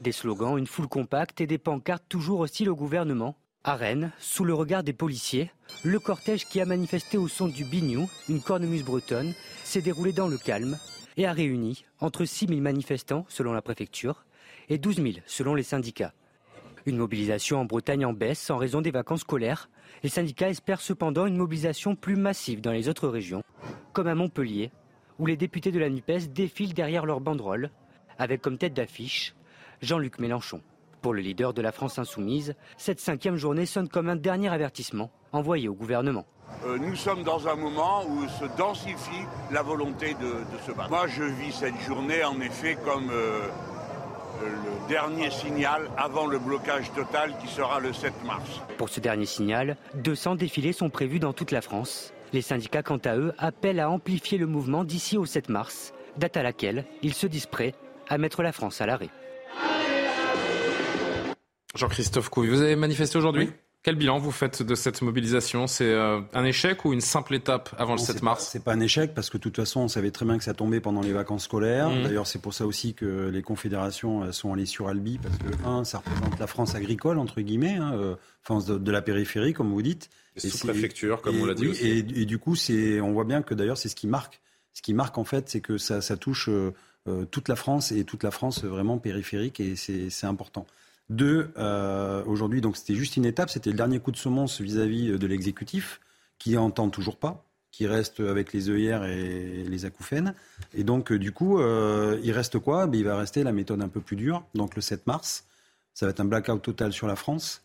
[0.04, 3.38] Des slogans, une foule compacte et des pancartes toujours hostiles au gouvernement.
[3.64, 5.50] À Rennes, sous le regard des policiers,
[5.86, 10.28] le cortège qui a manifesté au son du bignou, une cornemuse bretonne, s'est déroulé dans
[10.28, 10.78] le calme
[11.16, 14.26] et a réuni entre 6 000 manifestants selon la préfecture
[14.68, 16.14] et 12 000 selon les syndicats.
[16.86, 19.70] Une mobilisation en Bretagne en baisse en raison des vacances scolaires.
[20.04, 23.44] Les syndicats espèrent cependant une mobilisation plus massive dans les autres régions,
[23.94, 24.74] comme à Montpellier,
[25.18, 27.72] où les députés de la NUPES défilent derrière leur banderole,
[28.20, 29.34] avec comme tête d'affiche
[29.84, 30.62] Jean-Luc Mélenchon.
[31.02, 35.12] Pour le leader de la France insoumise, cette cinquième journée sonne comme un dernier avertissement
[35.34, 36.26] envoyé au gouvernement.
[36.66, 40.34] Euh, nous sommes dans un moment où se densifie la volonté de,
[40.66, 40.90] se battre.
[40.90, 43.50] Moi, je vis cette journée en effet comme euh,
[44.42, 48.62] le dernier signal avant le blocage total qui sera le 7 mars.
[48.78, 52.14] Pour ce dernier signal, 200 défilés sont prévus dans toute la France.
[52.32, 56.38] Les syndicats, quant à eux, appellent à amplifier le mouvement d'ici au 7 mars, date
[56.38, 57.74] à laquelle ils se disent prêts
[58.08, 59.10] à mettre la France à l'arrêt.
[61.76, 63.50] Jean-Christophe Couille, vous avez manifesté aujourd'hui?
[63.84, 65.68] Quel bilan vous faites de cette mobilisation?
[65.68, 68.48] C'est euh, un échec ou une simple étape avant le 7 mars?
[68.50, 70.54] C'est pas un échec parce que de toute façon, on savait très bien que ça
[70.54, 71.90] tombait pendant les vacances scolaires.
[71.90, 72.04] Mmh.
[72.04, 75.84] D'ailleurs, c'est pour ça aussi que les confédérations sont allées sur Albi parce que un,
[75.84, 79.82] ça représente la France agricole entre guillemets, hein, euh, France de, la périphérie, comme vous
[79.82, 80.10] dites.
[80.38, 81.86] Et sous-préfecture, comme on l'a dit aussi.
[81.86, 84.40] Et, et, du coup, c'est, on voit bien que d'ailleurs, c'est ce qui marque.
[84.72, 86.74] Ce qui marque en fait, c'est que ça, ça touche euh,
[87.32, 90.66] toute la France et toute la France vraiment périphérique et c'est important.
[91.10, 95.18] Deux, euh, aujourd'hui, donc c'était juste une étape, c'était le dernier coup de semonce vis-à-vis
[95.18, 96.00] de l'exécutif,
[96.40, 100.34] qui n'entend toujours pas, qui reste avec les œillères et les acouphènes.
[100.74, 102.88] Et donc, euh, du coup, euh, il reste quoi?
[102.88, 105.46] Ben, Il va rester la méthode un peu plus dure, donc le 7 mars.
[105.94, 107.64] Ça va être un blackout total sur la France.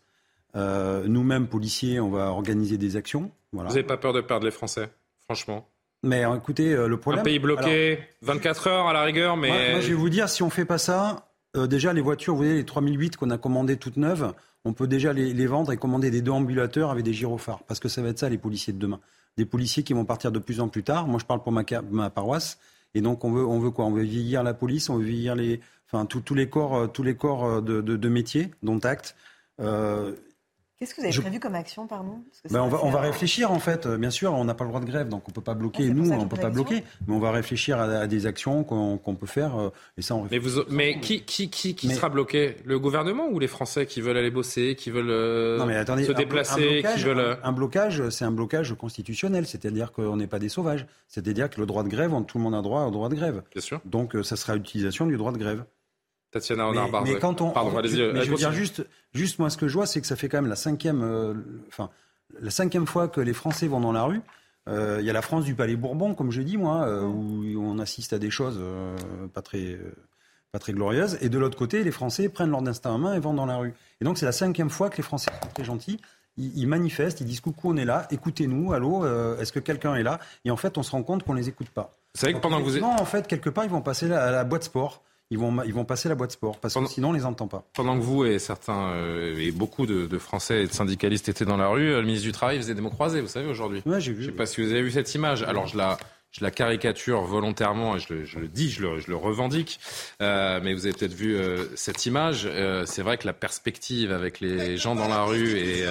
[0.55, 3.31] Nous-mêmes, policiers, on va organiser des actions.
[3.53, 4.89] Vous n'avez pas peur de perdre les Français,
[5.23, 5.67] franchement
[6.03, 7.21] mais écoutez, le problème.
[7.21, 9.71] Un pays bloqué, 24 heures à la rigueur, mais.
[9.71, 12.39] moi, je vais vous dire, si on fait pas ça, euh, déjà, les voitures, vous
[12.39, 14.33] voyez, les 3008 qu'on a commandées toutes neuves,
[14.65, 17.63] on peut déjà les, vendre et commander des deux ambulateurs avec des gyrophares.
[17.63, 18.99] Parce que ça va être ça, les policiers de demain.
[19.37, 21.07] Des policiers qui vont partir de plus en plus tard.
[21.07, 22.59] Moi, je parle pour ma, ma paroisse.
[22.93, 23.85] Et donc, on veut, on veut quoi?
[23.85, 25.61] On veut vieillir la police, on veut vieillir les,
[25.91, 29.15] enfin, tous les corps, euh, tous les corps euh, de, de, de métier, dont acte.
[30.79, 32.23] Qu'est-ce que vous avez prévu comme action, pardon?
[32.49, 33.85] Ben on, va, on va réfléchir en fait.
[33.85, 35.89] Bien sûr, on n'a pas le droit de grève, donc on peut pas bloquer.
[35.89, 39.59] Nous, on peut pas bloquer, mais on va réfléchir à, des actions qu'on peut faire.
[39.59, 42.55] Euh, et ça, on mais, vous, mais qui, qui, qui, qui sera bloqué?
[42.63, 46.05] Le gouvernement ou les Français qui veulent aller bosser, qui veulent euh, non, mais attendez,
[46.05, 50.15] se déplacer, un blocage, qui veulent euh, un, blocage, c'est un blocage constitutionnel, c'est-à-dire qu'on
[50.15, 50.87] n'est pas des sauvages.
[51.09, 53.43] C'est-à-dire que le droit de grève, tout le monde a droit au droit de grève.
[53.51, 53.81] Bien sûr.
[53.83, 55.65] Donc, ça sera utilisation du droit de grève.
[56.31, 59.49] Tatiana Renard Mais, mais quand on, Pardon, je, mais je veux dire juste, juste moi
[59.49, 61.33] ce que je vois, c'est que ça fait quand même la cinquième, euh,
[61.67, 61.89] enfin
[62.39, 64.21] la cinquième fois que les Français vont dans la rue.
[64.67, 67.59] Euh, il y a la France du Palais Bourbon, comme je dis moi, euh, où
[67.59, 68.61] on assiste à des choses
[69.33, 69.79] pas très
[70.51, 71.17] pas très glorieuses.
[71.21, 73.57] Et de l'autre côté, les Français prennent leur destin en main et vont dans la
[73.57, 73.73] rue.
[74.01, 75.99] Et donc c'est la cinquième fois que les Français sont très gentils.
[76.37, 79.05] Ils, manifestent, ils disent coucou, on est là, écoutez-nous, allô,
[79.39, 80.19] est-ce que quelqu'un est là?
[80.45, 81.97] Et en fait, on se rend compte qu'on les écoute pas.
[82.13, 82.83] C'est vrai que pendant que vous êtes...
[82.83, 85.85] en fait, quelque part, ils vont passer à la boîte sport ils vont, ils vont
[85.85, 87.63] passer la boîte sport, parce que sinon on les entend pas.
[87.73, 91.45] Pendant que vous et certains, euh, et beaucoup de, de, Français et de syndicalistes étaient
[91.45, 93.83] dans la rue, le ministre du Travail faisait des mots croisés, vous savez, aujourd'hui.
[93.85, 94.23] Ouais, j'ai vu.
[94.23, 95.43] Je sais pas si vous avez vu cette image.
[95.43, 95.97] Alors je la,
[96.31, 99.79] je la caricature volontairement, et je le, dis, je le, revendique,
[100.21, 102.43] euh, mais vous avez peut-être vu euh, cette image.
[102.45, 105.85] Euh, c'est vrai que la perspective avec les gens dans la rue et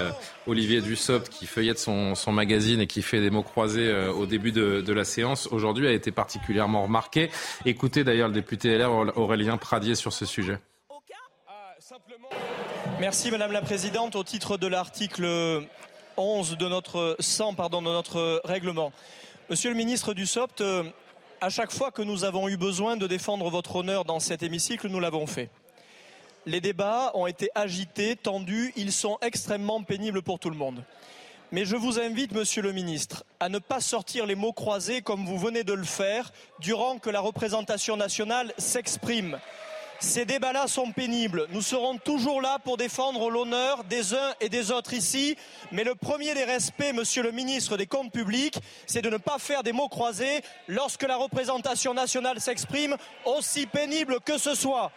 [0.47, 4.93] Olivier Dussopt qui feuillette son, magazine et qui fait des mots croisés au début de,
[4.93, 7.29] la séance, aujourd'hui a été particulièrement remarqué.
[7.65, 10.57] Écoutez d'ailleurs le député LR Aurélien Pradier sur ce sujet.
[12.99, 14.15] Merci Madame la Présidente.
[14.15, 15.65] Au titre de l'article
[16.17, 18.91] 11 de notre 100 pardon, de notre règlement.
[19.49, 20.83] Monsieur le ministre Dussopt, euh,
[21.41, 24.87] à chaque fois que nous avons eu besoin de défendre votre honneur dans cet hémicycle,
[24.89, 25.49] nous l'avons fait.
[26.45, 30.83] Les débats ont été agités, tendus, ils sont extrêmement pénibles pour tout le monde.
[31.51, 35.25] Mais je vous invite, monsieur le ministre, à ne pas sortir les mots croisés comme
[35.25, 39.39] vous venez de le faire durant que la représentation nationale s'exprime.
[40.01, 41.47] Ces débats-là sont pénibles.
[41.51, 45.35] Nous serons toujours là pour défendre l'honneur des uns et des autres ici.
[45.73, 49.39] Mais le premier des respects, monsieur le ministre des Comptes publics, c'est de ne pas
[49.39, 52.95] faire des mots croisés lorsque la représentation nationale s'exprime,
[53.25, 54.91] aussi pénible que ce soit.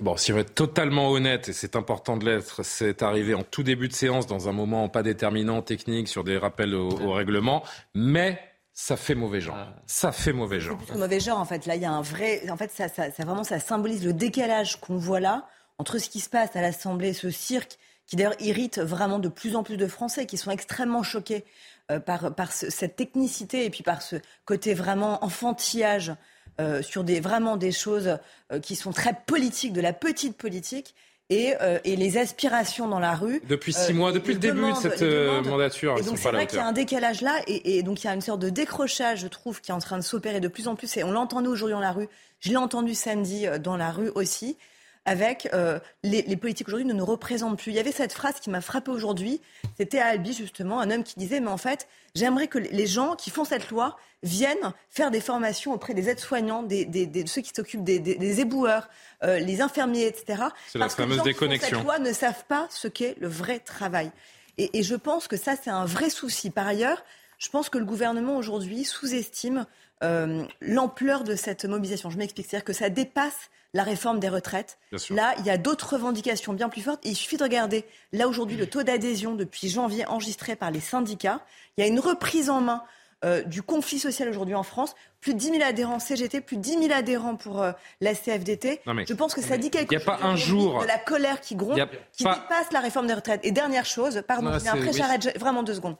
[0.00, 3.42] Bon, si on veut être totalement honnête, et c'est important de l'être, c'est arrivé en
[3.42, 7.64] tout début de séance, dans un moment pas déterminant technique, sur des rappels au, règlement,
[7.94, 8.40] mais
[8.72, 9.56] ça fait mauvais genre.
[9.58, 9.74] Ah.
[9.86, 10.78] Ça fait mauvais genre.
[10.86, 11.66] C'est mauvais genre, en fait.
[11.66, 12.48] Là, il y a un vrai.
[12.48, 15.48] En fait, ça, ça, ça vraiment, ça symbolise le décalage qu'on voit là
[15.78, 19.56] entre ce qui se passe à l'Assemblée, ce cirque, qui d'ailleurs irrite vraiment de plus
[19.56, 21.44] en plus de Français, qui sont extrêmement choqués
[21.90, 26.12] euh, par, par cette technicité et puis par ce côté vraiment enfantillage
[26.60, 28.18] euh, sur des, vraiment des choses
[28.52, 30.94] euh, qui sont très politiques, de la petite politique.
[31.30, 33.42] Et, euh, et, les aspirations dans la rue.
[33.46, 35.02] Depuis six mois, depuis le début de cette
[35.46, 35.98] mandature.
[35.98, 38.10] Et donc c'est vrai qu'il y a un décalage là, et, et, donc il y
[38.10, 40.68] a une sorte de décrochage, je trouve, qui est en train de s'opérer de plus
[40.68, 40.96] en plus.
[40.96, 42.08] Et on l'entend aujourd'hui dans la rue.
[42.40, 44.56] Je l'ai entendu samedi dans la rue aussi
[45.08, 47.72] avec euh, les, les, politiques aujourd'hui ne nous représentent plus.
[47.72, 49.40] Il y avait cette phrase qui m'a frappé aujourd'hui.
[49.78, 53.16] C'était à Albi, justement, un homme qui disait Mais en fait, j'aimerais que les gens
[53.16, 57.40] qui font cette loi viennent faire des formations auprès des aides-soignants, des, des, des, ceux
[57.40, 58.90] qui s'occupent des, des, éboueurs,
[59.24, 60.42] euh, les infirmiers, etc.
[60.70, 63.60] C'est la fameuse que les gens cette loi ne savent pas ce qu'est le vrai
[63.60, 64.12] travail.
[64.58, 66.50] Et, et je pense que ça, c'est un vrai souci.
[66.50, 67.02] Par ailleurs,
[67.38, 69.64] je pense que le gouvernement aujourd'hui sous-estime
[70.04, 72.10] euh, l'ampleur de cette mobilisation.
[72.10, 72.46] Je m'explique.
[72.46, 74.78] C'est-à-dire que ça dépasse la réforme des retraites.
[75.10, 77.00] Là, il y a d'autres revendications bien plus fortes.
[77.04, 81.40] il suffit de regarder, là aujourd'hui, le taux d'adhésion depuis janvier enregistré par les syndicats.
[81.76, 82.82] Il y a une reprise en main
[83.24, 84.94] euh, du conflit social aujourd'hui en France.
[85.20, 88.80] Plus de 10 000 adhérents CGT, plus de 10 000 adhérents pour euh, la CFDT.
[88.86, 91.84] je pense que ça dit quelque chose pas un jour, de la colère qui gronde,
[92.12, 93.40] qui dépasse la réforme des retraites.
[93.42, 95.96] Et dernière chose, pardon, après j'arrête vraiment deux secondes.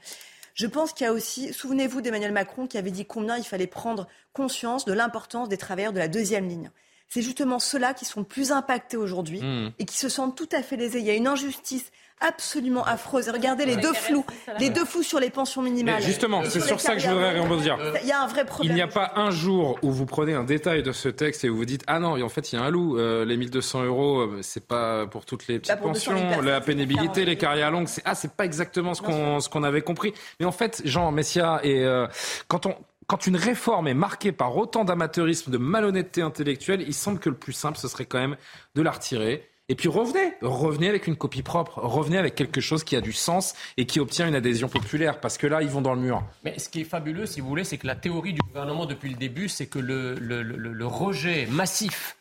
[0.54, 3.68] Je pense qu'il y a aussi, souvenez-vous d'Emmanuel Macron qui avait dit combien il fallait
[3.68, 6.70] prendre conscience de l'importance des travailleurs de la deuxième ligne
[7.08, 9.72] c'est justement ceux-là qui sont plus impactés aujourd'hui mmh.
[9.78, 10.98] et qui se sentent tout à fait lésés.
[11.00, 11.90] Il y a une injustice
[12.20, 13.28] absolument affreuse.
[13.28, 14.24] Regardez les deux flous,
[14.58, 16.02] les deux flous sur les pensions minimales.
[16.02, 17.78] justement, c'est sur ça que je voudrais rebondir.
[18.02, 18.72] Il y a un vrai problème.
[18.72, 21.48] Il n'y a pas un jour où vous prenez un détail de ce texte et
[21.48, 22.98] vous vous dites ah non, en fait il y a un loup.
[22.98, 27.36] Euh, les 1200 euros, euh, c'est pas pour toutes les petites pensions, la pénibilité, les
[27.36, 27.88] carrières longues.
[27.88, 30.12] C'est ah c'est pas exactement ce qu'on ce qu'on avait compris.
[30.40, 32.06] Mais en fait, Jean Messia et euh,
[32.48, 32.74] quand on
[33.08, 37.36] quand une réforme est marquée par autant d'amateurisme, de malhonnêteté intellectuelle, il semble que le
[37.36, 38.36] plus simple, ce serait quand même
[38.74, 39.48] de la retirer.
[39.70, 43.12] Et puis revenez, revenez avec une copie propre, revenez avec quelque chose qui a du
[43.12, 46.22] sens et qui obtient une adhésion populaire, parce que là, ils vont dans le mur.
[46.44, 49.10] Mais ce qui est fabuleux, si vous voulez, c'est que la théorie du gouvernement depuis
[49.10, 52.16] le début, c'est que le, rejet massif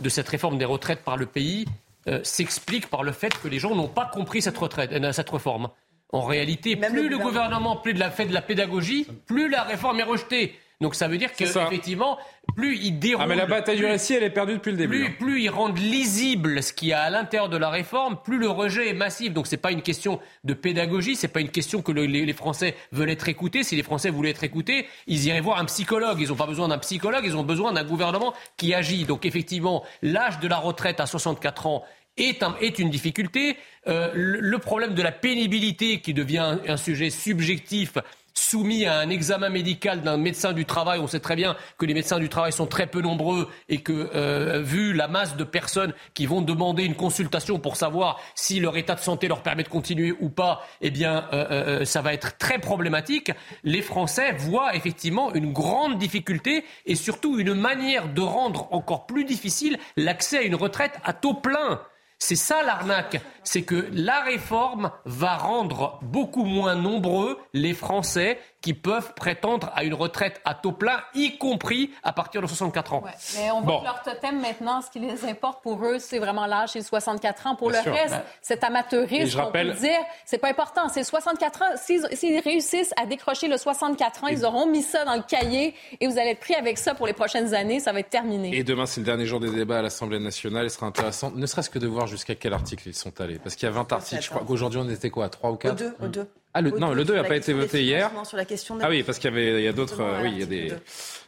[0.00, 1.66] de cette réforme des retraites par le pays
[2.08, 5.30] euh, s'explique par le fait que les gens n'ont pas compris cette, retraite, euh, cette
[5.30, 5.68] réforme.
[6.12, 10.00] En réalité, plus le, gouvernement, plus de la fait de la pédagogie, plus la réforme
[10.00, 10.58] est rejetée.
[10.82, 12.18] Donc ça veut dire qu'effectivement,
[12.56, 13.22] plus ils déroulent...
[13.24, 14.98] Ah mais la bataille du récit, elle est perdue depuis le début.
[14.98, 15.14] Plus, hein.
[15.18, 18.48] plus ils rendent lisible ce qu'il y a à l'intérieur de la réforme, plus le
[18.48, 19.32] rejet est massif.
[19.32, 23.10] Donc c'est pas une question de pédagogie, c'est pas une question que les, Français veulent
[23.10, 23.62] être écoutés.
[23.62, 26.18] Si les Français voulaient être écoutés, ils iraient voir un psychologue.
[26.20, 29.04] Ils n'ont pas besoin d'un psychologue, ils ont besoin d'un gouvernement qui agit.
[29.04, 31.84] Donc effectivement, l'âge de la retraite à 64 ans
[32.16, 33.56] est, est une difficulté.
[33.86, 37.98] Euh, le problème de la pénibilité qui devient un sujet subjectif
[38.34, 40.98] soumis à un examen médical d'un médecin du travail.
[41.00, 44.10] On sait très bien que les médecins du travail sont très peu nombreux et que,
[44.14, 48.76] euh, vu la masse de personnes qui vont demander une consultation pour savoir si leur
[48.76, 52.14] état de santé leur permet de continuer ou pas, eh bien, euh, euh, ça va
[52.14, 53.32] être très problématique.
[53.64, 59.24] Les Français voient effectivement une grande difficulté et surtout une manière de rendre encore plus
[59.24, 61.80] difficile l'accès à une retraite à taux plein.
[62.24, 68.74] C'est ça l'arnaque, c'est que la réforme va rendre beaucoup moins nombreux les Français qui
[68.74, 73.02] peuvent prétendre à une retraite à taux plein, y compris à partir de 64 ans.
[73.36, 76.46] mais on voit que leur totem maintenant, ce qui les importe pour eux, c'est vraiment
[76.46, 77.56] l'âge, c'est 64 ans.
[77.56, 80.88] Pour le reste, cet amateurisme, on peut dire, c'est pas important.
[80.88, 81.64] C'est 64 ans.
[81.76, 86.06] S'ils réussissent à décrocher le 64 ans, ils auront mis ça dans le cahier et
[86.06, 87.80] vous allez être pris avec ça pour les prochaines années.
[87.80, 88.56] Ça va être terminé.
[88.56, 90.66] Et demain, c'est le dernier jour des débats à l'Assemblée nationale.
[90.66, 93.38] Il sera intéressant, ne serait-ce que de voir jusqu'à quel article ils sont allés.
[93.38, 94.22] Parce qu'il y a 20 articles.
[94.22, 96.28] Je crois qu'aujourd'hui, on était quoi 3 ou 4 Au 2.
[96.54, 98.10] Ah, le, non, le 2 n'a pas été voté hier.
[98.26, 100.30] Sur la question ah oui, parce qu'il y avait, il y a d'autres, euh, oui,
[100.32, 100.72] il y a des.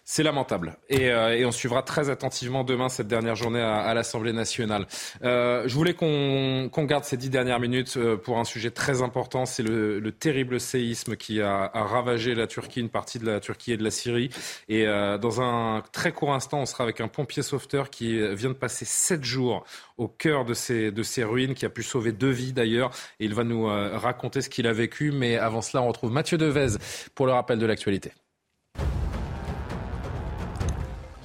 [0.06, 0.76] C'est lamentable.
[0.90, 4.86] Et, euh, et, on suivra très attentivement demain cette dernière journée à, à l'Assemblée nationale.
[5.22, 9.47] Euh, je voulais qu'on garde ces dix dernières minutes euh, pour un sujet très important.
[9.47, 13.40] C'est le, le, terrible séisme qui a, a, ravagé la Turquie, une partie de la
[13.40, 14.28] Turquie et de la Syrie.
[14.68, 18.51] Et euh, dans un très court instant, on sera avec un pompier sauveteur qui vient
[18.51, 19.64] de passer sept jours
[19.97, 22.90] au cœur de ces, de ces ruines, qui a pu sauver deux vies d'ailleurs.
[23.20, 25.12] Et il va nous euh, raconter ce qu'il a vécu.
[25.12, 26.78] Mais avant cela, on retrouve Mathieu Devez
[27.14, 28.12] pour le rappel de l'actualité.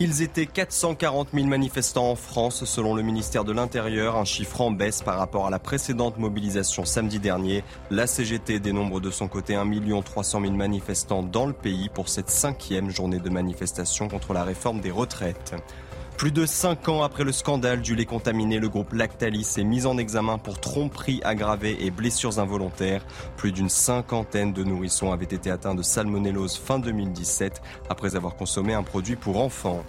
[0.02, 4.72] Ils étaient 440 000 manifestants en France, selon le ministère de l'Intérieur, un chiffre en
[4.72, 7.66] baisse par rapport à la précédente mobilisation samedi dernier.
[7.92, 9.70] La CGT dénombre de son côté 1
[10.02, 14.80] 300 000 manifestants dans le pays pour cette cinquième journée de manifestation contre la réforme
[14.80, 15.54] des retraites.
[16.20, 19.86] Plus de cinq ans après le scandale du lait contaminé, le groupe Lactalis est mis
[19.86, 23.06] en examen pour tromperie aggravée et blessures involontaires.
[23.38, 28.74] Plus d'une cinquantaine de nourrissons avaient été atteints de salmonellose fin 2017 après avoir consommé
[28.74, 29.86] un produit pour enfants.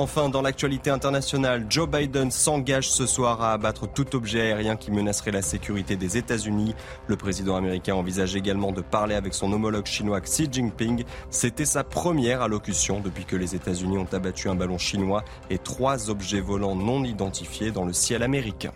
[0.00, 4.90] Enfin, dans l'actualité internationale, Joe Biden s'engage ce soir à abattre tout objet aérien qui
[4.90, 6.74] menacerait la sécurité des États-Unis.
[7.06, 11.04] Le président américain envisage également de parler avec son homologue chinois Xi Jinping.
[11.28, 16.08] C'était sa première allocution depuis que les États-Unis ont abattu un ballon chinois et trois
[16.08, 18.72] objets volants non identifiés dans le ciel américain.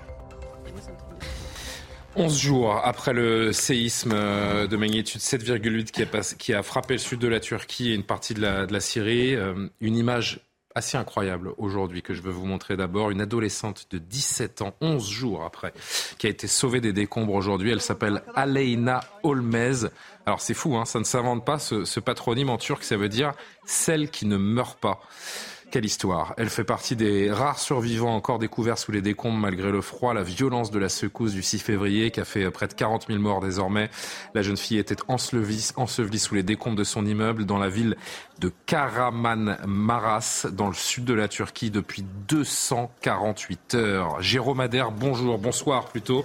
[2.16, 7.40] 11 jours après le séisme de magnitude 7,8 qui, a frappé le sud de la
[7.40, 10.40] Turquie et une partie de la, de la Syrie, euh, une image
[10.74, 13.10] assez incroyable aujourd'hui que je veux vous montrer d'abord.
[13.10, 15.72] Une adolescente de 17 ans, 11 jours après,
[16.18, 17.70] qui a été sauvée des décombres aujourd'hui.
[17.70, 19.88] Elle s'appelle Aleina Olmez.
[20.26, 23.08] Alors c'est fou, hein, ça ne s'invente pas, ce, ce patronyme en turc, ça veut
[23.08, 23.32] dire
[23.66, 25.00] celle qui ne meurt pas.
[25.74, 26.34] Quelle histoire.
[26.36, 30.22] Elle fait partie des rares survivants encore découverts sous les décombres malgré le froid, la
[30.22, 33.40] violence de la secousse du 6 février qui a fait près de 40 000 morts
[33.40, 33.90] désormais.
[34.34, 37.96] La jeune fille était ensevelie, ensevelie sous les décombres de son immeuble dans la ville
[38.38, 44.20] de Karaman-Maras, dans le sud de la Turquie, depuis 248 heures.
[44.20, 46.24] Jérôme Adair, bonjour, bonsoir plutôt.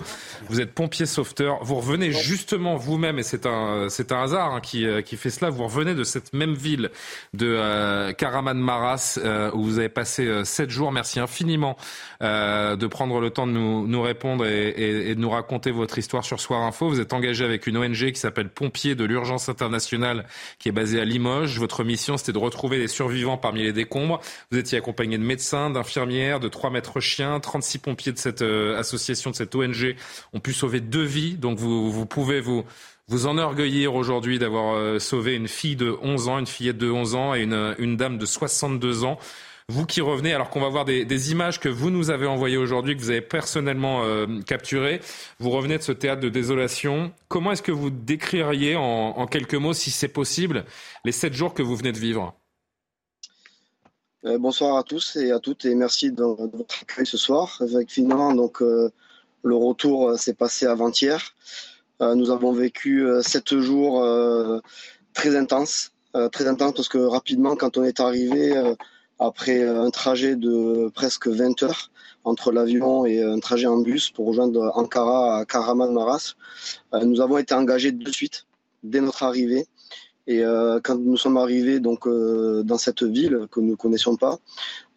[0.50, 1.64] Vous êtes pompier sauveteur.
[1.64, 5.30] Vous revenez justement vous-même, et c'est un, c'est un hasard hein, qui, euh, qui fait
[5.30, 6.90] cela, vous revenez de cette même ville
[7.34, 10.92] de euh, Karaman-Maras, euh, où vous avez passé sept jours.
[10.92, 11.78] Merci infiniment
[12.22, 15.98] de prendre le temps de nous, nous répondre et, et, et, de nous raconter votre
[15.98, 16.90] histoire sur Soir Info.
[16.90, 20.26] Vous êtes engagé avec une ONG qui s'appelle Pompiers de l'urgence internationale,
[20.58, 21.60] qui est basée à Limoges.
[21.60, 24.20] Votre mission c'était de retrouver les survivants parmi les décombres.
[24.52, 28.78] Vous étiez accompagné de médecins, d'infirmières, de trois maîtres chiens, 36 pompiers de cette euh,
[28.78, 29.96] association, de cette ONG
[30.34, 31.36] ont pu sauver deux vies.
[31.36, 32.66] Donc vous, vous pouvez vous
[33.10, 37.16] vous enorgueillir aujourd'hui d'avoir euh, sauvé une fille de 11 ans, une fillette de 11
[37.16, 39.18] ans et une, une dame de 62 ans.
[39.68, 42.96] Vous qui revenez, alors qu'on va voir des, images que vous nous avez envoyées aujourd'hui,
[42.96, 45.00] que vous avez personnellement euh, capturées,
[45.40, 47.12] vous revenez de ce théâtre de désolation.
[47.28, 50.66] Comment est-ce que vous décririez en, quelques mots, si c'est possible,
[51.06, 52.34] les sept jours que vous venez de vivre?
[54.26, 57.62] Euh, Bonsoir à tous et à toutes et merci de, votre accueil ce soir.
[57.62, 58.90] Euh,
[59.44, 61.36] le retour euh, s'est passé avant-hier.
[62.02, 64.06] Euh, nous avons vécu euh, sept jours
[65.14, 65.92] très intenses,
[66.32, 68.56] très intenses parce que rapidement, quand on est arrivé
[69.20, 71.92] après un trajet de presque 20 heures
[72.24, 76.36] entre l'avion et un trajet en bus pour rejoindre Ankara à Karaman Maras.
[76.94, 78.46] Euh, nous avons été engagés de suite
[78.84, 79.68] dès notre arrivée
[80.28, 80.42] Et
[80.84, 84.38] quand nous sommes arrivés donc dans cette ville que nous ne connaissions pas,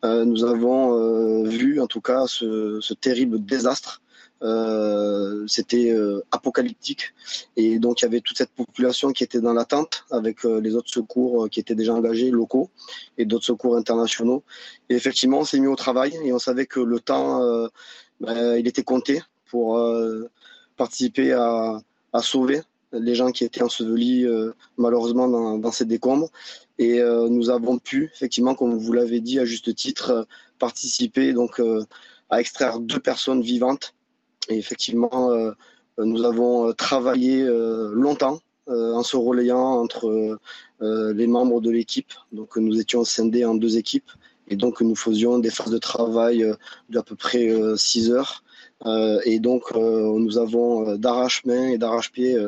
[0.04, 4.01] nous avons vu en tout cas ce terrible désastre
[4.42, 7.14] euh, c'était euh, apocalyptique.
[7.56, 10.74] Et donc il y avait toute cette population qui était dans l'attente avec euh, les
[10.74, 12.70] autres secours qui étaient déjà engagés, locaux,
[13.18, 14.42] et d'autres secours internationaux.
[14.88, 17.40] Et effectivement, on s'est mis au travail et on savait que le temps,
[18.20, 19.80] ben, il était compté pour
[20.76, 21.80] participer à,
[22.20, 22.60] sauver
[22.92, 24.26] les gens qui étaient ensevelis
[24.76, 26.30] malheureusement dans, dans, ces décombres.
[26.78, 27.00] Et
[27.30, 30.26] nous avons pu, effectivement, comme vous l'avez dit à juste titre,
[30.58, 31.60] participer donc
[32.30, 33.94] à extraire deux personnes vivantes
[34.48, 35.32] et effectivement,
[35.98, 40.38] euh, nous avons euh, travaillé euh, longtemps en se relayant entre
[40.80, 42.12] les membres de l'équipe.
[42.30, 44.08] Donc nous étions scindés en deux équipes
[44.46, 46.46] et donc nous faisions des phases de travail
[46.88, 48.44] d'à peu près 6 heures.
[49.24, 52.38] et donc nous avons d'arrache-main et d'arrache-pied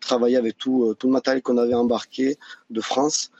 [0.00, 2.38] travaillé avec tout, tout le matériel qu'on avait embarqué
[2.70, 3.30] de France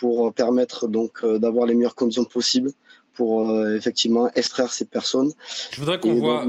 [0.00, 2.72] pour permettre donc d'avoir les meilleures conditions possibles
[3.14, 5.32] pour effectivement extraire ces personnes.
[5.70, 6.44] Je voudrais qu'on voit.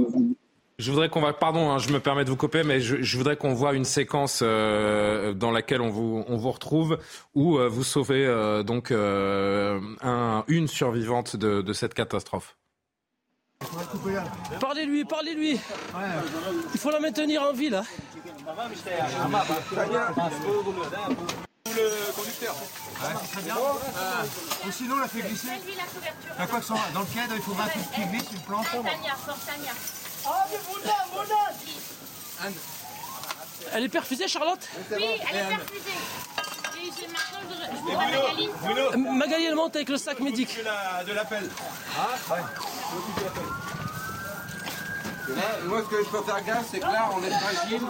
[0.82, 3.38] Je voudrais qu'on va, pardon, hein, je me permets de vous couper, mais je, voudrais
[3.38, 6.98] qu'on voit une séquence euh, dans laquelle on vous, on vous retrouve
[7.36, 12.58] où euh, vous sauvez euh, donc un, une survivante de, de cette catastrophe.
[14.60, 15.60] Parlez-lui, parlez-lui.
[16.74, 17.84] Il faut la maintenir en vie là.
[21.68, 22.56] Le conducteur.
[23.32, 23.56] très bien.
[24.68, 25.48] ou sinon, la fait glisser.
[26.94, 28.66] Dans le cadre, il faudra qu'il glisse une planche.
[33.73, 35.91] Elle est perfusée, Charlotte Oui, elle est perfusée.
[36.77, 38.49] Et j'ai maintenant, je, Magali.
[38.98, 40.57] Magali, elle monte avec le sac médic.
[41.07, 41.49] De l'appel.
[41.98, 42.41] Ah, ouais.
[45.65, 47.81] moi, ce que je peux faire gaffe, c'est que là, on est fragile.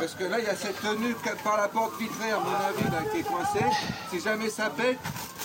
[0.00, 3.10] Parce que là, il y a cette tenue par la porte vitrée, à mon avis,
[3.12, 3.66] qui est coincée.
[4.10, 4.98] Si jamais ça pète,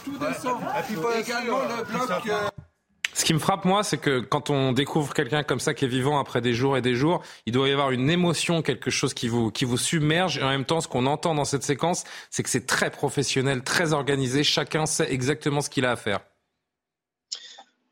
[0.03, 0.60] tout descend.
[0.61, 2.10] Et puis, également le bloc.
[2.27, 2.48] Euh,
[3.20, 5.90] ce qui me frappe, moi, c'est que quand on découvre quelqu'un comme ça qui est
[5.90, 9.14] vivant après des jours et des jours, il doit y avoir une émotion, quelque chose
[9.14, 10.38] qui vous, submerge.
[10.38, 13.62] Et en même temps, ce qu'on entend dans cette séquence, c'est que c'est très professionnel,
[13.62, 14.46] très organisé.
[14.46, 16.22] Chacun sait exactement ce qu'il a à faire.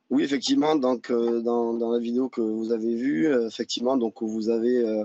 [0.09, 0.77] Oui, effectivement.
[0.77, 5.03] Donc, euh, dans, la vidéo que vous avez vue, euh, effectivement, donc vous avez euh,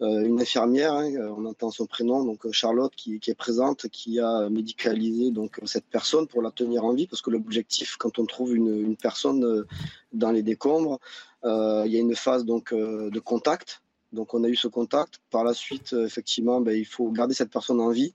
[0.00, 4.48] une infirmière, hein, on entend son prénom, donc euh, Charlotte, qui, est présente, qui a
[4.48, 8.54] médicalisé donc cette personne pour la tenir en vie, parce que l'objectif, quand on trouve
[8.54, 9.66] une, personne euh,
[10.12, 11.00] dans les décombres,
[11.44, 13.82] euh, il y a une phase donc de contact.
[14.12, 15.20] Donc on a eu ce contact.
[15.30, 18.14] Par la suite, effectivement, ben, il faut garder cette personne en vie.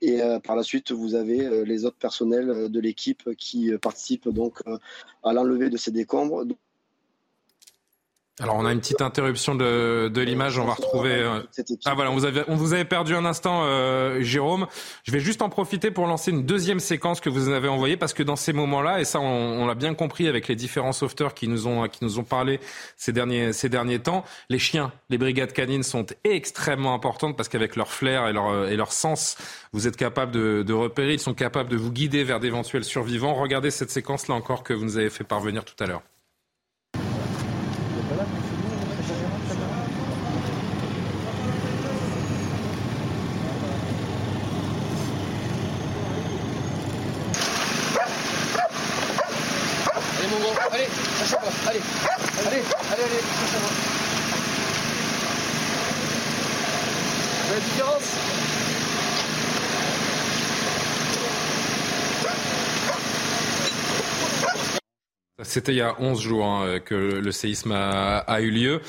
[0.00, 4.60] Et par la suite, vous avez les autres personnels de l'équipe qui participent donc
[5.22, 6.44] à l'enlever de ces décombres.
[8.40, 11.12] Alors on a une petite interruption de, de l'image, on va retrouver.
[11.12, 11.42] Euh,
[11.84, 14.66] ah voilà, on vous, avait, on vous avait perdu un instant, euh, Jérôme.
[15.04, 18.14] Je vais juste en profiter pour lancer une deuxième séquence que vous avez envoyée parce
[18.14, 19.24] que dans ces moments-là, et ça on,
[19.62, 22.58] on l'a bien compris avec les différents sauveteurs qui nous ont qui nous ont parlé
[22.96, 27.76] ces derniers ces derniers temps, les chiens, les brigades canines sont extrêmement importantes parce qu'avec
[27.76, 29.36] leur flair et leur et leur sens,
[29.74, 33.34] vous êtes capable de, de repérer, ils sont capables de vous guider vers d'éventuels survivants.
[33.34, 36.02] Regardez cette séquence là encore que vous nous avez fait parvenir tout à l'heure.
[65.42, 68.80] C'était il y a 11 jours hein, que le séisme a eu lieu.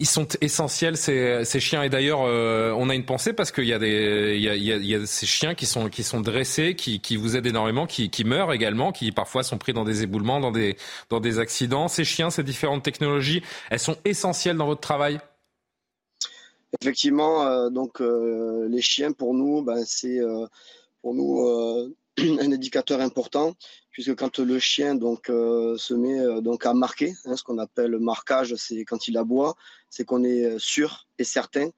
[0.00, 1.82] Ils sont essentiels ces, ces chiens.
[1.82, 4.56] Et d'ailleurs euh, on a une pensée parce qu'il y a des il y a,
[4.56, 7.86] il y a, ces chiens qui sont qui sont dressés qui, qui vous aident énormément
[7.86, 10.76] qui, qui meurent également qui parfois sont pris dans des éboulements dans des
[11.10, 11.86] dans des accidents.
[11.88, 15.20] Ces chiens ces différentes technologies elles sont essentielles dans votre travail?
[16.80, 20.20] Effectivement euh, donc euh, les chiens pour nous ben, c'est
[21.02, 23.54] pour nous un indicateur important
[23.90, 27.58] puisque quand le chien donc euh, se met euh, donc à marquer, hein, ce qu'on
[27.58, 29.54] appelle le marquage, c'est quand il aboie,
[29.88, 31.70] c'est qu'on est sûr et certain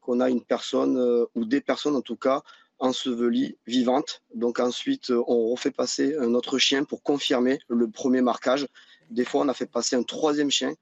[0.00, 2.42] qu'on a une personne euh, ou des personnes en tout cas
[2.78, 4.22] ensevelies vivantes.
[4.34, 8.66] Donc ensuite on refait passer un autre chien pour confirmer le premier marquage.
[9.10, 10.74] Des fois on a fait passer un troisième chien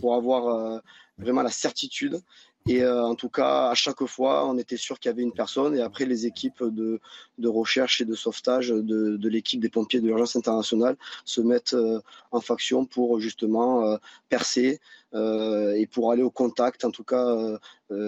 [0.00, 0.82] pour avoir
[1.18, 2.20] vraiment la certitude
[2.66, 5.32] Et euh, en tout cas, à chaque fois, on était sûr qu'il y avait une
[5.32, 5.76] personne.
[5.76, 7.00] Et après, les équipes de,
[7.38, 11.74] de recherche et de sauvetage de, de l'équipe des pompiers de l'urgence internationale se mettent
[11.74, 12.00] euh,
[12.32, 13.96] en faction pour justement euh,
[14.28, 14.80] percer
[15.14, 17.58] et pour aller au contact, en tout cas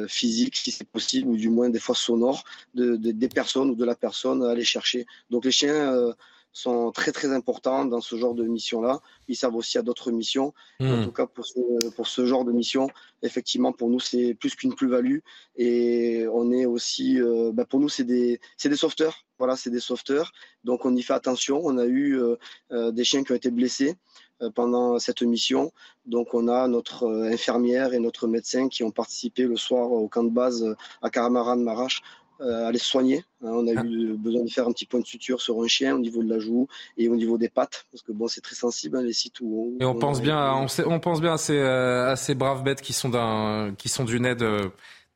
[0.08, 2.44] physique, si c'est possible, ou du moins des fois sonore,
[2.74, 5.06] de, des personnes ou de la personne à aller chercher.
[5.30, 6.12] Donc les chiens
[6.52, 9.00] sont très très importants dans ce genre de mission-là.
[9.28, 10.54] Ils servent aussi à d'autres missions.
[10.80, 11.04] En Hmm.
[11.04, 12.88] tout cas, pour ce, pour ce genre de mission,
[13.22, 15.18] effectivement, pour nous, c'est plus qu'une plus-value.
[15.56, 19.24] Et on est aussi, euh, bah, pour nous, c'est des, des sauveteurs.
[19.38, 20.32] Voilà, c'est des sauveteurs.
[20.64, 21.60] Donc on y fait attention.
[21.62, 22.36] On a eu euh,
[22.72, 23.94] euh, des chiens qui ont été blessés
[24.42, 25.72] euh, pendant cette mission.
[26.06, 30.24] Donc on a notre infirmière et notre médecin qui ont participé le soir au camp
[30.24, 32.02] de base à Karamaran Marash
[32.40, 33.24] euh, à les soigner.
[33.42, 35.94] Hein, on a eu besoin de faire un petit point de suture sur un chien
[35.94, 36.66] au niveau de la joue
[36.96, 39.76] et au niveau des pattes, parce que bon, c'est très sensible hein, les sites où.
[39.80, 42.16] Et on pense a- bien, à- on, sait- on pense bien à ces, euh, à
[42.16, 44.68] ces braves bêtes qui sont d'un, qui sont d'une aide euh,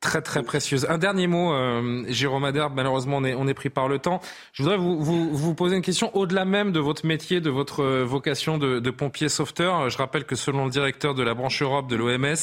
[0.03, 0.85] très très précieuse.
[0.89, 4.19] Un dernier mot, euh, Jérôme Adair, malheureusement on est, on est pris par le temps.
[4.51, 7.81] Je voudrais vous, vous, vous poser une question au-delà même de votre métier, de votre
[7.81, 9.89] euh, vocation de, de pompier sauveteur.
[9.89, 12.35] Je rappelle que selon le directeur de la branche Europe de l'OMS,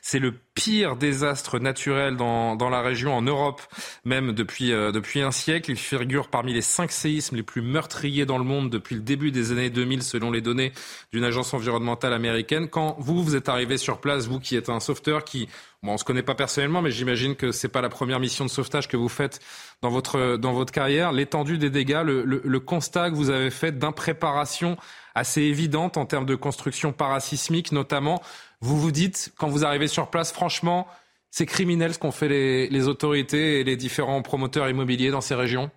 [0.00, 3.62] c'est le pire désastre naturel dans, dans la région, en Europe
[4.04, 5.72] même depuis, euh, depuis un siècle.
[5.72, 9.32] Il figure parmi les cinq séismes les plus meurtriers dans le monde depuis le début
[9.32, 10.72] des années 2000 selon les données
[11.12, 12.68] d'une agence environnementale américaine.
[12.68, 15.48] Quand vous, vous êtes arrivé sur place, vous qui êtes un sauveteur qui,
[15.82, 18.50] bon, on se connaît pas personnellement, mais j'imagine que c'est pas la première mission de
[18.50, 19.40] sauvetage que vous faites
[19.82, 24.76] dans votre, dans votre carrière, l'étendue des dégâts, le constat que vous avez fait d'impréparation
[25.14, 28.22] assez évidente en termes de construction parasismique notamment,
[28.60, 30.86] vous vous dites, quand vous arrivez sur place, franchement,
[31.30, 35.34] c'est criminel ce qu'ont fait les, les autorités et les différents promoteurs immobiliers dans ces
[35.34, 35.70] régions?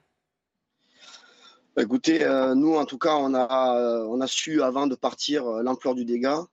[1.76, 4.96] Bah, Écoutez, euh, nous en tout cas, on a, euh, on a su avant de
[4.96, 6.46] partir euh, l'ampleur du dégât.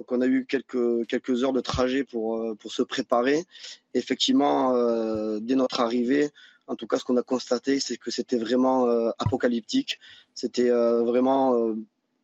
[0.00, 3.44] Donc on a eu quelques, heures de trajet pour, euh, se préparer.
[3.92, 6.30] Effectivement, euh, dès notre arrivée,
[6.68, 10.00] en tout cas, ce qu'on a constaté, c'est que c'était vraiment euh, apocalyptique.
[10.32, 11.74] C'était vraiment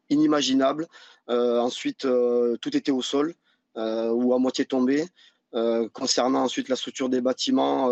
[0.09, 0.87] inimaginable.
[1.29, 2.07] Ensuite,
[2.63, 3.35] tout était au sol
[3.75, 5.05] ou à moitié tombé.
[5.93, 7.91] Concernant ensuite la structure des bâtiments,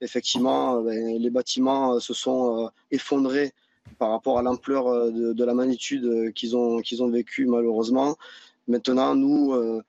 [0.00, 3.52] effectivement, ben, les bâtiments se sont effondrés
[3.98, 8.16] par rapport à l'ampleur de, la magnitude qu'ils ont, qu'ils ont vécu malheureusement.
[8.68, 9.82] Maintenant, nous, euh,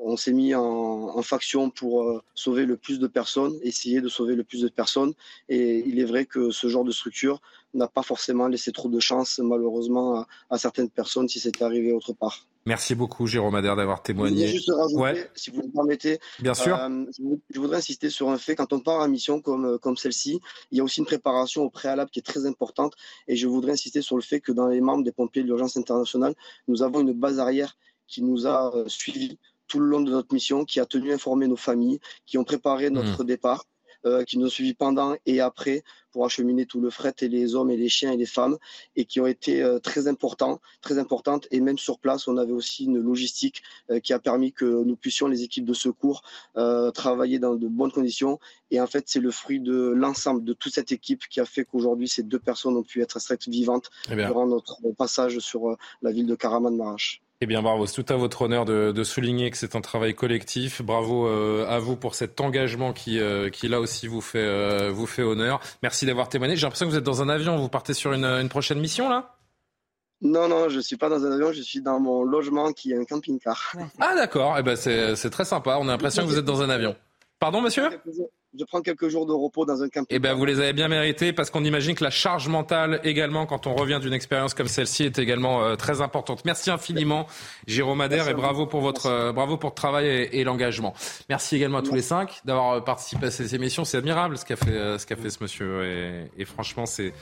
[0.00, 4.08] on s'est mis en, en faction pour euh, sauver le plus de personnes, essayer de
[4.08, 5.12] sauver le plus de personnes.
[5.48, 7.40] Et il est vrai que ce genre de structure
[7.74, 11.92] n'a pas forcément laissé trop de chance, malheureusement, à, à certaines personnes si c'était arrivé
[11.92, 12.46] autre part.
[12.66, 14.46] Merci beaucoup, Jérôme Adair, d'avoir Je voudrais témoigné.
[14.48, 15.30] juste rajouter, Ouais.
[15.34, 16.74] si vous me permettez, Bien sûr.
[16.76, 18.56] euh, je vou- je voudrais insister sur un fait.
[18.56, 20.40] Quand on part en mission comme, comme celle-ci,
[20.70, 22.94] il y a aussi une préparation au préalable qui est très importante.
[23.28, 25.76] Et je voudrais insister sur le fait que dans les membres des pompiers de l'urgence
[25.76, 26.34] internationale,
[26.66, 30.32] nous avons une base arrière qui nous a euh, suivis tout le long de notre
[30.32, 33.64] mission, qui a tenu informer nos familles, qui ont préparé notre départ,
[34.06, 35.82] euh, qui nous ont suivis pendant et après
[36.12, 38.58] pour acheminer tout le fret et les hommes et les chiens et les femmes
[38.96, 41.48] et qui ont été euh, très importants, très importantes.
[41.50, 44.94] Et même sur place, on avait aussi une logistique euh, qui a permis que nous
[44.94, 46.22] puissions, les équipes de secours,
[46.92, 48.38] travailler dans de bonnes conditions.
[48.70, 51.64] Et en fait, c'est le fruit de l'ensemble de toute cette équipe qui a fait
[51.64, 54.26] qu'aujourd'hui, ces deux personnes ont pu être extraites vivantes bien.
[54.26, 57.23] durant notre passage sur la ville de Karaman-Marash.
[57.40, 57.86] Eh bien, bravo.
[57.86, 60.82] C'est tout à votre honneur de, de souligner que c'est un travail collectif.
[60.82, 64.90] Bravo euh, à vous pour cet engagement qui, euh, qui là aussi, vous fait, euh,
[64.90, 65.60] vous fait honneur.
[65.82, 66.56] Merci d'avoir témoigné.
[66.56, 67.56] J'ai l'impression que vous êtes dans un avion.
[67.56, 69.36] Vous partez sur une, une prochaine mission, là?
[70.22, 72.96] Non, non, je suis pas dans un avion, je suis dans mon logement qui est
[72.96, 73.74] un camping-car.
[74.00, 74.56] Ah, d'accord.
[74.58, 75.76] Eh ben, c'est c'est très sympa.
[75.78, 76.96] On a l'impression que vous êtes dans un avion.
[77.38, 77.90] Pardon, monsieur?
[78.56, 80.06] Je prends quelques jours de repos dans un camping.
[80.10, 83.46] Eh ben, vous les avez bien mérités parce qu'on imagine que la charge mentale également,
[83.46, 86.44] quand on revient d'une expérience comme celle-ci, est également euh, très importante.
[86.44, 87.26] Merci infiniment,
[87.66, 90.94] Jérôme Adair, et bravo pour votre, euh, bravo pour le travail et, et l'engagement.
[91.28, 93.84] Merci également à tous les cinq d'avoir euh, participé à cette émission.
[93.84, 95.84] C'est admirable ce qu'a fait, euh, ce qu'a fait ce monsieur.
[95.84, 97.12] Et, et franchement, c'est,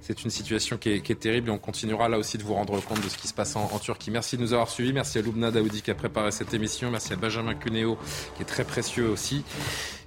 [0.00, 2.54] c'est une situation qui est, qui est terrible et on continuera là aussi de vous
[2.54, 4.10] rendre compte de ce qui se passe en, en Turquie.
[4.10, 4.94] Merci de nous avoir suivis.
[4.94, 6.90] Merci à Loubna Daoudi qui a préparé cette émission.
[6.90, 7.98] Merci à Benjamin Cuneo
[8.36, 9.44] qui est très précieux aussi.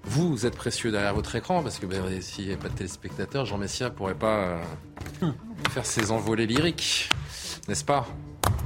[0.03, 3.45] Vous, êtes précieux derrière votre écran parce que ben, s'il n'y avait pas de téléspectateurs,
[3.45, 4.59] Jean Messia ne pourrait pas
[5.21, 5.31] euh,
[5.69, 7.09] faire ses envolées lyriques,
[7.67, 8.07] n'est-ce pas?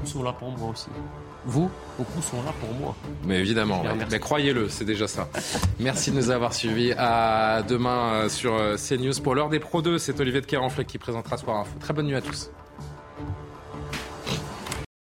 [0.04, 0.88] Ils sont là pour moi aussi.
[1.46, 1.70] Vous?
[1.98, 2.96] Beaucoup sont là pour moi.
[3.24, 5.30] Mais évidemment, mais croyez-le, c'est déjà ça.
[5.80, 6.94] Merci de nous avoir suivis.
[6.98, 9.14] À demain euh, sur euh, CNews.
[9.22, 11.78] Pour l'heure des Pro 2, c'est Olivier de Kéranfleck qui présentera Soir Info.
[11.80, 12.50] Très bonne nuit à tous.